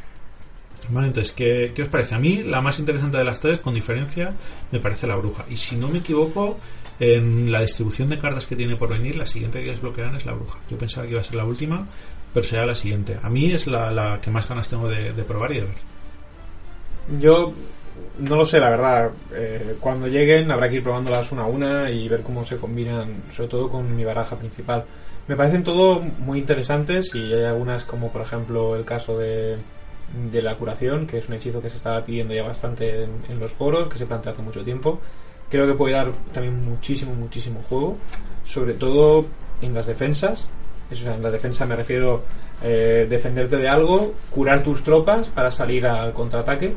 Vale, 0.88 1.08
entonces, 1.08 1.32
¿qué, 1.32 1.72
¿qué 1.74 1.82
os 1.82 1.88
parece? 1.88 2.14
A 2.14 2.18
mí, 2.18 2.42
la 2.42 2.60
más 2.60 2.78
interesante 2.78 3.16
de 3.18 3.24
las 3.24 3.40
tres, 3.40 3.58
con 3.58 3.74
diferencia, 3.74 4.32
me 4.70 4.80
parece 4.80 5.06
la 5.06 5.16
bruja. 5.16 5.44
Y 5.50 5.56
si 5.56 5.76
no 5.76 5.88
me 5.88 5.98
equivoco, 5.98 6.58
en 7.00 7.50
la 7.50 7.60
distribución 7.60 8.08
de 8.08 8.18
cartas 8.18 8.46
que 8.46 8.56
tiene 8.56 8.76
por 8.76 8.90
venir, 8.90 9.16
la 9.16 9.26
siguiente 9.26 9.62
que 9.62 9.70
desbloquearán 9.70 10.14
es 10.14 10.26
la 10.26 10.32
bruja. 10.32 10.58
Yo 10.70 10.78
pensaba 10.78 11.06
que 11.06 11.12
iba 11.12 11.20
a 11.20 11.24
ser 11.24 11.36
la 11.36 11.44
última, 11.44 11.86
pero 12.32 12.44
será 12.44 12.66
la 12.66 12.74
siguiente. 12.74 13.18
A 13.22 13.30
mí 13.30 13.50
es 13.50 13.66
la, 13.66 13.90
la 13.90 14.20
que 14.20 14.30
más 14.30 14.48
ganas 14.48 14.68
tengo 14.68 14.88
de, 14.88 15.12
de 15.12 15.24
probar 15.24 15.52
y 15.52 15.56
de 15.56 15.60
ver. 15.62 17.20
Yo 17.20 17.52
no 18.18 18.36
lo 18.36 18.46
sé, 18.46 18.60
la 18.60 18.70
verdad. 18.70 19.10
Eh, 19.32 19.76
cuando 19.80 20.06
lleguen 20.06 20.50
habrá 20.50 20.68
que 20.68 20.76
ir 20.76 20.82
probándolas 20.82 21.32
una 21.32 21.42
a 21.42 21.46
una 21.46 21.90
y 21.90 22.08
ver 22.08 22.22
cómo 22.22 22.44
se 22.44 22.56
combinan, 22.56 23.24
sobre 23.30 23.48
todo 23.48 23.68
con 23.68 23.94
mi 23.94 24.04
baraja 24.04 24.36
principal. 24.36 24.84
Me 25.26 25.36
parecen 25.36 25.64
todo 25.64 26.00
muy 26.00 26.38
interesantes 26.38 27.14
y 27.14 27.32
hay 27.32 27.44
algunas 27.44 27.84
como 27.84 28.12
por 28.12 28.22
ejemplo 28.22 28.76
el 28.76 28.84
caso 28.84 29.18
de, 29.18 29.56
de 30.30 30.42
la 30.42 30.56
curación, 30.56 31.06
que 31.06 31.18
es 31.18 31.28
un 31.28 31.34
hechizo 31.34 31.60
que 31.60 31.70
se 31.70 31.76
estaba 31.76 32.04
pidiendo 32.04 32.34
ya 32.34 32.42
bastante 32.42 33.04
en, 33.04 33.40
los 33.40 33.52
foros, 33.52 33.88
que 33.88 33.98
se 33.98 34.06
planteó 34.06 34.32
hace 34.32 34.42
mucho 34.42 34.64
tiempo. 34.64 35.00
Creo 35.50 35.66
que 35.66 35.74
puede 35.74 35.94
dar 35.94 36.12
también 36.32 36.64
muchísimo, 36.64 37.14
muchísimo 37.14 37.60
juego, 37.68 37.96
sobre 38.44 38.74
todo 38.74 39.26
en 39.60 39.74
las 39.74 39.86
defensas. 39.86 40.48
Eso, 40.90 41.10
en 41.10 41.22
la 41.22 41.30
defensa 41.30 41.66
me 41.66 41.76
refiero 41.76 42.22
eh, 42.62 43.06
defenderte 43.08 43.56
de 43.56 43.68
algo, 43.68 44.14
curar 44.30 44.62
tus 44.62 44.82
tropas 44.82 45.28
para 45.28 45.50
salir 45.50 45.86
al 45.86 46.12
contraataque 46.12 46.74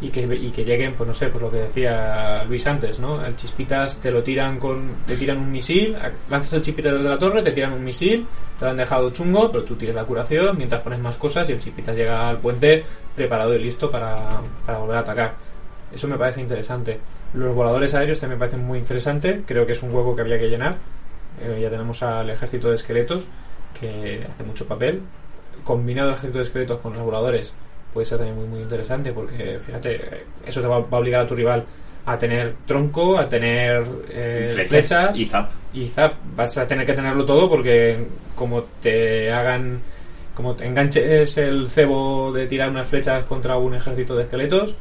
y 0.00 0.08
que, 0.08 0.22
y 0.22 0.50
que 0.50 0.64
lleguen, 0.64 0.94
pues 0.94 1.06
no 1.06 1.14
sé, 1.14 1.28
pues 1.28 1.42
lo 1.42 1.50
que 1.50 1.58
decía 1.58 2.44
Luis 2.44 2.66
antes, 2.66 2.98
¿no? 2.98 3.24
El 3.24 3.36
chispitas 3.36 3.98
te 3.98 4.10
lo 4.10 4.22
tiran 4.22 4.58
con, 4.58 4.96
te 5.06 5.16
tiran 5.16 5.38
un 5.38 5.52
misil, 5.52 5.96
lanzas 6.30 6.54
el 6.54 6.62
chispitas 6.62 6.94
desde 6.94 7.08
la 7.08 7.18
torre, 7.18 7.42
te 7.42 7.52
tiran 7.52 7.72
un 7.72 7.84
misil, 7.84 8.26
te 8.58 8.64
lo 8.64 8.70
han 8.70 8.76
dejado 8.78 9.10
chungo, 9.10 9.52
pero 9.52 9.64
tú 9.64 9.76
tienes 9.76 9.94
la 9.94 10.04
curación 10.04 10.56
mientras 10.56 10.80
pones 10.82 11.00
más 11.00 11.16
cosas 11.16 11.48
y 11.48 11.52
el 11.52 11.58
chispitas 11.58 11.94
llega 11.94 12.28
al 12.28 12.38
puente 12.38 12.82
preparado 13.14 13.54
y 13.54 13.58
listo 13.58 13.90
para, 13.90 14.40
para 14.64 14.78
volver 14.78 14.96
a 14.96 15.00
atacar. 15.00 15.34
Eso 15.92 16.08
me 16.08 16.16
parece 16.16 16.40
interesante. 16.40 16.98
Los 17.34 17.54
voladores 17.54 17.94
aéreos 17.94 18.18
también 18.18 18.38
me 18.38 18.40
parecen 18.40 18.64
muy 18.64 18.78
interesante, 18.78 19.42
creo 19.46 19.66
que 19.66 19.72
es 19.72 19.82
un 19.82 19.94
hueco 19.94 20.16
que 20.16 20.22
había 20.22 20.38
que 20.38 20.48
llenar. 20.48 20.78
Eh, 21.42 21.58
ya 21.60 21.68
tenemos 21.70 22.02
al 22.02 22.30
ejército 22.30 22.68
de 22.68 22.76
esqueletos 22.76 23.26
que 23.78 24.26
hace 24.28 24.44
mucho 24.44 24.66
papel. 24.66 25.02
Combinado 25.62 26.08
el 26.08 26.14
ejército 26.14 26.38
de 26.38 26.44
esqueletos 26.44 26.78
con 26.78 26.94
los 26.94 27.02
voladores 27.02 27.52
puede 27.92 28.06
ser 28.06 28.18
también 28.18 28.36
muy 28.38 28.46
muy 28.46 28.60
interesante 28.60 29.12
porque 29.12 29.58
fíjate 29.64 30.24
eso 30.46 30.60
te 30.60 30.66
va, 30.66 30.78
va 30.80 30.96
a 30.96 31.00
obligar 31.00 31.22
a 31.22 31.26
tu 31.26 31.34
rival 31.34 31.64
a 32.06 32.18
tener 32.18 32.54
tronco 32.66 33.18
a 33.18 33.28
tener 33.28 33.84
eh, 34.08 34.48
Flechas 34.50 34.68
flechas 34.68 35.18
y 35.18 35.24
zap. 35.26 35.50
y 35.74 35.88
zap 35.88 36.14
vas 36.34 36.56
a 36.58 36.66
tener 36.66 36.86
que 36.86 36.94
tenerlo 36.94 37.24
todo 37.24 37.48
porque 37.48 37.98
como 38.34 38.62
te 38.80 39.30
hagan 39.32 39.80
como 40.34 40.54
te 40.54 40.66
enganches 40.66 41.36
el 41.38 41.68
cebo 41.68 42.32
de 42.32 42.46
tirar 42.46 42.70
unas 42.70 42.88
flechas 42.88 43.24
contra 43.24 43.56
un 43.56 43.74
ejército 43.74 44.16
de 44.16 44.22
esqueletos 44.22 44.74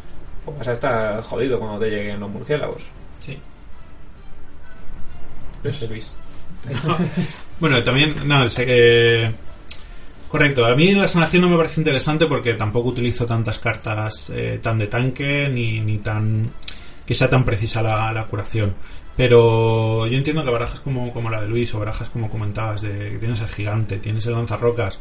pues 0.46 0.58
vas 0.58 0.68
a 0.70 0.72
estar 0.72 1.22
jodido 1.22 1.60
cuando 1.60 1.80
te 1.80 1.90
lleguen 1.90 2.20
los 2.20 2.30
murciélagos 2.30 2.84
Sí. 3.20 3.38
no 5.64 5.72
sé 5.72 5.88
Luis 5.88 6.14
Bueno, 7.60 7.84
también, 7.84 8.16
no, 8.26 8.48
sé 8.48 8.66
que. 8.66 9.32
Correcto, 10.30 10.66
a 10.66 10.76
mí 10.76 10.94
la 10.94 11.08
sanación 11.08 11.42
no 11.42 11.50
me 11.50 11.58
parece 11.58 11.82
interesante 11.82 12.28
porque 12.28 12.54
tampoco 12.54 12.90
utilizo 12.90 13.26
tantas 13.26 13.58
cartas 13.58 14.30
eh, 14.30 14.60
tan 14.62 14.78
de 14.78 14.88
tanque 14.88 15.50
ni, 15.50 15.80
ni 15.80 15.98
tan. 15.98 16.52
que 17.06 17.16
sea 17.16 17.30
tan 17.30 17.44
precisa 17.44 17.82
la, 17.82 18.12
la 18.14 18.26
curación. 18.26 18.76
Pero 19.18 20.08
yo 20.08 20.18
entiendo 20.18 20.46
que 20.46 20.50
barajas 20.50 20.80
como, 20.80 21.12
como 21.12 21.30
la 21.30 21.42
de 21.42 21.48
Luis 21.48 21.74
o 21.74 21.80
barajas 21.80 22.10
como 22.10 22.30
comentabas, 22.30 22.82
de 22.82 23.12
que 23.12 23.18
tienes 23.18 23.42
el 23.42 23.50
gigante, 23.50 23.98
tienes 23.98 24.26
el 24.28 24.32
lanzarrocas, 24.32 25.00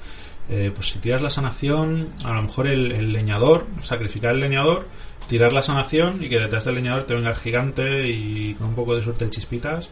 eh, 0.50 0.72
pues 0.74 0.88
si 0.88 0.98
tiras 0.98 1.20
la 1.20 1.30
sanación, 1.30 2.08
a 2.24 2.32
lo 2.32 2.42
mejor 2.42 2.66
el, 2.66 3.12
leñador, 3.12 3.66
sacrificar 3.80 4.32
el 4.32 4.40
leñador, 4.40 4.88
tirar 5.28 5.52
la 5.52 5.62
sanación 5.62 6.22
y 6.22 6.28
que 6.28 6.40
detrás 6.40 6.64
del 6.64 6.76
leñador 6.76 7.04
te 7.04 7.14
venga 7.14 7.30
el 7.30 7.36
gigante 7.36 8.08
y 8.08 8.54
con 8.54 8.68
un 8.68 8.74
poco 8.74 8.94
de 8.94 9.02
suerte 9.02 9.24
el 9.24 9.30
chispitas. 9.30 9.90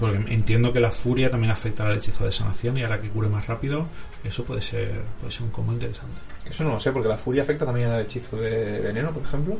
Porque 0.00 0.16
entiendo 0.32 0.72
que 0.72 0.80
la 0.80 0.90
furia 0.90 1.30
también 1.30 1.52
afecta 1.52 1.86
al 1.86 1.98
hechizo 1.98 2.24
de 2.24 2.32
sanación 2.32 2.78
y 2.78 2.82
ahora 2.82 3.02
que 3.02 3.10
cure 3.10 3.28
más 3.28 3.46
rápido, 3.46 3.88
eso 4.24 4.44
puede 4.44 4.62
ser, 4.62 5.02
puede 5.18 5.32
ser 5.32 5.42
un 5.42 5.50
combo 5.50 5.72
interesante. 5.72 6.20
eso 6.48 6.64
no 6.64 6.70
lo 6.70 6.80
sé 6.80 6.92
porque 6.92 7.08
la 7.08 7.18
furia 7.18 7.42
afecta 7.42 7.64
también 7.66 7.90
al 7.90 8.02
hechizo 8.02 8.36
de 8.36 8.80
veneno 8.80 9.10
por 9.12 9.22
ejemplo 9.22 9.58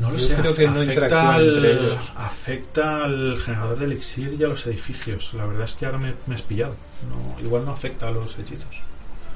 No 0.00 0.10
lo 0.10 0.16
Yo 0.16 0.24
sé, 0.26 0.34
creo 0.34 0.54
que 0.54 0.66
no 0.66 0.80
afecta, 0.80 1.04
entre 1.04 1.16
al, 1.16 1.64
ellos. 1.64 2.12
afecta 2.16 3.04
al 3.04 3.38
generador 3.38 3.78
de 3.78 3.84
elixir 3.86 4.36
y 4.38 4.44
a 4.44 4.48
los 4.48 4.66
edificios. 4.66 5.32
La 5.34 5.46
verdad 5.46 5.64
es 5.64 5.74
que 5.74 5.86
ahora 5.86 5.98
me, 5.98 6.14
me 6.26 6.34
has 6.34 6.42
pillado. 6.42 6.74
No, 7.08 7.40
igual 7.40 7.64
no 7.64 7.70
afecta 7.72 8.08
a 8.08 8.10
los 8.10 8.38
hechizos. 8.38 8.80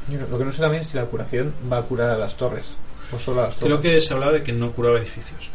Yo 0.08 0.18
lo 0.30 0.38
que 0.38 0.44
no 0.44 0.52
sé 0.52 0.60
también 0.60 0.82
es 0.82 0.88
si 0.88 0.96
la 0.96 1.04
curación 1.06 1.52
va 1.70 1.78
a 1.78 1.82
curar 1.82 2.10
a 2.10 2.18
las 2.18 2.36
torres 2.36 2.76
o 3.12 3.18
solo 3.18 3.40
a 3.40 3.44
las 3.44 3.56
torres 3.56 3.66
Creo 3.66 3.80
que 3.80 4.00
se 4.00 4.12
hablaba 4.12 4.32
de 4.32 4.42
que 4.42 4.52
no 4.52 4.72
curaba 4.72 4.98
edificios. 4.98 5.50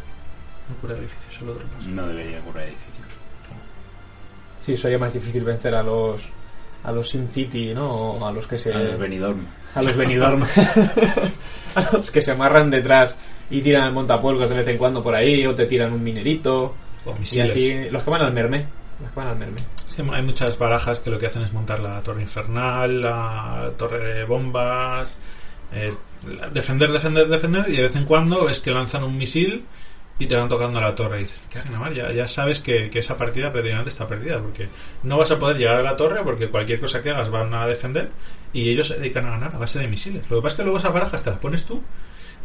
No 0.68 0.74
curaba 0.76 0.98
edificios, 0.98 1.34
solo 1.34 1.52
otro 1.52 1.66
paso. 1.68 1.88
No 1.88 2.06
debería 2.06 2.40
curar 2.40 2.64
edificios. 2.64 3.06
Sí, 4.64 4.76
sería 4.76 4.98
más 4.98 5.12
difícil 5.12 5.44
vencer 5.44 5.74
a 5.74 5.82
los 5.82 6.22
a 6.86 6.92
los 6.92 7.10
Sin 7.10 7.28
City, 7.30 7.74
¿no? 7.74 7.86
O 7.90 8.26
a 8.26 8.32
los 8.32 8.46
que 8.46 8.56
se 8.58 8.72
A 8.72 8.78
los 8.78 8.98
Benidorm. 8.98 9.44
a 9.74 9.82
los 9.82 9.96
Benidorm. 9.96 10.42
a 11.74 11.88
los 11.92 12.10
que 12.10 12.20
se 12.20 12.30
amarran 12.32 12.70
detrás 12.70 13.16
y 13.50 13.60
tiran 13.60 13.92
montapuercos 13.92 14.48
de 14.48 14.56
vez 14.56 14.68
en 14.68 14.78
cuando 14.78 15.02
por 15.02 15.14
ahí 15.14 15.46
o 15.46 15.54
te 15.54 15.66
tiran 15.66 15.92
un 15.92 16.02
minerito 16.02 16.74
O 17.04 17.14
y 17.16 17.20
misiles. 17.20 17.50
así 17.50 17.90
los 17.90 18.02
que 18.02 18.10
van 18.10 18.22
al 18.22 18.32
merme. 18.32 18.66
las 19.02 19.12
que 19.12 19.18
van 19.20 19.28
al 19.28 19.36
merme. 19.36 19.58
Sí, 19.94 20.02
hay 20.12 20.22
muchas 20.22 20.58
barajas 20.58 21.00
que 21.00 21.10
lo 21.10 21.18
que 21.18 21.26
hacen 21.26 21.42
es 21.42 21.52
montar 21.52 21.80
la 21.80 22.02
torre 22.02 22.22
infernal, 22.22 23.00
la 23.00 23.70
torre 23.78 24.14
de 24.14 24.24
bombas, 24.24 25.16
eh, 25.72 25.92
defender, 26.52 26.90
defender, 26.92 27.28
defender, 27.28 27.64
y 27.68 27.76
de 27.76 27.82
vez 27.82 27.96
en 27.96 28.04
cuando 28.04 28.44
ves 28.44 28.60
que 28.60 28.70
lanzan 28.70 29.04
un 29.04 29.16
misil 29.16 29.64
y 30.18 30.26
te 30.26 30.34
van 30.34 30.48
tocando 30.48 30.80
la 30.80 30.94
torre 30.94 31.18
y 31.18 31.20
dices, 31.22 31.40
¿qué 31.50 31.60
ya, 31.94 32.12
ya 32.12 32.28
sabes 32.28 32.60
que, 32.60 32.88
que, 32.88 33.00
esa 33.00 33.16
partida 33.16 33.52
prácticamente 33.52 33.90
está 33.90 34.06
perdida, 34.06 34.40
porque 34.40 34.68
no 35.02 35.18
vas 35.18 35.30
a 35.30 35.38
poder 35.38 35.58
llegar 35.58 35.76
a 35.76 35.82
la 35.82 35.96
torre 35.96 36.22
porque 36.24 36.48
cualquier 36.48 36.80
cosa 36.80 37.02
que 37.02 37.10
hagas 37.10 37.28
van 37.28 37.52
a 37.52 37.66
defender 37.66 38.10
y 38.52 38.70
ellos 38.70 38.88
se 38.88 38.96
dedican 38.96 39.26
a 39.26 39.30
ganar 39.30 39.54
a 39.54 39.58
base 39.58 39.78
de 39.78 39.88
misiles. 39.88 40.22
Lo 40.30 40.36
que 40.36 40.42
pasa 40.42 40.54
es 40.54 40.56
que 40.56 40.62
luego 40.62 40.78
esas 40.78 40.92
barajas 40.92 41.22
te 41.22 41.30
las 41.30 41.38
pones 41.38 41.64
tú 41.64 41.82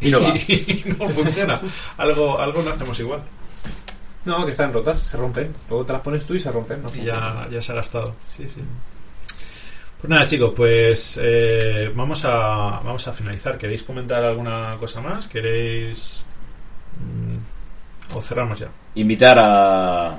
y 0.00 0.10
no, 0.10 0.18
y 0.48 0.84
no 0.98 1.08
funciona. 1.08 1.60
algo, 1.96 2.38
algo 2.38 2.62
no 2.62 2.70
hacemos 2.70 2.98
igual. 3.00 3.22
No, 4.24 4.44
que 4.44 4.52
están 4.52 4.72
rotas, 4.72 5.00
se 5.00 5.16
rompen. 5.16 5.54
Luego 5.68 5.84
te 5.84 5.92
las 5.94 6.02
pones 6.02 6.24
tú 6.24 6.34
y 6.34 6.40
se 6.40 6.50
rompen. 6.50 6.82
y 6.94 7.04
ya, 7.04 7.48
ya 7.50 7.60
se 7.60 7.72
ha 7.72 7.76
gastado. 7.76 8.14
Sí, 8.26 8.46
sí. 8.48 8.60
Pues 9.98 10.10
nada, 10.10 10.26
chicos, 10.26 10.52
pues 10.54 11.18
eh, 11.22 11.90
vamos, 11.94 12.24
a, 12.24 12.80
vamos 12.84 13.06
a 13.08 13.12
finalizar. 13.12 13.56
¿Queréis 13.56 13.82
comentar 13.82 14.22
alguna 14.22 14.76
cosa 14.78 15.00
más? 15.00 15.26
¿Queréis.? 15.26 16.24
¿O 18.14 18.20
cerramos 18.20 18.58
ya? 18.58 18.68
Invitar 18.94 19.38
a, 19.38 20.18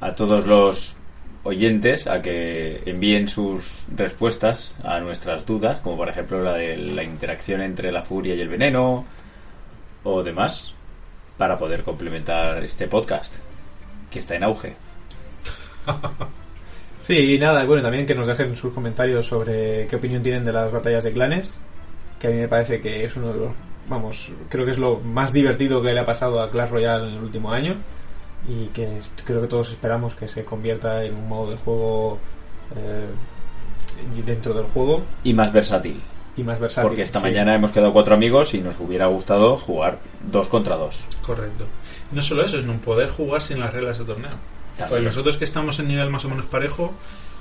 a 0.00 0.14
todos 0.14 0.46
los 0.46 0.96
oyentes 1.44 2.06
a 2.06 2.22
que 2.22 2.82
envíen 2.86 3.28
sus 3.28 3.86
respuestas 3.94 4.74
a 4.84 5.00
nuestras 5.00 5.44
dudas, 5.44 5.80
como 5.80 5.96
por 5.96 6.08
ejemplo 6.08 6.42
la 6.42 6.54
de 6.54 6.76
la 6.76 7.02
interacción 7.02 7.60
entre 7.60 7.90
la 7.90 8.02
furia 8.02 8.34
y 8.34 8.40
el 8.40 8.48
veneno 8.48 9.04
o 10.04 10.22
demás, 10.22 10.74
para 11.36 11.58
poder 11.58 11.82
complementar 11.82 12.62
este 12.64 12.86
podcast 12.86 13.34
que 14.10 14.18
está 14.18 14.36
en 14.36 14.44
auge. 14.44 14.74
Sí, 17.02 17.34
y 17.34 17.36
nada, 17.36 17.64
bueno, 17.64 17.82
también 17.82 18.06
que 18.06 18.14
nos 18.14 18.28
dejen 18.28 18.54
sus 18.54 18.72
comentarios 18.72 19.26
sobre 19.26 19.88
qué 19.88 19.96
opinión 19.96 20.22
tienen 20.22 20.44
de 20.44 20.52
las 20.52 20.70
batallas 20.70 21.02
de 21.02 21.10
clanes, 21.10 21.52
que 22.20 22.28
a 22.28 22.30
mí 22.30 22.36
me 22.36 22.46
parece 22.46 22.80
que 22.80 23.02
es 23.02 23.16
uno 23.16 23.32
de 23.32 23.40
los, 23.40 23.52
vamos, 23.88 24.32
creo 24.48 24.64
que 24.64 24.72
es 24.72 24.78
lo 24.78 25.00
más 25.00 25.32
divertido 25.32 25.82
que 25.82 25.92
le 25.92 26.00
ha 26.00 26.06
pasado 26.06 26.40
a 26.40 26.50
Clash 26.50 26.70
Royale 26.70 27.08
en 27.08 27.14
el 27.14 27.22
último 27.22 27.52
año 27.52 27.76
y 28.48 28.66
que 28.68 28.98
creo 29.24 29.40
que 29.40 29.46
todos 29.46 29.70
esperamos 29.70 30.14
que 30.14 30.26
se 30.26 30.44
convierta 30.44 31.04
en 31.04 31.14
un 31.14 31.28
modo 31.28 31.50
de 31.52 31.56
juego 31.56 32.18
eh, 32.76 33.08
dentro 34.24 34.54
del 34.54 34.64
juego. 34.66 34.98
Y 35.24 35.32
más 35.34 35.52
versátil. 35.52 36.00
Y 36.36 36.42
más 36.42 36.58
versátil. 36.58 36.88
Porque 36.88 37.02
esta 37.02 37.20
mañana 37.20 37.54
hemos 37.54 37.70
quedado 37.70 37.92
cuatro 37.92 38.14
amigos 38.14 38.54
y 38.54 38.60
nos 38.60 38.80
hubiera 38.80 39.06
gustado 39.06 39.56
jugar 39.56 39.98
dos 40.30 40.48
contra 40.48 40.76
dos. 40.76 41.04
Correcto. 41.24 41.66
No 42.10 42.22
solo 42.22 42.44
eso, 42.44 42.58
es 42.58 42.64
no 42.64 42.80
poder 42.80 43.10
jugar 43.10 43.40
sin 43.40 43.60
las 43.60 43.72
reglas 43.72 43.98
de 43.98 44.04
torneo. 44.04 44.36
Pues 44.88 45.02
nosotros 45.02 45.36
que 45.36 45.44
estamos 45.44 45.78
en 45.78 45.88
nivel 45.88 46.10
más 46.10 46.24
o 46.24 46.28
menos 46.28 46.46
parejo, 46.46 46.92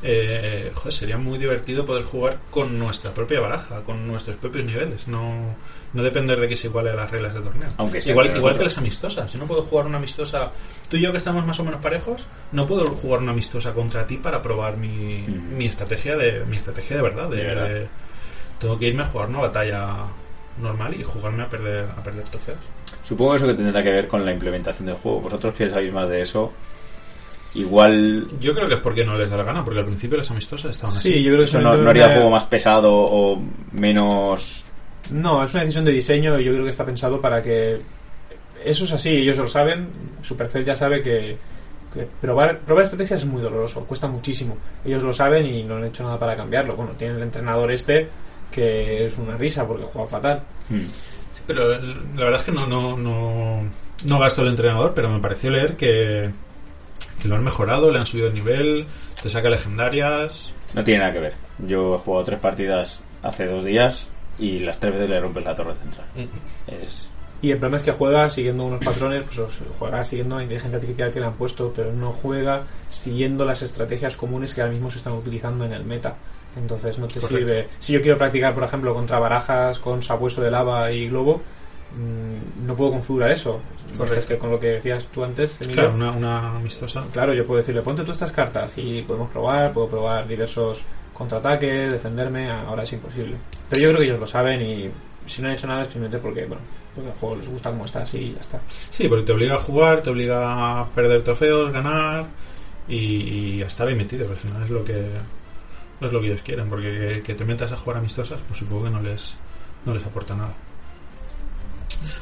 eh, 0.04 0.72
joder, 0.74 0.94
sería 0.94 1.18
muy 1.18 1.38
divertido 1.38 1.86
poder 1.86 2.04
jugar 2.04 2.40
con 2.50 2.80
nuestra 2.80 3.12
propia 3.12 3.40
baraja, 3.40 3.82
con 3.82 4.08
nuestros 4.08 4.36
propios 4.38 4.66
niveles, 4.66 5.08
no, 5.08 5.56
no 5.94 6.04
depender 6.04 6.40
de 6.40 6.48
que 6.48 6.56
se 6.56 6.68
iguale 6.68 6.90
a 6.90 6.96
las 6.96 7.12
reglas 7.12 7.34
de 7.34 7.42
torneo. 7.42 7.70
Aunque 7.78 8.00
igual, 8.06 8.36
igual 8.36 8.58
que 8.58 8.64
las 8.64 8.78
amistosas, 8.78 9.32
yo 9.32 9.40
no 9.40 9.46
puedo 9.46 9.64
jugar 9.64 9.86
una 9.86 9.98
amistosa, 9.98 10.52
tú 10.90 10.98
y 10.98 11.02
yo 11.02 11.12
que 11.12 11.18
estamos 11.18 11.46
más 11.46 11.60
o 11.60 11.64
menos 11.64 11.82
parejos, 11.82 12.26
no 12.52 12.66
puedo 12.66 12.90
jugar 12.96 13.20
una 13.20 13.32
amistosa 13.32 13.74
contra 13.74 14.08
ti 14.08 14.18
para 14.18 14.42
probar 14.42 14.78
mi, 14.78 15.26
mi 15.28 15.66
estrategia 15.66 16.16
de 16.16 16.46
mi 16.46 16.56
estrategia 16.56 16.96
de 16.98 17.02
verdad, 17.04 17.30
de, 17.30 17.88
tengo 18.60 18.78
que 18.78 18.88
irme 18.88 19.04
a 19.04 19.08
jugar 19.08 19.30
una 19.30 19.40
batalla 19.40 20.06
normal 20.60 20.96
y 21.00 21.04
jugarme 21.04 21.44
a 21.44 21.50
perder 21.50 21.86
a 21.96 22.04
perder 22.04 22.26
trofeos. 22.26 22.60
Supongo 23.04 23.36
eso 23.36 23.48
que 23.48 23.54
tendrá 23.54 23.84
que 23.84 23.92
ver 23.92 24.08
con 24.08 24.24
la 24.26 24.32
implementación 24.32 24.88
del 24.88 24.96
juego. 24.96 25.22
Vosotros 25.22 25.54
que 25.56 25.70
sabéis 25.70 25.94
más 25.94 26.10
de 26.10 26.22
eso, 26.22 26.52
Igual. 27.56 28.28
Yo 28.40 28.54
creo 28.54 28.68
que 28.68 28.76
es 28.76 28.80
porque 28.80 29.04
no 29.04 29.18
les 29.18 29.30
da 29.30 29.38
la 29.38 29.44
gana, 29.44 29.64
porque 29.64 29.80
al 29.80 29.86
principio 29.86 30.18
las 30.18 30.32
amistosas 30.32 30.72
estaban 30.72 30.96
así. 30.96 31.14
Sí, 31.14 31.24
yo 31.24 31.32
creo 31.32 31.40
que 31.40 31.44
eso 31.46 31.62
no, 31.62 31.90
haría 31.90 32.06
el 32.06 32.14
juego 32.14 32.30
más 32.30 32.46
pesado 32.46 32.92
o 32.94 33.42
menos. 33.72 34.66
No, 35.12 35.44
es 35.44 35.54
una 35.54 35.62
decisión 35.62 35.86
de 35.86 35.92
diseño 35.92 36.40
y 36.40 36.46
yo 36.46 36.54
creo 36.54 36.64
que 36.64 36.70
está 36.70 36.86
pensado 36.86 37.20
para 37.20 37.42
que. 37.44 37.82
Eso 38.64 38.86
es 38.86 38.94
así, 38.94 39.10
ellos 39.10 39.38
lo 39.38 39.48
saben. 39.48 39.90
Supercell 40.22 40.64
ya 40.64 40.76
sabe 40.76 41.02
que, 41.02 41.38
probar, 42.22 42.60
probar 42.60 42.84
estrategias 42.84 43.22
es 43.22 43.26
muy 43.26 43.42
doloroso, 43.42 43.84
cuesta 43.86 44.08
muchísimo. 44.08 44.58
Ellos 44.86 45.04
lo 45.04 45.12
saben 45.12 45.46
y 45.46 45.64
no 45.64 45.76
han 45.76 45.86
hecho 45.86 46.04
nada 46.04 46.20
para 46.20 46.36
cambiarlo. 46.36 46.76
Bueno, 46.76 46.92
tienen 46.98 47.18
el 47.18 47.24
entrenador 47.24 47.72
este 47.72 48.08
que 48.52 49.06
es 49.06 49.18
una 49.18 49.36
risa 49.38 49.66
porque 49.66 49.86
juega 49.86 50.08
fatal. 50.08 50.44
Hmm. 50.70 50.84
pero 51.48 51.70
la 51.70 52.26
verdad 52.26 52.40
es 52.42 52.46
que 52.46 52.52
no, 52.52 52.68
no, 52.68 52.98
no, 52.98 53.64
no 54.04 54.20
gasto 54.20 54.42
el 54.42 54.50
entrenador, 54.50 54.94
pero 54.94 55.10
me 55.10 55.20
pareció 55.20 55.50
leer 55.50 55.76
que 55.76 56.30
que 57.22 57.28
lo 57.28 57.36
han 57.36 57.44
mejorado, 57.44 57.92
le 57.92 58.00
han 58.00 58.06
subido 58.06 58.28
el 58.28 58.34
nivel, 58.34 58.88
te 59.22 59.30
saca 59.30 59.50
legendarias. 59.50 60.54
No 60.74 60.84
tiene 60.84 61.02
nada 61.02 61.14
que 61.14 61.20
ver. 61.20 61.34
Yo 61.60 61.96
he 61.96 61.98
jugado 62.00 62.26
tres 62.26 62.40
partidas 62.40 63.00
hace 63.24 63.46
dos 63.46 63.64
días 63.64 64.08
y 64.40 64.60
las 64.60 64.80
tres 64.80 64.94
veces 64.94 65.10
le 65.10 65.20
rompes 65.20 65.44
la 65.44 65.56
torre 65.56 65.76
central. 65.76 66.08
es... 66.68 67.10
Y 67.44 67.50
el 67.50 67.58
problema 67.58 67.78
es 67.78 67.84
que 67.84 67.92
juega 67.92 68.30
siguiendo 68.30 68.66
unos 68.66 68.86
patrones, 68.86 69.24
pues 69.24 69.62
juega 69.80 70.04
siguiendo 70.04 70.38
la 70.38 70.44
inteligencia 70.44 70.78
artificial 70.78 71.12
que 71.12 71.20
le 71.20 71.26
han 71.26 71.34
puesto, 71.34 71.74
pero 71.76 71.92
no 71.92 72.12
juega 72.12 72.66
siguiendo 72.90 73.44
las 73.46 73.64
estrategias 73.64 74.16
comunes 74.16 74.54
que 74.54 74.62
ahora 74.62 74.74
mismo 74.74 74.92
se 74.92 74.98
están 74.98 75.14
utilizando 75.14 75.66
en 75.66 75.74
el 75.74 75.84
meta. 75.84 76.16
Entonces 76.56 77.00
no 77.00 77.08
te 77.08 77.20
sirve. 77.20 77.68
Si 77.80 77.94
yo 77.94 78.02
quiero 78.02 78.18
practicar, 78.18 78.54
por 78.54 78.64
ejemplo, 78.64 78.94
contra 78.94 79.18
barajas 79.18 79.80
con 79.80 80.04
sabueso 80.04 80.42
de 80.42 80.52
lava 80.52 80.92
y 80.92 81.08
globo, 81.08 81.42
no 82.66 82.76
puedo 82.76 82.92
configurar 82.92 83.32
eso. 83.32 83.62
Porque 83.98 84.18
es 84.18 84.26
que 84.26 84.38
con 84.38 84.52
lo 84.52 84.60
que 84.60 84.68
decías 84.68 85.06
tú 85.08 85.24
antes, 85.24 85.58
claro, 85.72 85.94
una, 85.94 86.56
amistosa. 86.56 87.06
Claro, 87.12 87.34
yo 87.34 87.46
puedo 87.46 87.58
decirle, 87.58 87.82
ponte 87.82 88.04
tú 88.04 88.12
estas 88.12 88.32
cartas 88.32 88.74
y 88.78 89.02
podemos 89.02 89.30
probar, 89.30 89.74
puedo 89.74 89.90
probar 89.90 90.28
diversos 90.28 90.82
contraataques, 91.14 91.92
defenderme, 91.92 92.50
ahora 92.50 92.84
es 92.84 92.94
imposible. 92.94 93.38
Pero 93.70 93.82
yo 93.82 93.90
creo 93.90 94.00
que 94.00 94.06
ellos 94.06 94.20
lo 94.20 94.28
saben 94.28 94.62
y 94.62 94.90
si 95.28 95.42
no 95.42 95.50
han 95.50 95.56
hecho 95.56 95.68
nada 95.68 95.82
es 95.82 95.88
simplemente 95.88 96.18
porque, 96.20 96.46
bueno, 96.46 96.62
porque 96.96 97.10
el 97.10 97.16
juego 97.16 97.36
les 97.36 97.50
gusta 97.50 97.70
como 97.70 97.86
está 97.86 98.02
así 98.02 98.18
y 98.18 98.34
ya 98.34 98.40
está. 98.40 98.62
Sí, 98.90 99.08
porque 99.08 99.26
te 99.26 99.34
obliga 99.34 99.56
a 99.56 99.60
jugar, 99.60 100.02
te 100.02 100.10
obliga 100.10 100.80
a 100.80 100.90
perder 100.90 101.22
trofeos, 101.22 101.72
ganar 101.72 102.28
y, 102.88 103.62
a 103.62 103.68
estar 103.68 103.88
ahí 103.88 103.96
metido, 103.96 104.30
al 104.30 104.38
final 104.38 104.64
es 104.64 104.70
lo 104.70 104.84
que 104.84 105.06
es 106.02 106.12
lo 106.12 106.20
que 106.20 106.28
ellos 106.28 106.42
quieren, 106.42 106.68
porque 106.68 107.22
que 107.24 107.36
te 107.36 107.46
metas 107.46 107.72
a 107.72 107.78
jugar 107.78 107.98
amistosas, 107.98 108.42
pues 108.48 108.58
supongo 108.58 108.86
que 108.86 108.90
no 108.90 109.02
les, 109.02 109.36
no 109.86 109.94
les 109.94 110.04
aporta 110.04 110.36
nada. 110.36 110.56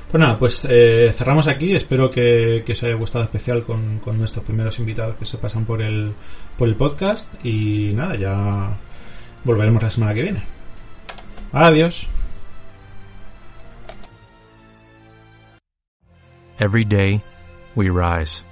Pues 0.10 0.20
nada, 0.20 0.38
pues 0.38 0.66
eh, 0.70 1.12
cerramos 1.16 1.48
aquí. 1.48 1.76
Espero 1.76 2.10
que, 2.10 2.64
os 2.68 2.84
haya 2.84 2.96
gustado 2.96 3.24
especial 3.24 3.64
con, 3.64 4.00
con, 4.00 4.18
nuestros 4.18 4.44
primeros 4.46 4.80
invitados 4.80 5.16
que 5.16 5.26
se 5.26 5.38
pasan 5.38 5.66
por 5.66 5.82
el, 5.82 6.14
por 6.58 6.68
el 6.68 6.76
podcast. 6.76 7.28
Y 7.46 7.92
nada, 7.94 8.16
ya 8.16 8.78
volveremos 9.44 9.84
la 9.84 9.90
semana 9.90 10.14
que 10.14 10.24
viene. 10.24 10.44
Adiós. 11.52 12.08
Every 16.60 16.84
day 16.84 17.24
we 17.74 17.90
rise, 17.90 18.44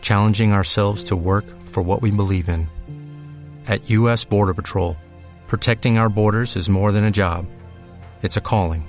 challenging 0.00 0.52
ourselves 0.52 1.04
to 1.04 1.16
work 1.16 1.44
for 1.62 1.80
what 1.80 2.02
we 2.02 2.10
believe 2.10 2.48
in. 2.48 2.68
At 3.68 3.88
U.S. 3.90 4.24
Border 4.24 4.54
Patrol, 4.54 4.96
protecting 5.46 5.96
our 5.96 6.08
borders 6.08 6.56
is 6.56 6.68
more 6.68 6.90
than 6.90 7.04
a 7.04 7.10
job, 7.12 7.46
it's 8.22 8.36
a 8.36 8.40
calling. 8.40 8.88